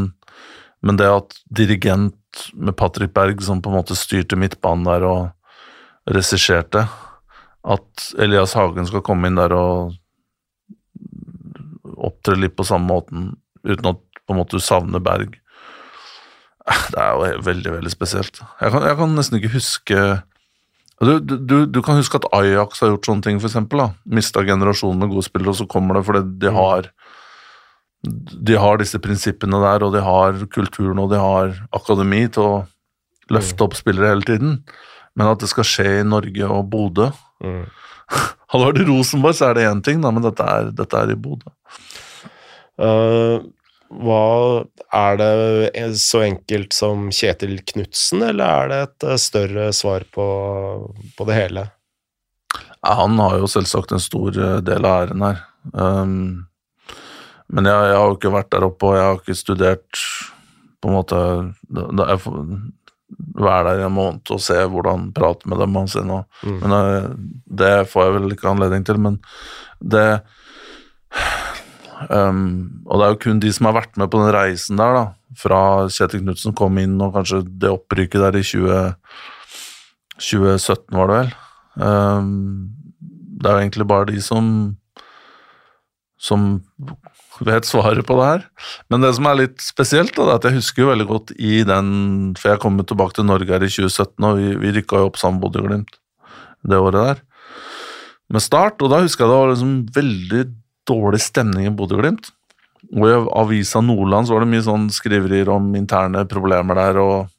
men, 0.83 0.99
det 0.99 1.07
at 1.09 1.37
dirigent 1.49 2.43
med 2.53 2.75
Patrick 2.77 3.13
Berg, 3.15 3.41
som 3.43 3.61
på 3.63 3.71
en 3.71 3.79
måte 3.79 3.97
styrte 3.97 4.37
midtbanen 4.39 4.85
der 4.87 5.05
og 5.07 6.11
regisserte, 6.11 6.85
at 7.67 8.07
Elias 8.21 8.53
Hagen 8.55 8.87
skal 8.87 9.03
komme 9.03 9.27
inn 9.27 9.39
der 9.39 9.55
og 9.55 9.95
opptre 11.97 12.37
litt 12.37 12.55
på 12.55 12.67
samme 12.67 12.87
måten, 12.91 13.31
uten 13.65 13.93
at 13.93 14.03
på 14.27 14.35
en 14.35 14.41
måte 14.41 14.59
du 14.59 14.63
savner 14.63 15.03
Berg, 15.03 15.39
Det 16.91 16.99
er 16.99 17.13
jo 17.15 17.43
veldig, 17.47 17.71
veldig 17.77 17.91
spesielt. 17.93 18.41
Jeg 18.59 18.73
kan, 18.73 18.83
jeg 18.83 18.97
kan 18.99 19.13
nesten 19.15 19.39
ikke 19.39 19.53
huske 19.55 20.01
du, 20.97 21.19
du, 21.21 21.57
du, 21.69 21.81
kan 21.85 21.99
huske 21.99 22.17
at 22.17 22.25
Ajax 22.33 22.81
har 22.81 22.89
gjort 22.89 23.05
sånne 23.05 23.21
ting, 23.21 23.37
f.eks. 23.37 23.59
Mista 24.09 24.41
generasjonen 24.41 25.03
med 25.03 25.11
gode 25.11 25.27
spillere, 25.27 25.53
og 25.53 25.59
så 25.59 25.67
kommer 25.69 25.99
det 25.99 26.07
fordi 26.07 26.23
de 26.41 26.49
Mm. 26.49 26.57
har 26.57 26.89
De 28.03 28.57
har 28.59 28.77
disse 28.79 28.99
prinsippene 29.01 29.59
der, 29.63 29.83
og 29.83 29.95
de 29.95 30.03
har 30.05 30.37
kulturen 30.53 30.99
og 31.01 31.09
de 31.11 31.21
har 31.21 31.55
akademi 31.75 32.25
til 32.29 32.43
å 32.43 32.57
løfte 33.33 33.65
opp 33.65 33.75
spillere 33.75 34.13
hele 34.13 34.27
tiden. 34.27 34.59
Men 35.17 35.31
at 35.31 35.41
det 35.41 35.49
skal 35.51 35.65
skje 35.67 35.87
i 36.01 36.07
Norge 36.07 36.51
og 36.51 36.69
Bodø 36.71 37.09
Mm. 37.43 37.67
Hadde 38.51 38.63
vært 38.63 38.81
i 38.81 38.87
Rosenborg, 38.87 39.37
så 39.37 39.49
er 39.49 39.57
det 39.57 39.67
én 39.69 39.83
ting, 39.85 40.01
da, 40.03 40.09
men 40.13 40.25
dette 40.25 40.45
er, 40.47 40.71
dette 40.75 41.03
er 41.03 41.13
i 41.13 41.19
Bodø. 41.19 41.51
Uh, 42.77 43.43
hva 43.87 44.65
Er 44.93 45.17
det 45.19 45.85
så 46.01 46.21
enkelt 46.25 46.75
som 46.75 47.07
Kjetil 47.13 47.59
Knutsen, 47.63 48.23
eller 48.25 48.43
er 48.45 48.71
det 48.71 48.79
et 48.83 49.05
eh, 49.07 49.19
større 49.21 49.69
svar 49.75 50.03
på, 50.11 50.25
på 51.15 51.27
det 51.29 51.37
hele? 51.37 51.63
Ja, 52.81 52.97
han 52.99 53.15
har 53.21 53.37
jo 53.39 53.47
selvsagt 53.51 53.93
en 53.95 54.03
stor 54.03 54.35
eh, 54.35 54.57
del 54.67 54.87
av 54.87 55.05
æren 55.05 55.23
her. 55.23 55.39
Um, 55.71 56.46
men 57.53 57.69
jeg, 57.69 57.91
jeg 57.91 57.99
har 57.99 58.09
jo 58.09 58.17
ikke 58.17 58.33
vært 58.33 58.51
der 58.51 58.65
oppe, 58.67 58.89
og 58.89 58.97
jeg 58.97 59.05
har 59.05 59.21
ikke 59.21 59.37
studert 59.37 60.01
på 60.81 60.89
en 60.89 60.97
måte 60.97 61.19
da, 61.71 62.09
jeg 62.11 62.21
får 62.21 62.41
være 63.37 63.61
der 63.69 63.81
i 63.81 63.85
en 63.87 63.95
måned 63.95 64.31
og 64.35 64.41
se 64.43 64.57
hvordan 64.67 65.11
prate 65.15 65.49
med 65.49 65.61
dem 65.63 65.77
og 65.79 65.87
se 65.91 66.03
noe. 66.05 66.25
Mm. 66.43 66.57
Men 66.63 66.75
jeg, 66.75 67.05
det 67.61 67.71
får 67.91 68.07
jeg 68.07 68.15
vel 68.17 68.35
ikke 68.35 68.49
anledning 68.51 68.83
til, 68.87 68.99
men 69.01 69.19
det 69.79 70.07
um, 72.11 72.83
Og 72.85 72.99
det 72.99 73.05
er 73.05 73.13
jo 73.13 73.21
kun 73.23 73.39
de 73.41 73.51
som 73.55 73.69
har 73.69 73.77
vært 73.79 73.97
med 73.97 74.11
på 74.11 74.21
den 74.21 74.33
reisen 74.35 74.81
der, 74.81 74.97
da, 74.97 75.05
fra 75.39 75.61
Kjetil 75.93 76.25
Knutsen 76.25 76.55
kom 76.57 76.77
inn 76.81 76.97
og 77.01 77.15
kanskje 77.15 77.45
det 77.47 77.71
opprykket 77.71 78.25
der 78.25 78.39
i 78.39 78.43
20, 78.43 78.91
2017, 80.17 80.97
var 80.97 81.11
det 81.11 81.21
vel. 81.21 81.31
Um, 81.77 82.27
det 83.37 83.47
er 83.47 83.55
jo 83.55 83.63
egentlig 83.63 83.87
bare 83.87 84.09
de 84.11 84.21
som 84.25 84.51
som 86.17 86.47
vet 87.49 87.67
svaret 87.67 88.05
på 88.07 88.17
det 88.19 88.27
her. 88.31 88.45
Men 88.91 89.05
det 89.05 89.13
som 89.17 89.29
er 89.29 89.41
litt 89.43 89.61
spesielt, 89.63 90.15
da, 90.15 90.25
det 90.25 90.33
er 90.33 90.41
at 90.41 90.49
jeg 90.49 90.59
husker 90.61 90.83
jo 90.83 90.91
veldig 90.91 91.07
godt 91.09 91.33
i 91.37 91.61
den 91.67 91.89
For 92.39 92.53
jeg 92.53 92.61
kom 92.63 92.79
jo 92.79 92.87
tilbake 92.87 93.17
til 93.17 93.27
Norge 93.29 93.53
her 93.53 93.65
i 93.65 93.71
2017, 93.71 94.27
og 94.27 94.39
vi, 94.39 94.51
vi 94.63 94.75
rykka 94.79 95.01
jo 95.01 95.11
opp 95.11 95.19
sammen 95.21 95.39
med 95.39 95.47
Bodø-Glimt 95.47 95.99
det 96.67 96.79
året 96.81 96.97
der. 96.97 97.21
Med 98.33 98.43
start, 98.43 98.81
og 98.81 98.91
da 98.91 99.03
husker 99.03 99.23
jeg 99.23 99.31
det 99.31 99.39
var 99.39 99.53
liksom 99.53 99.75
veldig 99.95 100.41
dårlig 100.89 101.21
stemning 101.23 101.69
i 101.69 101.75
Bodø-Glimt. 101.75 102.31
Og 102.95 103.07
i 103.07 103.15
avisa 103.39 103.81
Nordland 103.83 104.27
så 104.27 104.35
var 104.35 104.43
det 104.43 104.51
mye 104.51 104.65
sånn 104.65 104.87
skriverier 104.93 105.49
om 105.51 105.69
interne 105.79 106.23
problemer 106.29 106.77
der, 106.79 106.99
og 107.01 107.31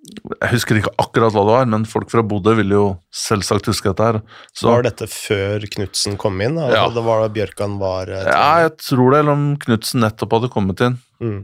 jeg 0.00 0.50
husker 0.54 0.78
ikke 0.80 0.92
akkurat 1.02 1.34
hva 1.34 1.42
det 1.44 1.54
var, 1.54 1.66
men 1.68 1.84
folk 1.88 2.08
fra 2.12 2.22
Bodø 2.26 2.54
ville 2.58 2.76
jo 2.76 2.86
selvsagt 3.12 3.68
huske 3.68 3.90
dette 3.92 4.06
her. 4.06 4.18
Så 4.56 4.70
Var 4.70 4.86
dette 4.88 5.06
før 5.12 5.66
Knutsen 5.76 6.16
kom 6.20 6.40
inn? 6.40 6.56
Da? 6.56 6.70
Ja. 6.72 6.86
Det 6.92 7.04
var 7.04 7.20
da 7.24 7.28
Bjørkan 7.34 7.76
var 7.82 8.08
eh, 8.08 8.24
ja, 8.24 8.64
jeg 8.64 8.74
tror 8.80 9.12
det, 9.12 9.20
eller 9.22 9.36
om 9.36 9.44
Knutsen 9.60 10.04
nettopp 10.06 10.38
hadde 10.38 10.52
kommet 10.52 10.82
inn. 10.86 10.98
mm. 11.22 11.40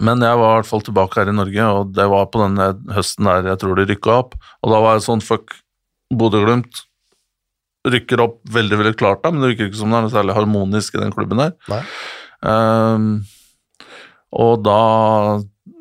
Men 0.00 0.22
jeg 0.24 0.36
var 0.40 0.54
i 0.54 0.56
hvert 0.56 0.68
fall 0.70 0.80
tilbake 0.80 1.18
her 1.20 1.28
i 1.28 1.34
Norge, 1.36 1.64
og 1.76 1.90
det 1.92 2.06
var 2.08 2.30
på 2.32 2.40
denne 2.40 2.70
høsten 2.96 3.26
der 3.28 3.50
jeg 3.50 3.60
tror 3.60 3.76
de 3.76 3.84
rykka 3.90 4.14
opp. 4.14 4.30
Og 4.64 4.72
da 4.72 4.78
var 4.80 4.94
jeg 4.96 5.04
sånn 5.04 5.20
fuck, 5.20 5.52
Bodø-Glimt 6.16 6.80
rykker 7.84 8.22
opp 8.24 8.38
veldig 8.52 8.78
veldig 8.80 8.94
klart, 9.00 9.20
da, 9.24 9.32
men 9.32 9.44
det 9.44 9.50
virker 9.52 9.68
ikke 9.68 9.80
som 9.80 9.92
det 9.92 9.98
er 9.98 10.06
noe 10.06 10.14
særlig 10.14 10.36
harmonisk 10.36 10.96
i 10.96 11.02
den 11.02 11.12
klubben 11.12 11.40
der. 11.40 11.84
Ehm, 12.48 13.10
og 14.32 14.64
da 14.64 14.80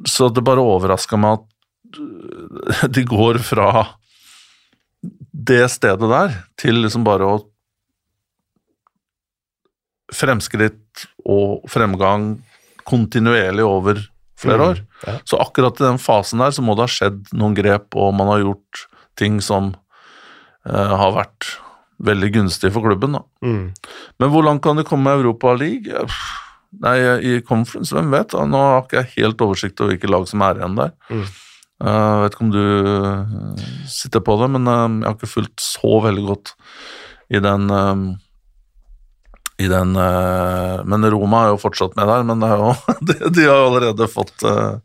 Så 0.07 0.29
det 0.31 0.43
bare 0.47 0.63
overraska 0.63 1.17
meg 1.19 1.39
at 1.39 1.48
de 2.95 3.03
går 3.07 3.41
fra 3.43 3.69
det 5.31 5.63
stedet 5.71 6.09
der 6.11 6.35
til 6.59 6.83
liksom 6.83 7.07
bare 7.07 7.29
å 7.29 7.39
Fremskritt 10.09 11.03
og 11.29 11.67
fremgang 11.69 12.39
kontinuerlig 12.89 13.61
over 13.61 13.99
flere 14.41 14.65
år. 14.71 14.79
Mm, 14.81 14.95
ja. 15.05 15.13
Så 15.21 15.37
akkurat 15.37 15.77
i 15.77 15.85
den 15.85 15.99
fasen 16.01 16.41
der 16.41 16.55
så 16.55 16.63
må 16.65 16.73
det 16.73 16.87
ha 16.87 16.89
skjedd 16.89 17.29
noen 17.37 17.53
grep, 17.53 17.93
og 17.93 18.15
man 18.17 18.31
har 18.31 18.41
gjort 18.41 18.87
ting 19.21 19.37
som 19.43 19.75
eh, 20.65 20.95
har 21.01 21.13
vært 21.13 21.51
veldig 22.09 22.31
gunstige 22.39 22.73
for 22.73 22.87
klubben. 22.87 23.19
da. 23.19 23.23
Mm. 23.45 23.69
Men 24.17 24.33
hvor 24.33 24.45
langt 24.47 24.63
kan 24.65 24.79
de 24.79 24.87
komme 24.87 25.05
med 25.09 25.21
Europa 25.21 25.53
League? 25.59 26.07
Nei, 26.85 26.95
i 27.25 27.37
conference, 27.45 27.93
hvem 27.95 28.11
vet? 28.13 28.31
da? 28.33 28.45
Nå 28.47 28.63
har 28.63 28.83
ikke 28.85 29.03
jeg 29.03 29.13
helt 29.17 29.45
oversikt 29.45 29.81
over 29.81 29.95
hvilke 29.95 30.11
lag 30.11 30.27
som 30.29 30.43
er 30.45 30.61
igjen 30.61 30.77
der. 30.79 30.95
Mm. 31.09 31.25
Jeg 31.79 32.23
vet 32.23 32.33
ikke 32.35 32.43
om 32.43 32.49
du 32.51 32.63
eh, 32.99 33.67
sitter 33.87 34.19
på 34.25 34.33
det, 34.41 34.49
men 34.51 34.67
eh, 34.67 34.87
jeg 34.99 35.07
har 35.07 35.15
ikke 35.15 35.29
fulgt 35.31 35.63
så 35.63 35.99
veldig 36.03 36.25
godt 36.27 36.51
i 37.31 37.39
den 37.45 37.69
eh, 37.71 38.01
i 39.59 39.67
den 39.71 39.95
eh, 39.99 40.83
Men 40.87 41.07
Roma 41.11 41.45
er 41.45 41.53
jo 41.53 41.59
fortsatt 41.59 41.95
med 41.99 42.07
der, 42.11 42.25
men 42.27 42.39
det 42.43 42.49
jo, 42.51 42.73
de, 43.07 43.15
de 43.35 43.47
har 43.47 43.57
jo 43.63 43.69
allerede 43.71 44.07
fått 44.11 44.43
uh, 44.47 44.77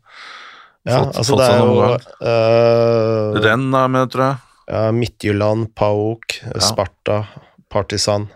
Ja, 0.85 0.99
Fått- 1.01 1.15
altså 1.19 1.33
fått 1.35 1.41
det 1.41 1.49
er 1.51 1.59
jo 1.63 1.75
eh, 2.31 3.39
Renn 3.45 3.67
er 3.75 3.87
med, 3.91 4.11
tror 4.13 4.25
jeg. 4.27 4.41
ja, 4.71 4.81
Midtjylland, 4.95 5.69
Paok, 5.79 6.39
Sparta, 6.63 7.21
Partisan 7.71 8.27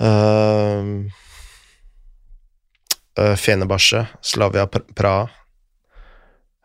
uh, 0.00 1.02
Fenerbahçe, 3.36 4.06
Slavia 4.24 4.64
Pr- 4.66 4.88
Praha. 4.96 5.28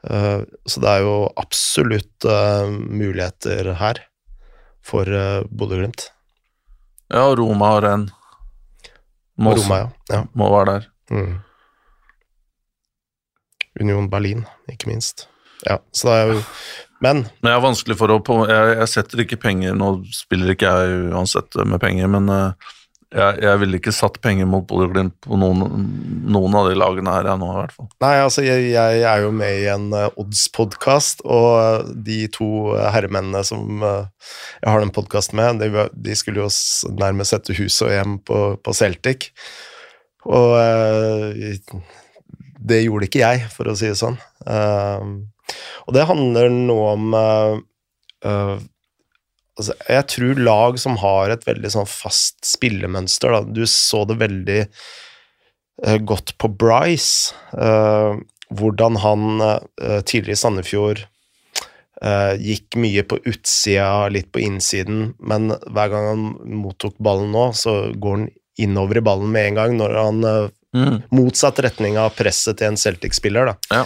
Eh, 0.03 0.41
så 0.65 0.83
det 0.83 0.91
er 0.91 1.05
jo 1.05 1.15
absolutt 1.39 2.27
eh, 2.27 2.69
muligheter 2.69 3.73
her 3.81 4.03
for 4.87 5.09
uh, 5.11 5.43
Bodø-Glimt. 5.51 6.05
Ja, 7.11 7.25
Roma 7.35 7.73
og 7.75 7.81
Renn. 7.83 8.05
Må, 9.35 9.51
Roma, 9.57 9.81
ja. 9.81 9.89
ja. 10.13 10.21
må 10.31 10.47
være 10.53 10.77
der. 10.77 10.85
Mm. 11.11 11.33
Union 13.83 14.07
Berlin, 14.09 14.45
ikke 14.71 14.89
minst. 14.89 15.27
Ja, 15.67 15.79
så 15.91 16.07
det 16.09 16.15
er 16.15 16.31
jo 16.31 16.41
Men 17.01 17.23
Men 17.41 17.51
jeg 17.51 17.57
er 17.57 17.63
vanskelig 17.65 17.97
for 17.97 18.13
å 18.13 18.19
på, 18.23 18.35
jeg, 18.49 18.73
jeg 18.77 18.89
setter 18.91 19.21
ikke 19.23 19.39
penger 19.41 19.73
Nå 19.73 19.87
spiller 20.13 20.51
ikke 20.53 20.69
jeg 20.69 21.07
uansett 21.09 21.57
med 21.65 21.81
penger, 21.81 22.09
men 22.13 22.29
eh, 22.29 22.69
jeg, 23.15 23.37
jeg 23.39 23.59
ville 23.61 23.79
ikke 23.79 23.93
satt 23.95 24.17
penger 24.23 24.47
mot 24.49 24.65
Bodø-Glimt 24.67 25.15
på 25.23 25.37
noen, 25.39 25.85
noen 26.27 26.57
av 26.59 26.67
de 26.67 26.75
lagene 26.75 27.13
her 27.13 27.29
jeg 27.29 27.39
nå, 27.39 27.47
i 27.53 27.59
hvert 27.61 27.75
fall. 27.75 27.87
Nei, 28.03 28.13
altså, 28.19 28.43
jeg, 28.43 28.65
jeg 28.73 29.05
er 29.07 29.21
jo 29.23 29.29
med 29.35 29.61
i 29.61 29.69
en 29.71 29.85
uh, 29.95 30.19
Odds-podkast, 30.19 31.23
og 31.23 31.93
de 32.07 32.19
to 32.35 32.49
herremennene 32.75 33.45
som 33.47 33.79
uh, 33.85 34.33
jeg 34.59 34.67
har 34.73 34.83
den 34.83 34.91
podkasten 34.95 35.39
med, 35.39 35.63
de, 35.63 35.87
de 35.95 36.17
skulle 36.19 36.43
jo 36.43 36.49
nærmest 36.99 37.31
sette 37.35 37.55
hus 37.55 37.79
og 37.85 37.95
hjem 37.95 38.19
på, 38.27 38.41
på 38.59 38.75
Celtic. 38.75 39.31
Og 40.27 40.57
uh, 40.59 41.87
det 42.67 42.83
gjorde 42.83 43.07
ikke 43.07 43.23
jeg, 43.23 43.47
for 43.53 43.71
å 43.71 43.77
si 43.79 43.87
det 43.87 43.99
sånn. 43.99 44.17
Og 44.47 45.95
det 45.95 46.07
handler 46.09 46.49
nå 46.51 46.75
om 46.89 47.13
altså, 49.57 49.75
Jeg 49.89 50.07
tror 50.13 50.45
lag 50.47 50.79
som 50.81 50.97
har 51.01 51.33
et 51.33 51.45
veldig 51.47 51.73
sånn 51.73 51.89
fast 51.89 52.39
spillemønster, 52.47 53.33
da. 53.33 53.43
Du 53.43 53.65
så 53.69 54.03
det 54.09 54.19
veldig 54.21 54.61
uh, 55.85 55.99
godt 56.07 56.35
på 56.41 56.49
Bryce. 56.49 57.35
Uh, 57.51 58.17
hvordan 58.55 58.99
han 59.03 59.43
uh, 59.43 60.01
tidligere 60.01 60.37
i 60.37 60.43
Sandefjord 60.45 61.05
gikk 62.37 62.75
mye 62.77 63.01
på 63.09 63.17
utsida, 63.25 64.05
litt 64.13 64.27
på 64.29 64.37
innsiden, 64.45 65.15
men 65.17 65.47
hver 65.49 65.89
gang 65.89 66.03
han 66.05 66.25
mottok 66.61 66.93
ballen 67.01 67.31
nå, 67.33 67.47
så 67.57 67.87
går 67.97 68.13
han 68.13 68.27
innover 68.61 68.99
i 68.99 69.03
ballen 69.07 69.31
med 69.33 69.47
en 69.47 69.57
gang, 69.57 69.73
når 69.79 69.95
han 69.97 70.19
Mm. 70.75 71.01
motsatt 71.09 71.59
retning 71.63 71.97
av 71.97 72.13
presset 72.17 72.59
til 72.59 72.71
en 72.71 72.77
Celtic-spiller. 72.77 73.45
da. 73.45 73.55
Ja. 73.71 73.85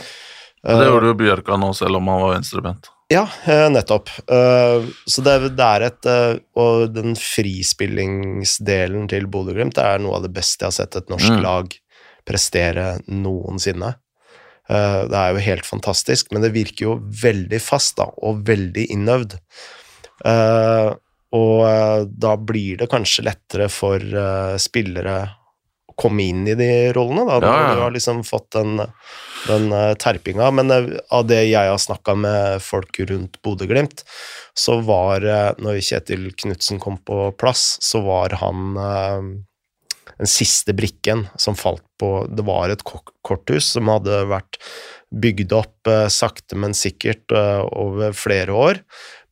Det 0.61 0.87
gjorde 0.87 1.09
jo 1.09 1.17
Bjørka 1.17 1.57
nå, 1.57 1.71
selv 1.77 1.97
om 1.97 2.09
han 2.11 2.21
var 2.21 2.35
venstrebent. 2.35 2.89
Ja, 3.11 3.25
eh, 3.45 3.67
nettopp. 3.69 4.09
Eh, 4.31 4.85
Så 5.05 5.23
det, 5.25 5.59
er 5.59 5.85
et 5.87 6.07
eh, 6.07 6.39
Og 6.55 6.93
den 6.95 7.15
frispillingsdelen 7.19 9.09
til 9.11 9.27
Bodø-Glimt 9.31 9.77
er 9.81 9.99
noe 9.99 10.15
av 10.19 10.23
det 10.25 10.33
beste 10.35 10.63
jeg 10.63 10.71
har 10.71 10.77
sett 10.79 10.95
et 11.01 11.11
norsk 11.11 11.31
Mm. 11.35 11.41
lag 11.43 11.75
prestere 12.25 13.01
noensinne. 13.09 13.95
Det 14.69 15.17
er 15.17 15.33
jo 15.33 15.41
helt 15.43 15.65
fantastisk, 15.65 16.27
men 16.31 16.43
det 16.43 16.53
virker 16.53 16.85
jo 16.85 16.91
veldig 17.01 17.59
fast 17.59 17.97
da, 17.97 18.05
og 18.21 18.45
veldig 18.47 18.85
innøvd. 18.93 19.33
Og 21.33 22.13
da 22.21 22.35
blir 22.37 22.77
det 22.77 22.87
kanskje 22.93 23.25
lettere 23.25 23.67
for 23.73 23.99
spillere 24.61 25.17
komme 25.99 26.23
inn 26.31 26.45
i 26.47 26.55
de 26.57 26.69
rollene, 26.95 27.25
da, 27.27 27.39
Ja, 27.41 27.57
ja. 27.67 27.75
du 27.75 27.81
har 27.85 27.93
liksom 27.95 28.23
fått 28.27 28.51
den, 28.55 28.81
den 29.47 29.71
eh, 29.71 29.93
terpinga. 29.99 30.51
Men 30.51 30.71
eh, 30.71 30.89
av 31.09 31.27
det 31.29 31.43
jeg 31.49 31.71
har 31.71 31.81
snakka 31.81 32.15
med 32.15 32.63
folk 32.63 32.99
rundt 33.09 33.39
Bodø-Glimt, 33.43 34.05
så 34.57 34.79
var 34.85 35.25
eh, 35.25 35.51
Når 35.61 35.81
Kjetil 35.85 36.31
Knutsen 36.37 36.81
kom 36.81 36.99
på 37.05 37.29
plass, 37.39 37.77
så 37.81 38.03
var 38.05 38.37
han 38.41 38.75
den 40.21 40.29
siste 40.29 40.73
brikken 40.77 41.25
som 41.39 41.55
falt 41.57 41.83
på 41.99 42.25
Det 42.29 42.43
var 42.45 42.69
et 42.69 42.83
korthus 42.85 43.71
som 43.75 43.89
hadde 43.89 44.23
vært 44.29 44.59
bygd 45.11 45.51
opp 45.55 45.89
sakte, 46.13 46.55
men 46.55 46.75
sikkert 46.77 47.33
over 47.35 48.13
flere 48.15 48.53
år. 48.55 48.79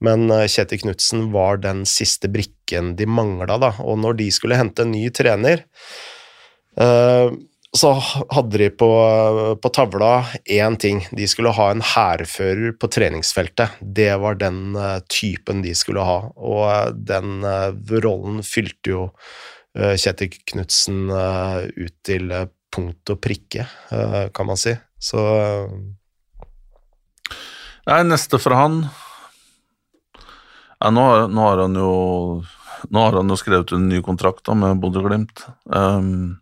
Men 0.04 0.28
Kjetil 0.28 0.82
Knutsen 0.84 1.30
var 1.32 1.62
den 1.64 1.86
siste 1.88 2.28
brikken 2.32 2.96
de 3.00 3.08
mangla, 3.08 3.56
da. 3.62 3.72
Og 3.86 4.00
når 4.02 4.20
de 4.20 4.28
skulle 4.34 4.60
hente 4.60 4.84
en 4.84 4.92
ny 4.92 5.06
trener 5.16 5.64
så 6.80 7.90
hadde 8.34 8.58
de 8.58 8.70
på, 8.74 8.88
på 9.62 9.70
tavla 9.76 10.24
én 10.50 10.78
ting. 10.80 11.04
De 11.12 11.28
skulle 11.30 11.52
ha 11.54 11.68
en 11.70 11.84
hærfører 11.86 12.74
på 12.80 12.90
treningsfeltet. 12.90 13.76
Det 13.82 14.10
var 14.24 14.40
den 14.40 14.78
uh, 14.80 15.04
typen 15.12 15.62
de 15.62 15.76
skulle 15.78 16.06
ha, 16.08 16.18
og 16.34 16.64
uh, 16.66 16.90
den 16.96 17.44
rollen 18.00 18.42
fylte 18.48 18.96
jo 18.96 19.06
Kjetil 19.80 20.34
Knutsen 20.50 21.12
ut 21.14 21.94
til 22.04 22.32
punkt 22.74 23.12
og 23.14 23.20
prikke, 23.22 23.68
kan 24.34 24.48
man 24.50 24.58
si. 24.58 24.74
Så 24.98 25.22
Nei, 27.86 28.02
neste 28.10 28.42
fra 28.42 28.58
han 28.64 28.82
ja, 30.80 30.90
nå, 30.90 31.02
har, 31.02 31.28
nå, 31.28 31.42
har, 31.44 31.64
han 31.66 31.76
jo 31.76 31.94
Nå 32.90 33.02
har 33.04 33.18
han 33.20 33.32
jo 33.32 33.38
skrevet 33.40 33.74
en 33.76 33.90
ny 33.92 34.00
kontrakt 34.06 34.46
da, 34.48 34.56
med 34.56 34.80
Bodø-Glimt. 34.80 35.44
Um, 35.68 36.39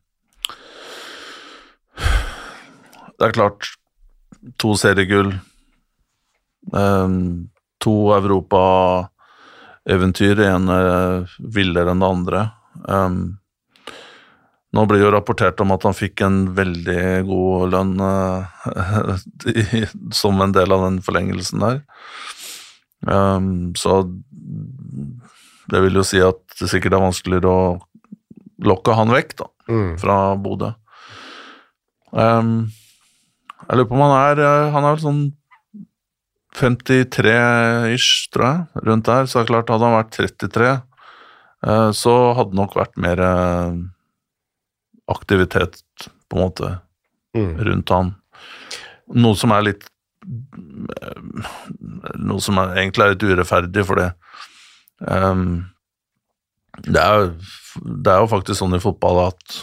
det 3.17 3.25
er 3.27 3.35
klart 3.35 3.61
To 4.61 4.69
seriegull, 4.77 5.31
um, 6.71 7.49
to 7.83 8.13
europaeventyr, 8.15 10.35
det 10.37 10.47
ene 10.47 10.77
villere 11.41 11.91
enn 11.91 12.01
det 12.03 12.07
andre. 12.07 12.51
Um, 12.85 13.39
nå 14.77 14.85
blir 14.85 14.99
det 15.01 15.07
jo 15.07 15.15
rapportert 15.15 15.61
om 15.63 15.71
at 15.75 15.83
han 15.87 15.95
fikk 15.97 16.21
en 16.23 16.37
veldig 16.55 17.03
god 17.27 17.71
lønn 17.73 17.93
uh, 18.05 18.43
som 20.15 20.41
en 20.43 20.53
del 20.55 20.69
av 20.75 20.81
den 20.85 20.97
forlengelsen 21.03 21.59
der. 21.65 21.77
Um, 23.07 23.75
så 23.75 23.91
det 25.67 25.81
vil 25.83 25.99
jo 25.99 26.05
si 26.07 26.19
at 26.23 26.39
det 26.59 26.69
sikkert 26.71 26.95
er 26.97 27.03
vanskeligere 27.03 27.51
å 27.51 27.77
lokke 28.67 28.95
han 28.97 29.11
vekk 29.13 29.31
da, 29.41 29.47
mm. 29.69 29.91
fra 30.01 30.17
Bodø. 30.39 30.71
Um, 32.11 32.69
jeg 33.67 33.77
lurer 33.77 33.89
på 33.89 33.97
om 33.97 34.05
han 34.05 34.15
er 34.15 34.41
eh, 34.43 34.69
Han 34.73 34.85
er 34.85 34.95
vel 34.95 35.03
sånn 35.03 35.25
53-ish, 36.57 38.31
tror 38.33 38.45
jeg, 38.47 38.83
rundt 38.87 39.05
der. 39.05 39.27
Så 39.27 39.37
det 39.37 39.43
er 39.43 39.49
klart, 39.51 39.69
hadde 39.69 39.85
han 39.85 39.97
vært 39.99 40.15
33, 40.15 40.69
eh, 41.69 41.89
så 41.93 42.15
hadde 42.37 42.55
det 42.55 42.59
nok 42.61 42.77
vært 42.79 42.95
mer 43.03 43.21
eh, 43.21 43.75
aktivitet, 45.13 45.77
på 46.27 46.39
en 46.39 46.47
måte, 46.47 46.71
mm. 47.37 47.51
rundt 47.67 47.93
han. 47.93 48.09
Noe 49.13 49.37
som 49.39 49.53
er 49.55 49.69
litt 49.69 49.87
Noe 52.17 52.41
som 52.43 52.57
er, 52.59 52.73
egentlig 52.81 53.05
er 53.05 53.13
litt 53.13 53.23
urettferdig, 53.23 53.83
for 53.87 54.01
det 54.01 54.07
um, 55.07 55.61
det, 56.83 56.99
er, 56.99 57.29
det 57.79 58.11
er 58.11 58.25
jo 58.25 58.31
faktisk 58.33 58.59
sånn 58.59 58.75
i 58.75 58.81
fotball 58.83 59.21
at 59.29 59.59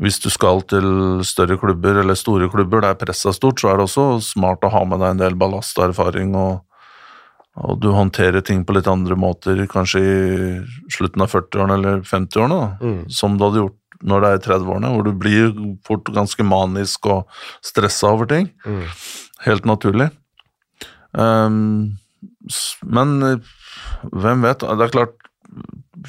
hvis 0.00 0.18
du 0.22 0.30
skal 0.32 0.62
til 0.70 1.20
større 1.28 1.58
klubber 1.60 2.00
eller 2.00 2.16
store 2.16 2.48
klubber 2.52 2.84
der 2.84 2.96
presset 2.98 3.32
er 3.32 3.36
stort, 3.36 3.60
så 3.60 3.70
er 3.70 3.78
det 3.78 3.86
også 3.88 4.06
smart 4.24 4.64
å 4.64 4.72
ha 4.72 4.82
med 4.88 5.02
deg 5.02 5.14
en 5.14 5.22
del 5.22 5.36
ballast 5.40 5.76
og 5.78 5.90
erfaring, 5.90 6.32
og, 6.38 6.62
og 7.60 7.82
du 7.82 7.90
håndterer 7.92 8.44
ting 8.46 8.64
på 8.64 8.76
litt 8.76 8.88
andre 8.90 9.18
måter, 9.20 9.60
kanskje 9.70 10.00
i 10.00 10.14
slutten 10.96 11.26
av 11.26 11.34
40-årene 11.34 11.76
eller 11.76 12.00
50-årene, 12.08 12.62
mm. 12.80 13.02
som 13.12 13.36
du 13.36 13.44
hadde 13.46 13.64
gjort 13.64 13.76
når 14.00 14.22
det 14.22 14.30
er 14.30 14.38
i 14.38 14.44
30-årene, 14.46 14.90
hvor 14.94 15.04
du 15.04 15.12
blir 15.20 15.50
fort 15.84 16.08
ganske 16.16 16.44
manisk 16.48 17.10
og 17.12 17.42
stressa 17.66 18.14
over 18.14 18.30
ting. 18.30 18.48
Mm. 18.64 18.86
Helt 19.44 19.68
naturlig. 19.68 20.08
Um, 21.12 21.98
men 22.88 23.42
hvem 24.08 24.46
vet? 24.46 24.64
Det 24.64 24.86
er 24.86 24.94
klart, 24.94 25.16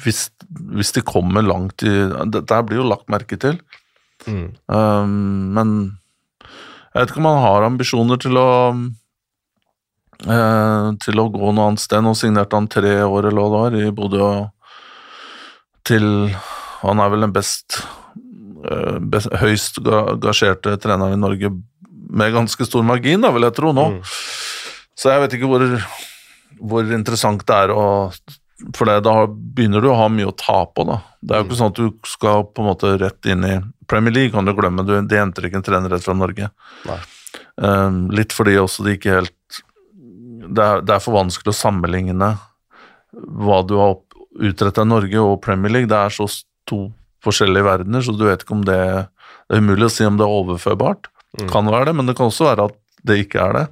hvis, 0.00 0.24
hvis 0.72 0.94
de 0.96 1.04
kommer 1.04 1.44
langt 1.44 1.84
i 1.84 1.92
Dette 2.32 2.60
blir 2.64 2.80
jo 2.80 2.88
lagt 2.88 3.12
merke 3.12 3.36
til. 3.36 3.60
Mm. 4.26 4.48
Um, 4.70 5.14
men 5.56 5.72
jeg 6.92 7.00
vet 7.00 7.12
ikke 7.12 7.22
om 7.22 7.30
han 7.30 7.44
har 7.46 7.66
ambisjoner 7.66 8.20
til 8.20 8.38
å 8.40 8.50
uh, 10.28 10.88
til 11.02 11.22
å 11.22 11.28
gå 11.32 11.50
noe 11.50 11.70
annet 11.70 11.82
sted. 11.82 12.04
Nå 12.04 12.14
signerte 12.18 12.58
han 12.58 12.70
tre 12.70 12.98
år 13.06 13.30
eller 13.30 13.40
hva 13.40 13.48
det 13.48 13.60
var 13.62 13.78
i 13.80 13.94
Bodø 13.96 14.30
til 15.88 16.06
Han 16.82 17.00
er 17.02 17.10
vel 17.10 17.24
den 17.24 17.34
best, 17.34 17.80
uh, 18.66 18.98
best 18.98 19.30
høyst 19.38 19.80
gasjerte 20.22 20.76
treneren 20.82 21.16
i 21.16 21.20
Norge 21.20 21.50
med 22.12 22.34
ganske 22.34 22.66
stor 22.68 22.84
margin, 22.84 23.22
da, 23.24 23.30
vil 23.32 23.46
jeg 23.46 23.54
tro, 23.56 23.70
nå. 23.72 23.86
Mm. 23.94 24.00
Så 24.98 25.12
jeg 25.12 25.22
vet 25.22 25.36
ikke 25.38 25.48
hvor, 25.48 25.64
hvor 26.60 26.90
interessant 26.92 27.44
det 27.48 27.60
er 27.64 27.72
å 27.72 27.84
for 28.76 28.88
det, 28.88 29.00
da 29.06 29.26
begynner 29.26 29.82
du 29.82 29.90
å 29.90 29.98
ha 29.98 30.08
mye 30.12 30.30
å 30.30 30.36
ta 30.36 30.62
på, 30.66 30.84
da. 30.88 31.00
Det 31.20 31.34
er 31.34 31.42
jo 31.42 31.46
ikke 31.46 31.56
mm. 31.56 31.60
sånn 31.60 31.72
at 31.72 31.80
du 31.80 32.08
skal 32.08 32.46
på 32.48 32.62
en 32.62 32.70
måte 32.70 32.92
rett 33.00 33.28
inn 33.30 33.46
i 33.46 33.56
Premier 33.90 34.14
League, 34.14 34.32
kan 34.34 34.46
du 34.46 34.54
glemme. 34.56 34.84
Du, 34.86 34.94
de 34.94 35.18
henter 35.18 35.48
ikke 35.48 35.60
en 35.60 35.66
trener 35.66 35.92
rett 35.92 36.04
fra 36.04 36.14
Norge. 36.16 36.48
Um, 37.56 38.06
litt 38.14 38.34
fordi 38.34 38.56
også 38.60 38.86
det 38.86 38.96
ikke 38.96 39.18
helt 39.18 39.60
det 40.52 40.62
er, 40.62 40.80
det 40.82 40.94
er, 40.94 41.02
for 41.02 41.14
vanskelig 41.16 41.52
å 41.52 41.56
sammenligne 41.56 42.32
hva 43.12 43.60
du 43.68 43.76
har 43.78 43.98
utretta 44.42 44.84
i 44.84 44.88
Norge 44.88 45.22
og 45.22 45.40
Premier 45.44 45.72
League. 45.72 45.90
Det 45.90 45.98
er 45.98 46.14
så 46.14 46.26
to 46.68 46.86
forskjellige 47.22 47.66
verdener, 47.66 48.02
så 48.02 48.14
du 48.16 48.26
vet 48.26 48.42
ikke 48.42 48.56
om 48.58 48.66
det 48.66 48.78
Det 49.50 49.58
er 49.58 49.62
umulig 49.62 49.84
å 49.84 49.92
si 49.92 50.04
om 50.06 50.16
det 50.16 50.24
er 50.24 50.32
overførbart. 50.32 51.10
Mm. 51.36 51.48
Kan 51.50 51.66
være 51.68 51.90
det, 51.90 51.92
men 51.98 52.06
det 52.08 52.14
kan 52.16 52.30
også 52.30 52.46
være 52.46 52.68
at 52.70 52.76
det 53.04 53.18
ikke 53.24 53.42
er 53.42 53.56
det. 53.56 53.64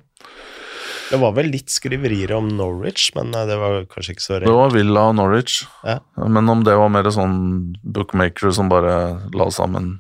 Det 1.10 1.18
var 1.18 1.34
vel 1.34 1.50
litt 1.50 1.72
skriverier 1.72 2.32
om 2.36 2.48
Norwich, 2.54 3.10
men 3.16 3.34
eh, 3.34 3.46
det 3.48 3.56
var 3.58 3.80
kanskje 3.90 4.14
ikke 4.14 4.24
så 4.24 4.36
rent. 4.36 4.46
Det 4.46 4.58
var 4.58 4.74
Villa 4.74 5.06
og 5.10 5.16
Norwich, 5.18 5.64
ja. 5.86 5.98
men 6.22 6.52
om 6.52 6.62
det 6.66 6.76
var 6.78 6.92
mer 6.92 7.08
sånn 7.14 7.40
bookmaker 7.82 8.54
som 8.54 8.70
bare 8.70 8.94
la 9.34 9.48
sammen 9.54 9.96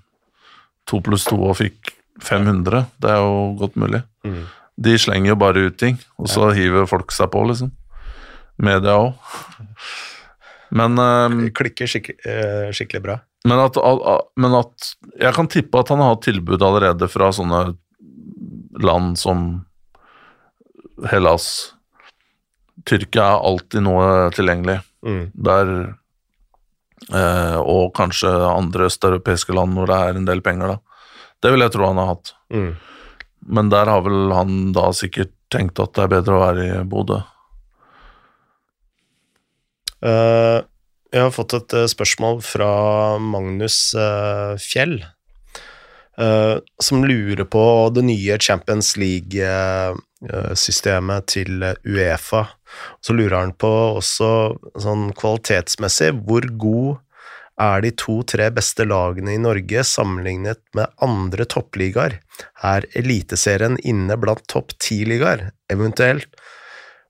to 0.90 1.00
pluss 1.04 1.26
to 1.28 1.38
og 1.38 1.58
fikk 1.60 1.94
500, 2.22 2.86
det 3.02 3.10
er 3.10 3.20
jo 3.22 3.50
godt 3.58 3.78
mulig. 3.80 4.02
Mm. 4.26 4.44
De 4.80 4.94
slenger 5.00 5.32
jo 5.32 5.40
bare 5.40 5.66
ut 5.68 5.78
ting, 5.80 5.98
og 6.20 6.30
så 6.30 6.50
ja. 6.50 6.56
hiver 6.60 6.88
folk 6.90 7.12
seg 7.14 7.30
på, 7.32 7.42
liksom. 7.48 7.72
Media 8.60 8.96
òg. 9.00 9.34
Men 10.76 10.94
um, 11.00 11.40
Klikker 11.56 11.88
skikkelig, 11.90 12.20
uh, 12.22 12.68
skikkelig 12.76 13.02
bra. 13.02 13.16
Men 13.48 13.62
at, 13.64 13.78
men 14.36 14.52
at, 14.58 14.90
Jeg 15.16 15.32
kan 15.32 15.48
tippe 15.48 15.80
at 15.80 15.88
han 15.88 16.02
har 16.02 16.12
hatt 16.12 16.26
tilbud 16.26 16.60
allerede 16.62 17.08
fra 17.08 17.30
sånne 17.32 17.62
land 18.84 19.16
som 19.18 19.62
Hellas. 21.08 21.72
Tyrkia 22.88 23.24
er 23.34 23.48
alltid 23.48 23.84
noe 23.84 24.28
tilgjengelig. 24.34 24.80
Mm. 25.06 25.24
Der 25.32 25.72
eh, 27.16 27.58
Og 27.60 27.92
kanskje 27.96 28.28
andre 28.28 28.88
østeuropeiske 28.90 29.56
land 29.56 29.76
hvor 29.76 29.90
det 29.90 29.98
er 29.98 30.20
en 30.20 30.28
del 30.28 30.42
penger, 30.44 30.74
da. 30.74 31.02
Det 31.40 31.52
vil 31.54 31.64
jeg 31.64 31.72
tro 31.74 31.88
han 31.88 32.00
har 32.00 32.10
hatt. 32.14 32.34
Mm. 32.52 32.72
Men 33.56 33.70
der 33.72 33.88
har 33.88 34.02
vel 34.04 34.32
han 34.36 34.72
da 34.76 34.90
sikkert 34.96 35.32
tenkt 35.50 35.80
at 35.80 35.94
det 35.96 36.04
er 36.04 36.12
bedre 36.18 36.36
å 36.36 36.42
være 36.42 36.66
i 36.66 36.82
Bodø. 36.88 37.22
Uh, 40.00 40.60
jeg 41.12 41.24
har 41.24 41.32
fått 41.34 41.56
et 41.56 41.74
uh, 41.76 41.88
spørsmål 41.90 42.38
fra 42.44 42.68
Magnus 43.20 43.90
uh, 43.96 44.56
Fjell, 44.60 45.00
som 46.84 47.00
lurer 47.06 47.46
på 47.48 47.62
det 47.96 48.02
nye 48.04 48.34
Champions 48.44 48.90
League 49.00 49.40
Eh, 49.40 49.94
systemet 50.58 51.30
til 51.32 51.62
Uefa. 51.64 52.42
Så 53.00 53.14
lurer 53.16 53.38
han 53.38 53.54
på 53.56 53.70
også 53.96 54.32
sånn 54.78 55.10
kvalitetsmessig 55.16 56.10
hvor 56.26 56.44
god 56.60 56.98
er 57.60 57.82
de 57.84 57.90
to-tre 57.98 58.48
beste 58.56 58.86
lagene 58.88 59.34
i 59.36 59.40
Norge 59.40 59.84
sammenlignet 59.86 60.60
med 60.76 60.92
andre 61.04 61.46
toppligaer? 61.48 62.18
Er 62.64 62.86
Eliteserien 62.96 63.76
inne 63.84 64.16
blant 64.20 64.46
topp 64.50 64.72
ti-ligaer? 64.80 65.50
Eventuelt, 65.72 66.30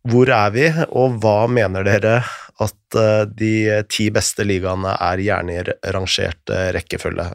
hvor 0.08 0.30
er 0.32 0.54
vi, 0.54 0.66
og 0.88 1.20
hva 1.22 1.44
mener 1.50 1.86
dere 1.86 2.20
at 2.60 2.98
eh, 2.98 3.26
de 3.28 3.54
ti 3.92 4.08
beste 4.14 4.46
ligaene 4.48 4.96
er 4.96 5.22
gjerne 5.22 5.58
i 5.58 5.92
rangert 5.94 6.54
rekkefølge? 6.76 7.30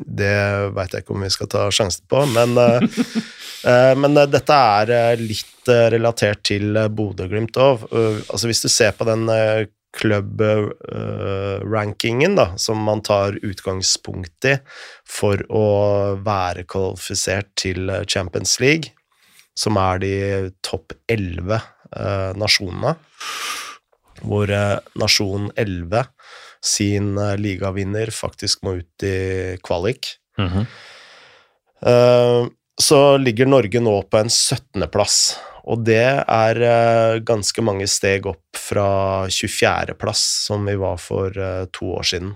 Det 0.00 0.32
veit 0.76 0.94
jeg 0.94 1.04
ikke 1.04 1.16
om 1.16 1.26
vi 1.26 1.32
skal 1.32 1.50
ta 1.52 1.66
sjansen 1.74 2.06
på, 2.08 2.22
men 2.32 2.56
uh, 2.56 2.80
Eh, 3.64 3.96
men 3.96 4.16
eh, 4.16 4.26
dette 4.30 4.54
er 4.54 4.90
eh, 4.94 5.16
litt 5.20 5.68
relatert 5.92 6.42
til 6.48 6.78
Bodø-Glimt 6.96 7.56
òg. 7.60 7.78
Altså 7.92 8.46
hvis 8.48 8.62
du 8.64 8.68
ser 8.72 8.92
på 8.96 9.04
den 9.06 9.28
klubb-rankingen 9.94 12.36
da, 12.38 12.46
som 12.58 12.78
man 12.86 13.02
tar 13.06 13.38
utgangspunkt 13.46 14.44
i 14.48 14.56
for 15.06 15.36
å 15.52 15.64
være 16.24 16.64
kvalifisert 16.70 17.48
til 17.60 17.90
Champions 18.08 18.60
League, 18.62 18.86
som 19.54 19.76
er 19.78 19.98
de 20.02 20.14
topp 20.66 20.92
elleve 21.10 21.60
nasjonene, 22.40 22.94
hvor 24.24 24.46
nasjon 24.98 25.50
11 25.60 26.04
sin 26.64 27.14
ligavinner 27.40 28.12
faktisk 28.12 28.62
må 28.66 28.78
ut 28.82 29.04
i 29.06 29.56
kvalik. 29.64 30.16
Mm 30.38 30.48
-hmm 30.48 30.66
så 32.80 33.16
ligger 33.16 33.46
Norge 33.46 33.80
nå 33.80 33.94
på 34.02 34.20
en 34.20 34.30
17.-plass. 34.30 35.16
Og 35.70 35.82
det 35.84 36.04
er 36.24 36.60
eh, 36.64 37.20
ganske 37.26 37.62
mange 37.64 37.86
steg 37.90 38.26
opp 38.30 38.56
fra 38.56 39.26
24.-plass, 39.28 40.22
som 40.46 40.64
vi 40.66 40.76
var 40.80 41.00
for 41.02 41.36
eh, 41.36 41.66
to 41.76 41.92
år 41.98 42.08
siden. 42.12 42.32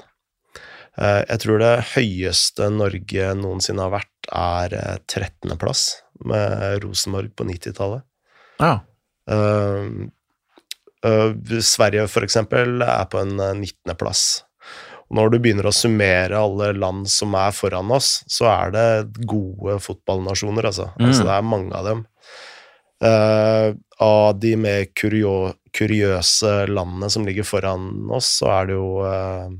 Eh, 1.00 1.22
jeg 1.22 1.40
tror 1.44 1.62
det 1.62 1.72
høyeste 1.94 2.68
Norge 2.74 3.30
noensinne 3.40 3.86
har 3.86 3.94
vært, 3.96 4.12
er 4.28 4.76
13.-plass, 5.08 5.86
med 6.28 6.84
Rosenborg 6.84 7.32
på 7.36 7.48
90-tallet. 7.48 8.04
Ja. 8.60 8.76
Uh, 11.04 11.60
Sverige, 11.60 12.08
for 12.08 12.24
eksempel, 12.24 12.80
er 12.80 13.04
på 13.12 13.20
en 13.20 13.36
19.-plass. 13.36 14.24
Når 15.14 15.34
du 15.34 15.38
begynner 15.42 15.68
å 15.68 15.74
summere 15.74 16.38
alle 16.38 16.70
land 16.76 17.08
som 17.12 17.34
er 17.36 17.52
foran 17.54 17.92
oss, 17.94 18.22
så 18.30 18.48
er 18.50 18.72
det 18.74 18.86
gode 19.28 19.76
fotballnasjoner, 19.84 20.70
altså. 20.70 20.88
Mm. 20.96 21.08
altså 21.10 21.26
det 21.28 21.34
er 21.34 21.50
mange 21.50 21.76
av 21.76 21.90
dem. 21.90 22.02
Uh, 23.04 23.74
av 24.02 24.38
de 24.40 24.54
mer 24.56 24.86
kurio, 24.96 25.52
kuriøse 25.76 26.54
landene 26.70 27.10
som 27.12 27.26
ligger 27.28 27.46
foran 27.46 27.90
oss, 28.14 28.30
så 28.40 28.48
er 28.54 28.70
det 28.70 28.78
jo 28.78 28.88
uh, 29.04 29.50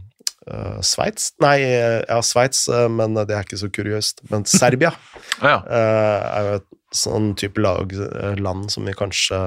uh, 0.48 0.78
Sveits 0.86 1.34
Nei, 1.44 1.58
ja, 1.66 2.20
Sveits, 2.24 2.64
men 2.90 3.18
det 3.20 3.28
er 3.28 3.44
ikke 3.44 3.60
så 3.60 3.68
kuriøst. 3.74 4.24
Men 4.32 4.48
Serbia 4.58 4.94
ja. 5.42 5.58
er 5.60 6.48
jo 6.48 6.56
et 6.62 6.70
sånn 6.94 7.34
type 7.38 7.60
lag, 7.60 7.92
land 8.40 8.72
som 8.72 8.88
vi 8.88 8.96
kanskje 8.96 9.42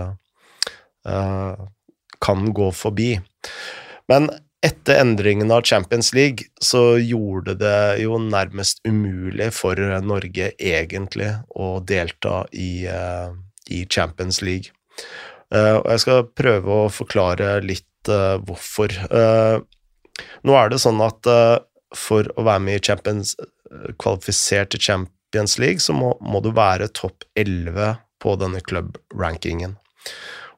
kan 2.24 2.52
gå 2.54 2.72
forbi. 2.76 3.16
Men 4.08 4.30
etter 4.66 5.02
endringen 5.02 5.52
av 5.52 5.62
Champions 5.62 6.14
League 6.14 6.48
så 6.62 6.98
gjorde 6.98 7.54
det 7.62 8.02
jo 8.02 8.18
nærmest 8.22 8.82
umulig 8.88 9.52
for 9.54 9.80
Norge 10.04 10.52
egentlig 10.58 11.30
å 11.56 11.78
delta 11.80 12.42
i, 12.52 12.88
uh, 12.90 13.30
i 13.70 13.86
Champions 13.86 14.42
League. 14.42 14.74
Uh, 15.54 15.78
og 15.78 15.92
jeg 15.94 16.04
skal 16.04 16.26
prøve 16.36 16.80
å 16.86 16.90
forklare 16.92 17.60
litt 17.64 18.12
uh, 18.12 18.40
hvorfor. 18.48 18.96
nå 20.48 20.58
er 20.58 20.72
det 20.72 20.82
sånn 20.82 21.02
at 21.06 21.28
for 21.96 22.28
å 22.36 22.44
være 22.48 22.64
med 22.64 22.80
i 22.80 22.84
Champions, 22.90 23.36
kvalifisert 24.02 24.74
til 24.74 24.82
Champions 24.82 25.58
League, 25.62 25.84
så 25.84 25.94
må, 25.96 26.16
må 26.20 26.42
du 26.44 26.50
være 26.56 26.90
topp 26.98 27.28
11 27.38 28.02
på 28.24 28.34
denne 28.42 28.64
klubb-rankingen 28.66 29.78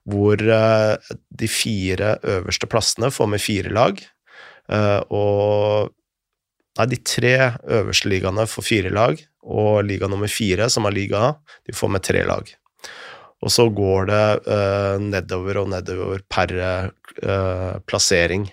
hvor 0.10 0.42
uh, 0.42 0.98
de 1.40 1.50
fire 1.52 2.18
øverste 2.24 2.70
plassene 2.70 3.12
får 3.14 3.30
med 3.34 3.44
fire 3.44 3.74
lag. 3.76 4.02
Uh, 4.72 5.02
og 5.10 5.96
Nei, 6.80 6.86
de 6.94 7.00
tre 7.04 7.34
øverste 7.76 8.08
ligaene 8.08 8.46
får 8.48 8.64
fire 8.64 8.92
lag, 8.94 9.20
og 9.44 9.82
liga 9.84 10.08
nummer 10.08 10.30
fire, 10.32 10.70
som 10.72 10.86
er 10.88 10.94
liga 10.96 11.20
A, 11.26 11.32
de 11.68 11.74
får 11.76 11.90
med 11.92 12.06
tre 12.08 12.22
lag. 12.24 12.54
Og 13.44 13.52
så 13.52 13.66
går 13.76 14.08
det 14.08 14.28
uh, 14.46 14.96
nedover 15.04 15.60
og 15.60 15.74
nedover 15.74 16.24
per 16.32 16.54
plassering. 17.90 18.46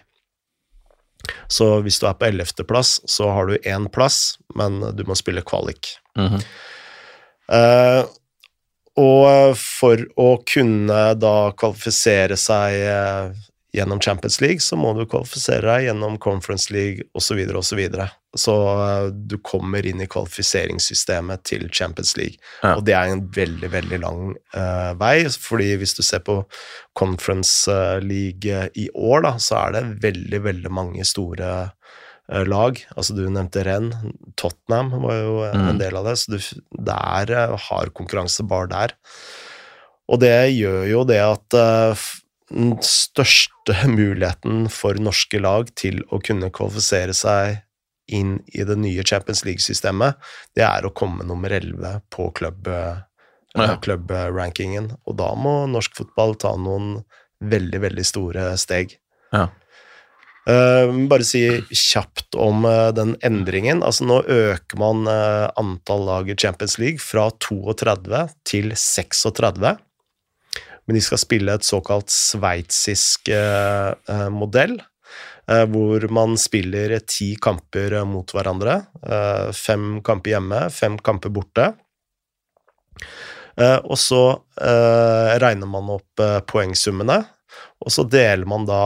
Så 1.46 1.68
hvis 1.84 2.00
du 2.02 2.08
er 2.08 2.16
på 2.18 2.26
ellevteplass, 2.32 2.96
så 3.06 3.28
har 3.30 3.46
du 3.46 3.54
én 3.62 3.86
plass, 3.92 4.40
men 4.58 4.80
du 4.96 5.04
må 5.06 5.14
spille 5.14 5.44
kvalik. 5.46 5.92
Mm 6.18 6.28
-hmm. 6.32 6.42
Og 9.00 9.26
eh, 9.28 9.52
for 9.60 10.06
å 10.16 10.30
kunne 10.48 11.02
da 11.20 11.36
kvalifisere 11.58 12.38
seg 12.40 12.76
eh, 12.80 13.42
gjennom 13.76 14.00
Champions 14.00 14.40
League, 14.40 14.64
så 14.64 14.78
må 14.80 14.94
du 14.96 15.04
kvalifisere 15.04 15.66
deg 15.68 15.90
gjennom 15.90 16.16
Conference 16.22 16.72
League 16.72 17.04
osv. 17.12 17.42
osv. 17.44 17.60
Så, 17.66 17.76
videre, 17.76 18.08
og 18.32 18.40
så, 18.40 18.54
så 18.54 18.56
eh, 18.86 19.10
du 19.28 19.36
kommer 19.44 19.86
inn 19.86 20.00
i 20.00 20.08
kvalifiseringssystemet 20.08 21.44
til 21.48 21.68
Champions 21.68 22.16
League. 22.16 22.40
Ja. 22.62 22.78
Og 22.78 22.86
det 22.88 22.96
er 22.96 23.12
en 23.12 23.26
veldig, 23.36 23.72
veldig 23.76 24.00
lang 24.06 24.32
uh, 24.56 24.92
vei, 25.00 25.28
fordi 25.28 25.74
hvis 25.82 25.96
du 25.98 26.02
ser 26.06 26.24
på 26.24 26.40
Conference 26.96 27.72
League 28.00 28.64
i 28.80 28.88
år, 28.94 29.26
da, 29.28 29.36
så 29.42 29.60
er 29.66 29.76
det 29.76 29.86
veldig, 30.06 30.44
veldig 30.48 30.72
mange 30.72 31.04
store 31.04 31.50
lag. 32.26 32.80
Altså 32.96 33.14
Du 33.16 33.30
nevnte 33.30 33.64
Renn. 33.66 33.92
Tottenham 34.38 34.90
var 35.04 35.16
jo 35.20 35.34
mm. 35.46 35.66
en 35.70 35.80
del 35.80 35.94
av 35.98 36.04
det, 36.08 36.16
så 36.20 36.26
du, 36.34 36.38
det 36.88 36.96
er 36.96 37.26
eh, 37.34 37.56
hard 37.68 37.90
konkurranse 37.96 38.42
bare 38.48 38.68
der. 38.72 38.90
Og 40.10 40.16
det 40.22 40.36
gjør 40.54 40.82
jo 40.86 41.04
det 41.06 41.20
at 41.22 41.54
uh, 41.58 41.94
den 42.50 42.76
største 42.84 43.74
muligheten 43.90 44.68
for 44.70 44.94
norske 45.02 45.38
lag 45.42 45.74
til 45.78 46.02
å 46.10 46.20
kunne 46.22 46.50
kvalifisere 46.54 47.14
seg 47.16 47.56
inn 48.06 48.38
i 48.54 48.62
det 48.62 48.76
nye 48.78 49.02
Champions 49.02 49.42
League-systemet, 49.42 50.14
det 50.54 50.62
er 50.62 50.86
å 50.86 50.94
komme 50.94 51.26
nummer 51.26 51.50
11 51.50 52.06
på 52.14 52.30
klubb-rankingen. 52.38 54.86
Ja. 54.92 54.96
Og 55.10 55.18
da 55.18 55.34
må 55.34 55.66
norsk 55.70 55.96
fotball 55.98 56.36
ta 56.38 56.54
noen 56.54 57.02
veldig, 57.42 57.80
veldig 57.82 58.04
store 58.06 58.54
steg. 58.62 58.94
Ja. 59.34 59.50
Uh, 60.46 60.92
bare 61.10 61.24
si 61.26 61.40
kjapt 61.74 62.36
om 62.38 62.62
uh, 62.68 62.92
den 62.94 63.16
endringen. 63.26 63.82
Altså 63.82 64.06
Nå 64.06 64.20
øker 64.30 64.78
man 64.78 65.02
uh, 65.10 65.50
antall 65.58 66.04
lag 66.06 66.30
i 66.30 66.36
Champions 66.38 66.76
League 66.78 67.02
fra 67.02 67.26
32 67.42 68.20
til 68.46 68.70
36. 68.78 69.74
Men 70.86 70.94
de 70.94 71.02
skal 71.02 71.18
spille 71.18 71.56
et 71.58 71.66
såkalt 71.66 72.12
sveitsisk 72.14 73.26
modell, 74.30 74.76
hvor 75.66 76.04
man 76.14 76.36
spiller 76.38 76.94
ti 77.02 77.32
kamper 77.42 77.96
mot 78.06 78.30
hverandre. 78.30 78.76
fem 79.50 79.96
kamper 80.06 80.36
hjemme, 80.36 80.60
fem 80.70 80.94
kamper 81.02 81.34
borte. 81.34 81.66
og 83.82 83.98
så 83.98 84.22
regner 85.42 85.66
man 85.66 85.90
opp 85.96 86.22
poengsummene, 86.54 87.18
og 87.82 87.90
så 87.90 88.06
deler 88.06 88.46
man 88.46 88.70
da 88.70 88.82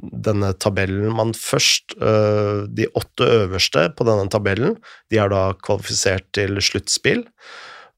denne 0.00 0.52
tabellen 0.62 1.10
man 1.16 1.32
først 1.36 1.96
uh, 1.98 2.66
De 2.70 2.86
åtte 2.94 3.26
øverste 3.26 3.88
på 3.96 4.06
denne 4.06 4.28
tabellen, 4.32 4.76
de 5.10 5.18
er 5.18 5.32
da 5.32 5.50
kvalifisert 5.58 6.28
til 6.36 6.60
sluttspill. 6.62 7.24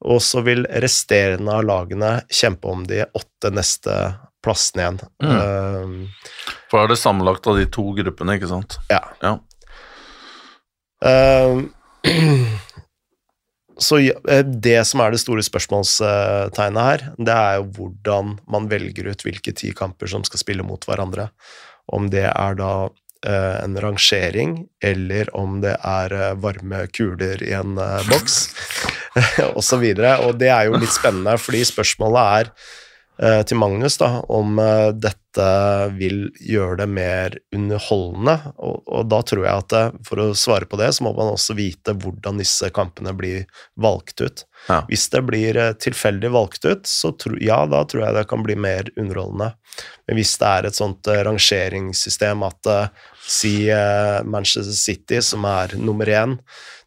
Og 0.02 0.22
så 0.24 0.42
vil 0.42 0.64
resterende 0.82 1.52
av 1.54 1.66
lagene 1.68 2.12
kjempe 2.32 2.70
om 2.72 2.86
de 2.88 3.04
åtte 3.14 3.52
neste 3.54 3.94
plassene 4.42 4.82
igjen. 4.82 4.98
Mm. 5.22 6.08
For 6.66 6.80
da 6.80 6.82
er 6.88 6.90
det 6.90 6.98
sammenlagt 6.98 7.46
av 7.46 7.60
de 7.60 7.68
to 7.70 7.84
gruppene, 7.94 8.34
ikke 8.34 8.50
sant? 8.50 8.80
Ja. 8.90 9.04
ja. 9.22 9.36
Så 13.81 13.99
eh, 14.03 14.43
det 14.45 14.81
som 14.89 15.03
er 15.03 15.12
det 15.12 15.23
store 15.23 15.45
spørsmålstegnet 15.47 16.89
her, 16.89 17.05
det 17.18 17.37
er 17.37 17.61
jo 17.61 17.68
hvordan 17.79 18.37
man 18.51 18.68
velger 18.73 19.11
ut 19.11 19.25
hvilke 19.25 19.55
ti 19.57 19.73
kamper 19.77 20.11
som 20.11 20.27
skal 20.29 20.43
spille 20.43 20.66
mot 20.66 20.85
hverandre. 20.89 21.31
Om 21.93 22.11
det 22.12 22.29
er 22.31 22.59
da 22.59 22.73
eh, 23.27 23.57
en 23.62 23.79
rangering, 23.85 24.59
eller 24.85 25.33
om 25.39 25.61
det 25.64 25.75
er 25.79 26.16
eh, 26.18 26.37
varme 26.43 26.85
kuler 26.95 27.43
i 27.45 27.55
en 27.59 27.79
boks, 28.11 28.39
osv. 29.12 29.51
Og, 29.57 29.62
så 29.64 29.79
og 29.79 30.39
det 30.41 30.49
er 30.53 30.68
jo 30.68 30.79
litt 30.81 30.95
spennende, 30.95 31.37
fordi 31.41 31.64
spørsmålet 31.68 32.39
er 32.41 32.55
til 33.23 33.59
Magnus 33.61 33.99
da, 34.01 34.09
om 34.35 34.59
eh, 34.59 34.89
dette 34.99 35.45
vil 35.95 36.25
gjøre 36.43 36.81
det 36.81 36.87
mer 36.91 37.37
underholdende. 37.55 38.35
Og, 38.59 38.83
og, 38.83 39.05
da 39.12 39.20
tror 39.23 39.45
jeg 39.47 39.62
at 39.62 39.77
eh, 39.79 40.01
for 40.09 40.23
å 40.25 40.27
svare 40.39 40.66
på 40.66 40.81
det, 40.81 40.91
så 40.97 41.07
må 41.07 41.12
man 41.14 41.31
også 41.31 41.55
vite 41.59 41.95
hvordan 42.03 42.41
disse 42.43 42.73
kampene 42.75 43.14
blir 43.14 43.47
valgt 43.79 44.25
ut. 44.25 44.45
Ja. 44.66 44.81
Hvis 44.91 45.07
det 45.14 45.23
blir 45.29 45.61
tilfeldig 45.83 46.33
valgt 46.35 46.66
ut, 46.66 46.91
så 46.91 47.12
tro, 47.14 47.39
ja, 47.43 47.62
da 47.70 47.85
tror 47.87 48.07
jeg 48.07 48.18
det 48.18 48.27
kan 48.31 48.43
bli 48.47 48.59
mer 48.59 48.91
underholdende. 48.97 49.53
Men 50.07 50.18
hvis 50.18 50.35
det 50.43 50.51
er 50.51 50.68
et 50.68 50.79
sånt 50.79 51.09
rangeringssystem 51.31 52.45
at 52.47 52.75
si 53.23 53.55
Manchester 54.27 54.77
City, 54.77 55.23
som 55.25 55.47
er 55.49 55.75
nummer 55.79 56.11
én, 56.11 56.37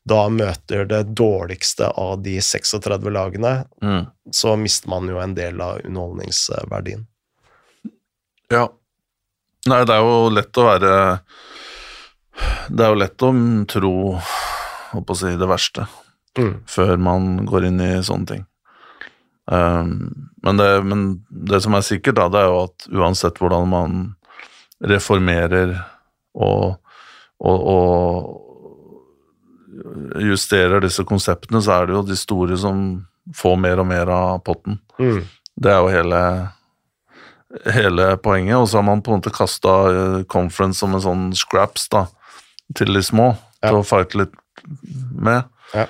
da 0.05 0.27
møter 0.29 0.85
det 0.85 1.01
dårligste 1.17 1.89
av 1.97 2.21
de 2.21 2.37
36 2.41 3.09
lagene, 3.09 3.65
mm. 3.81 4.05
så 4.31 4.53
mister 4.55 4.89
man 4.93 5.09
jo 5.09 5.17
en 5.21 5.33
del 5.37 5.61
av 5.61 5.81
underholdningsverdien. 5.81 7.05
Ja. 8.53 8.67
Nei, 9.65 9.81
det 9.89 9.95
er 9.95 10.05
jo 10.05 10.29
lett 10.29 10.57
å 10.61 10.63
være 10.67 10.89
Det 12.69 12.83
er 12.85 12.91
jo 12.91 12.97
lett 12.99 13.23
å 13.25 13.31
tro, 13.71 13.93
holdt 14.91 15.07
på 15.09 15.15
å 15.15 15.17
si, 15.17 15.31
det 15.41 15.49
verste 15.49 15.87
mm. 16.37 16.53
før 16.69 17.01
man 17.01 17.47
går 17.49 17.71
inn 17.71 17.81
i 17.81 17.91
sånne 18.05 18.29
ting. 18.29 18.45
Um, 19.49 20.29
men, 20.45 20.61
det, 20.61 20.69
men, 20.85 21.03
det, 21.29 21.63
som 21.65 21.73
er 21.77 21.85
sikkert, 21.85 22.19
da, 22.19 22.29
det 22.29 22.43
er 22.43 22.49
jo 22.51 22.63
at 22.67 22.87
uansett 22.93 23.41
hvordan 23.41 23.69
man 23.71 23.99
reformerer 24.85 25.77
og, 26.35 26.75
og, 27.39 27.59
og 27.73 28.44
justerer 30.21 30.83
disse 30.83 31.03
konseptene, 31.07 31.61
så 31.61 31.79
er 31.79 31.87
det 31.87 31.97
jo 31.97 32.03
de 32.07 32.17
store 32.19 32.57
som 32.59 33.05
får 33.35 33.57
mer 33.59 33.81
og 33.81 33.89
mer 33.89 34.11
av 34.13 34.39
potten. 34.45 34.79
Mm. 34.99 35.23
Det 35.55 35.71
er 35.71 35.81
jo 35.81 35.91
hele, 35.93 36.21
hele 37.73 38.07
poenget. 38.23 38.57
Og 38.59 38.69
så 38.69 38.79
har 38.79 38.87
man 38.87 39.03
på 39.03 39.13
en 39.13 39.21
måte 39.21 39.33
kasta 39.33 39.75
eh, 39.91 40.17
conference 40.31 40.83
som 40.83 40.95
en 40.95 41.03
sånn 41.03 41.27
scraps 41.37 41.89
da, 41.93 42.05
til 42.77 42.93
de 42.95 43.03
små, 43.05 43.33
ja. 43.61 43.69
til 43.69 43.81
å 43.81 43.85
fighte 43.87 44.23
litt 44.23 44.35
med. 45.11 45.47
Ja. 45.75 45.87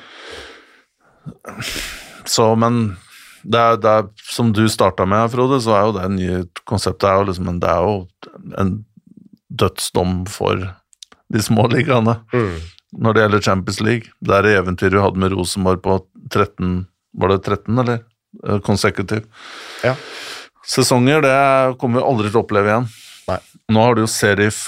Så, 2.29 2.51
men 2.59 2.95
det 3.45 3.61
er, 3.61 3.79
det 3.81 3.91
er, 3.91 4.07
som 4.31 4.51
du 4.55 4.65
starta 4.71 5.05
med, 5.09 5.29
Frode, 5.33 5.59
så 5.61 5.75
er 5.77 5.86
jo 5.86 5.95
det 5.97 6.07
nye 6.15 6.43
konseptet 6.65 7.07
er 7.09 7.19
jo 7.19 7.27
liksom, 7.29 7.51
Det 7.61 7.69
er 7.69 7.86
jo 7.86 7.97
en 8.61 8.71
dødsdom 9.49 10.23
for 10.29 10.71
de 11.33 11.41
små 11.41 11.67
ligaene 11.71 12.19
Mm. 12.33 12.57
Når 13.02 13.16
det 13.16 13.24
gjelder 13.24 13.46
Champions 13.48 13.80
League. 13.84 14.14
Det 14.24 14.36
er 14.38 14.48
det 14.48 14.58
eventyret 14.60 14.98
vi 14.98 15.04
hadde 15.04 15.22
med 15.22 15.36
Rosenborg 15.36 15.84
på 15.84 16.00
13 16.32 16.86
Var 17.16 17.32
det 17.32 17.43
13, 17.43 17.80
eller? 17.80 18.02
Konsekutiv. 18.66 19.24
Ja. 19.84 19.96
Sesonger, 20.68 21.22
det 21.24 21.78
kommer 21.80 22.02
vi 22.02 22.10
aldri 22.10 22.32
til 22.32 22.41
å 22.41 22.43
oppleve 22.43 22.72
igjen. 22.72 22.89
Nei. 23.30 23.39
Nå 23.72 23.86
har 23.86 23.96
du 23.96 24.04
jo 24.04 24.10
Serif 24.12 24.68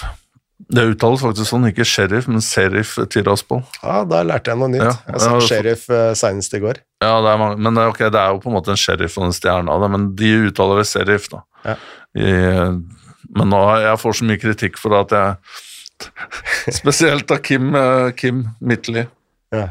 Det 0.74 0.86
uttales 0.90 1.22
faktisk 1.22 1.52
sånn, 1.52 1.68
ikke 1.70 1.86
Sheriff, 1.86 2.30
men 2.32 2.42
Serif 2.44 2.96
Tiraspol. 3.14 3.62
Ja, 3.82 4.02
da 4.10 4.24
lærte 4.26 4.54
jeg 4.54 4.62
noe 4.62 4.72
nytt. 4.74 4.86
Ja, 4.88 4.96
jeg 5.14 5.24
sa 5.24 5.42
sheriff 5.44 5.86
uh, 5.92 6.12
senest 6.18 6.56
i 6.58 6.62
går. 6.64 6.82
Ja, 7.04 7.14
det 7.24 7.30
er 7.32 7.40
mange, 7.40 7.60
men 7.62 7.78
det 7.78 7.86
er, 7.86 8.10
det 8.16 8.22
er 8.22 8.34
jo 8.34 8.42
på 8.44 8.50
en 8.52 8.58
måte 8.58 8.74
en 8.74 8.82
sheriff 8.82 9.20
og 9.20 9.28
en 9.28 9.36
stjerne 9.38 9.72
av 9.72 9.86
det, 9.86 9.92
men 9.94 10.10
de 10.18 10.32
uttaler 10.50 10.82
det 10.82 10.88
serif, 10.90 11.30
da. 11.32 11.44
Ja. 11.68 11.78
I, 12.18 12.34
men 13.38 13.52
nå 13.54 13.62
jeg 13.84 14.02
får 14.02 14.18
så 14.18 14.28
mye 14.28 14.42
kritikk 14.42 14.82
for 14.82 14.98
at 14.98 15.14
jeg 15.14 16.08
Spesielt 16.82 17.32
av 17.32 17.38
Kim, 17.46 17.74
uh, 17.76 18.12
Kim 18.12 18.48
Midtly, 18.60 19.06
Ja. 19.56 19.70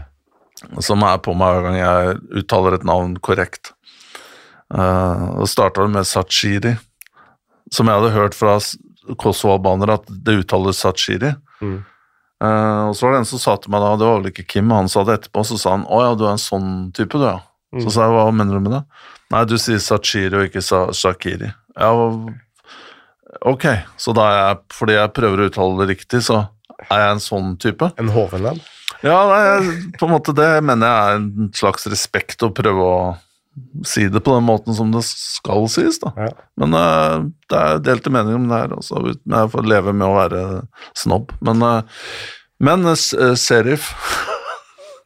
som 0.80 1.03
er 1.05 1.18
på 1.18 1.34
meg 1.36 1.53
hver 1.55 1.66
gang 1.66 1.76
jeg 1.78 2.20
uttaler 2.42 2.74
et 2.78 2.84
navn 2.88 3.16
korrekt. 3.20 3.72
Uh, 4.72 5.36
og 5.42 5.49
starta 5.49 5.84
med 5.88 6.07
Sachiri, 6.09 6.76
som 7.70 7.86
jeg 7.86 8.01
hadde 8.01 8.14
hørt 8.16 8.34
fra 8.34 8.57
kosovo-albanere 9.20 9.99
at 10.01 10.09
det 10.09 10.40
uttales 10.42 10.80
Sachiri. 10.82 11.34
Mm. 11.61 11.84
Uh, 12.42 12.88
og 12.90 12.97
så 12.97 13.07
var 13.07 13.12
det 13.14 13.20
en 13.22 13.28
som 13.30 13.40
sa 13.40 13.55
til 13.57 13.70
meg 13.72 13.80
da, 13.84 13.92
det 13.97 14.09
var 14.09 14.18
vel 14.20 14.30
ikke 14.32 14.47
Kim, 14.57 14.72
han 14.74 14.88
sa 14.92 15.05
det 15.09 15.14
etterpå, 15.20 15.44
så 15.49 15.57
sa 15.61 15.76
han 15.76 15.86
å 15.88 16.01
ja, 16.05 16.14
du 16.18 16.24
er 16.26 16.34
en 16.34 16.42
sånn 16.42 16.72
type, 16.97 17.16
du, 17.20 17.24
ja. 17.28 17.38
Så 17.76 17.86
Mm. 17.88 17.92
sa 17.92 18.05
jeg 18.07 18.12
hva 18.14 18.26
mener 18.32 18.55
du 18.57 18.61
med 18.64 18.72
det? 18.72 18.82
Nei, 19.34 19.44
du 19.44 19.57
sier 19.59 19.80
Sachiri 19.82 20.36
og 20.38 20.44
ikke 20.49 20.62
Sa 20.64 20.86
Shakiri. 20.94 21.49
Ja, 21.76 21.90
ok, 23.44 23.64
så 24.01 24.14
da 24.16 24.26
er 24.30 24.36
jeg, 24.38 24.61
fordi 24.78 24.94
jeg 24.97 25.12
prøver 25.16 25.42
å 25.42 25.49
uttale 25.51 25.80
det 25.82 25.88
riktig, 25.97 26.20
så 26.24 26.38
er 26.87 27.03
jeg 27.03 27.12
en 27.14 27.22
sånn 27.22 27.53
type? 27.62 27.91
En 28.01 28.11
hovenvenn. 28.14 28.61
Ja, 29.05 29.16
nei, 29.29 29.77
på 29.99 30.07
en 30.07 30.14
måte 30.14 30.35
det 30.37 30.49
mener 30.64 30.89
jeg 30.89 31.07
er 31.07 31.20
en 31.20 31.49
slags 31.57 31.87
respekt 31.91 32.45
å 32.47 32.53
prøve 32.55 32.87
å 32.87 32.99
si 33.89 34.07
det 34.12 34.20
på 34.20 34.35
den 34.35 34.45
måten 34.45 34.77
som 34.77 34.91
det 34.93 35.03
skal 35.09 35.66
sies, 35.72 35.99
da. 36.03 36.12
Ja. 36.16 36.31
Men 36.61 36.77
uh, 36.77 37.27
det 37.51 37.61
er 37.61 37.85
delte 37.85 38.12
meninger 38.12 38.41
om 38.41 38.49
det 38.51 38.61
her, 38.62 38.74
Altså, 38.77 39.03
Jeg 39.16 39.53
får 39.53 39.70
leve 39.70 39.95
med 39.97 40.09
å 40.09 40.16
være 40.16 40.43
snobb. 40.97 41.33
Men, 41.45 41.64
uh, 41.64 42.11
men 42.61 42.85
uh, 42.89 42.97
Serif 43.41 43.89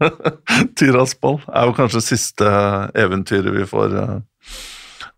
Tiraspol 0.78 1.40
er 1.46 1.68
jo 1.68 1.76
kanskje 1.76 2.02
siste 2.02 2.50
eventyret 2.98 3.54
vi 3.54 3.68
får 3.68 3.94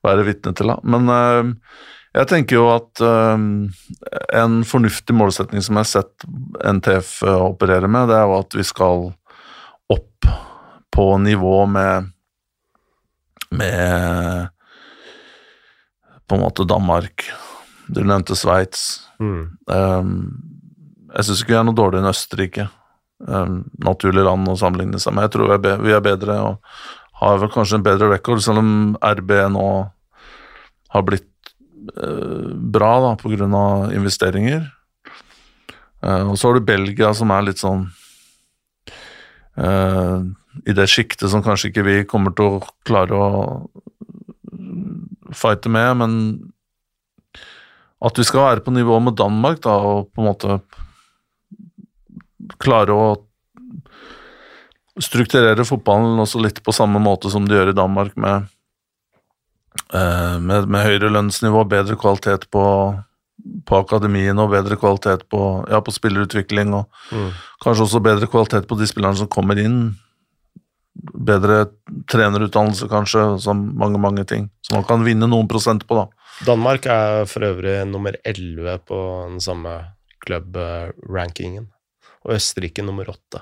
være 0.03 0.27
vitne 0.27 0.53
til. 0.59 0.73
Da. 0.73 0.81
Men 0.83 1.57
jeg 2.13 2.29
tenker 2.29 2.59
jo 2.59 2.67
at 2.75 3.01
um, 3.01 3.45
en 4.37 4.61
fornuftig 4.69 5.17
målsetning 5.17 5.65
som 5.65 5.79
jeg 5.79 5.87
har 5.87 5.91
sett 5.91 6.27
NTF 6.61 7.15
eh, 7.25 7.45
operere 7.47 7.89
med, 7.89 8.11
det 8.11 8.19
er 8.19 8.27
jo 8.29 8.35
at 8.37 8.57
vi 8.59 8.65
skal 8.69 9.07
opp 9.93 10.29
på 10.93 11.07
nivå 11.25 11.63
med 11.73 12.11
med 13.53 14.49
på 16.29 16.37
en 16.37 16.41
måte 16.41 16.65
Danmark. 16.65 17.27
Du 17.93 18.01
nevnte 18.05 18.37
Sveits. 18.37 19.09
Mm. 19.21 19.43
Um, 19.69 20.13
jeg 21.13 21.27
syns 21.27 21.43
ikke 21.43 21.53
vi 21.53 21.59
er 21.61 21.67
noe 21.69 21.77
dårligere 21.77 22.07
enn 22.07 22.13
Østerrike. 22.13 22.69
Um, 23.23 23.59
naturlig 23.85 24.25
land 24.25 24.49
å 24.49 24.57
sammenligne 24.57 25.01
seg 25.03 25.17
med. 25.17 25.29
Jeg 25.29 25.35
tror 25.35 25.53
vi 25.53 25.59
er, 25.73 25.83
vi 25.85 25.93
er 25.93 26.05
bedre 26.05 26.39
og 26.47 26.73
har 27.23 27.43
vel 27.43 27.53
kanskje 27.53 27.79
en 27.79 27.85
bedre 27.87 28.09
record, 28.11 28.41
selv 28.43 28.63
om 28.63 28.97
RB 28.99 29.37
nå 29.53 29.67
har 30.93 31.05
blitt 31.07 31.29
bra 31.83 32.93
da, 33.03 33.17
av 33.17 33.93
investeringer. 33.95 34.69
Uh, 36.03 36.33
og 36.33 36.39
så 36.39 36.49
har 36.49 36.59
du 36.59 36.67
Belgia, 36.67 37.13
som 37.15 37.31
er 37.31 37.45
litt 37.47 37.61
sånn 37.63 37.85
uh, 39.59 40.19
i 40.67 40.75
det 40.75 40.89
sjiktet 40.91 41.31
som 41.31 41.45
kanskje 41.45 41.71
ikke 41.71 41.87
vi 41.87 41.97
kommer 42.09 42.35
til 42.37 42.57
å 42.57 42.63
klare 42.87 43.19
å 43.19 43.29
fighte 45.33 45.71
med, 45.73 45.91
men 46.03 46.17
at 48.03 48.19
vi 48.19 48.25
skal 48.27 48.49
være 48.49 48.65
på 48.67 48.75
nivå 48.75 48.99
med 49.01 49.17
Danmark, 49.19 49.63
da, 49.65 49.77
og 49.79 50.11
på 50.11 50.23
en 50.23 50.29
måte 50.29 50.59
klare 52.63 52.97
å 52.97 53.07
strukturere 55.01 55.65
fotballen 55.65 56.21
også 56.21 56.43
litt 56.43 56.59
på 56.65 56.75
samme 56.75 57.01
måte 57.01 57.31
som 57.33 57.47
de 57.49 57.57
gjør 57.57 57.71
i 57.73 57.79
Danmark, 57.79 58.17
med, 58.19 58.43
eh, 58.43 58.52
med, 59.93 60.69
med 60.69 60.85
høyere 60.87 61.11
lønnsnivå, 61.13 61.65
bedre 61.69 61.97
kvalitet 62.01 62.47
på, 62.53 62.63
på 63.69 63.79
akademiene 63.83 64.39
og 64.45 64.51
bedre 64.53 64.77
kvalitet 64.81 65.27
på, 65.33 65.41
ja, 65.71 65.81
på 65.81 65.93
spillerutvikling, 65.93 66.75
og 66.75 66.87
Mm. 67.13 67.31
kanskje 67.65 67.85
også 67.87 68.01
bedre 68.03 68.27
kvalitet 68.27 68.67
på 68.69 68.79
de 68.79 68.87
spillerne 68.87 69.17
som 69.17 69.29
kommer 69.29 69.59
inn. 69.59 69.95
Bedre 71.15 71.67
trenerutdannelse, 72.09 72.89
kanskje, 72.89 73.41
som 73.41 73.63
mange, 73.79 73.99
mange 73.99 74.25
ting. 74.29 74.51
Så 74.63 74.75
man 74.75 74.85
kan 74.85 75.05
vinne 75.05 75.29
noen 75.29 75.49
prosent 75.49 75.87
på, 75.89 75.95
da. 75.97 76.07
Danmark 76.47 76.87
er 76.87 77.25
for 77.29 77.41
øvrig 77.45 77.87
nummer 77.89 78.13
11 78.25 78.79
på 78.89 78.99
den 79.31 79.41
samme 79.41 79.73
klubb-rankingen. 80.27 81.69
Og 82.25 82.35
Østerrike 82.37 82.85
nummer 82.85 83.09
8. 83.09 83.41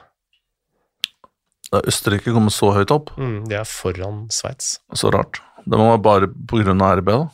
Østerrike 1.87 2.33
kommer 2.35 2.51
så 2.51 2.73
høyt 2.75 2.91
opp, 2.91 3.13
Mm, 3.19 3.45
de 3.49 3.55
er 3.55 3.65
foran 3.69 4.25
Sveits. 4.31 4.79
så 4.95 5.11
rart. 5.13 5.41
Det 5.65 5.79
må 5.79 5.91
være 5.91 6.03
bare 6.05 6.31
av 6.75 7.01
RB, 7.01 7.11
da. 7.11 7.27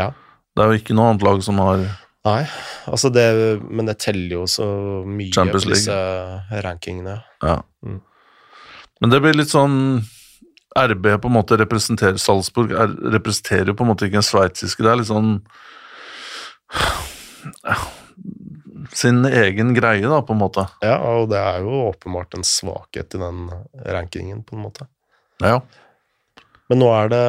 Ja. 0.00 0.08
Det 0.56 0.62
er 0.64 0.72
jo 0.72 0.80
ikke 0.80 0.96
noe 0.96 1.10
annet 1.10 1.26
lag 1.26 1.42
som 1.46 1.60
har 1.62 1.84
Nei, 2.20 2.42
altså 2.84 3.08
det, 3.08 3.22
men 3.64 3.86
det 3.88 3.94
teller 4.02 4.42
jo 4.42 4.46
så 4.50 4.66
mye 5.08 5.32
Champions 5.32 5.64
på 5.64 5.70
disse 5.72 5.94
rankingene. 6.66 7.14
Ja. 7.40 7.62
Mm. 7.80 8.02
Men 9.00 9.14
det 9.14 9.22
blir 9.24 9.38
litt 9.38 9.48
sånn 9.48 10.02
RB 10.76 11.06
på 11.22 11.30
en 11.30 11.34
måte 11.38 11.56
representerer 11.56 12.20
Salzburg, 12.20 12.74
er, 12.76 12.92
representerer 13.16 13.72
jo 13.72 13.76
på 13.78 13.86
en 13.86 13.90
måte 13.94 14.10
ikke 14.10 14.20
en 14.20 14.28
sveitsiske. 14.28 14.84
Det 14.84 14.92
er 14.92 15.00
litt 15.00 15.08
sånn 15.08 15.40
sin 18.92 19.24
egen 19.24 19.72
greie, 19.74 20.04
da, 20.04 20.20
på 20.20 20.36
en 20.36 20.42
måte. 20.42 20.66
Ja, 20.84 20.98
og 21.14 21.30
det 21.32 21.40
er 21.40 21.64
jo 21.64 21.86
åpenbart 21.88 22.36
en 22.36 22.46
svakhet 22.46 23.16
i 23.16 23.22
den 23.22 23.46
rankingen, 23.86 24.44
på 24.44 24.58
en 24.58 24.66
måte. 24.68 24.90
Ja, 25.40 25.56
Ja. 25.56 25.60
Men 26.70 26.82
nå 26.82 26.88
er 26.94 27.10
det 27.12 27.24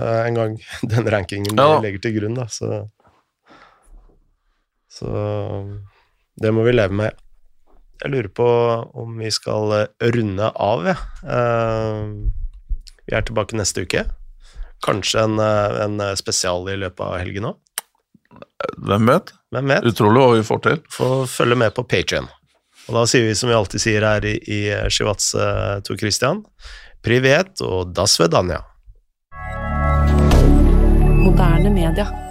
uh, 0.00 0.20
en 0.24 0.38
gang 0.38 0.56
den 0.94 1.10
rankingen 1.12 1.58
Ja. 1.58 1.78
legger 1.84 2.02
til 2.06 2.18
grunn, 2.18 2.38
da, 2.38 2.48
så 2.50 2.86
Så 4.98 5.08
det 6.40 6.50
må 6.54 6.64
vi 6.66 6.72
leve 6.74 6.94
med. 6.96 7.14
Jeg 8.02 8.10
lurer 8.10 8.28
på 8.34 8.46
om 8.98 9.16
vi 9.18 9.30
skal 9.34 9.72
eh, 9.76 10.08
runde 10.14 10.48
av, 10.54 10.84
jeg. 10.86 10.96
Eh, 11.34 12.10
vi 13.06 13.14
er 13.14 13.26
tilbake 13.26 13.58
neste 13.58 13.82
uke. 13.86 14.04
Kanskje 14.86 15.24
en, 15.26 15.38
en 15.42 16.02
spesial 16.18 16.66
i 16.70 16.76
løpet 16.78 17.02
av 17.04 17.16
helgen 17.18 17.48
òg. 17.50 17.58
Hvem 18.86 19.10
vet? 19.10 19.32
Hvem 19.54 19.70
vet? 19.74 19.86
Utrolig 19.90 20.22
hva 20.22 20.34
vi 20.36 20.44
får 20.46 20.62
til. 20.66 20.82
Få 20.94 21.08
følge 21.30 21.58
med 21.58 21.74
på 21.74 21.86
Patrion. 21.90 22.28
Og 22.88 22.94
da 23.00 23.04
sier 23.10 23.26
vi 23.26 23.34
som 23.38 23.50
vi 23.50 23.56
alltid 23.58 23.82
sier 23.82 24.06
her 24.06 24.24
i, 24.30 24.36
i 24.38 24.60
Shivats 24.94 25.32
uh, 25.38 25.78
Tor 25.84 25.98
Christian, 26.00 26.44
privet 27.04 27.60
og 27.66 27.90
das 27.96 28.14
vedanja. 28.20 28.62
Moderne 31.38 31.70
media. 31.70 32.27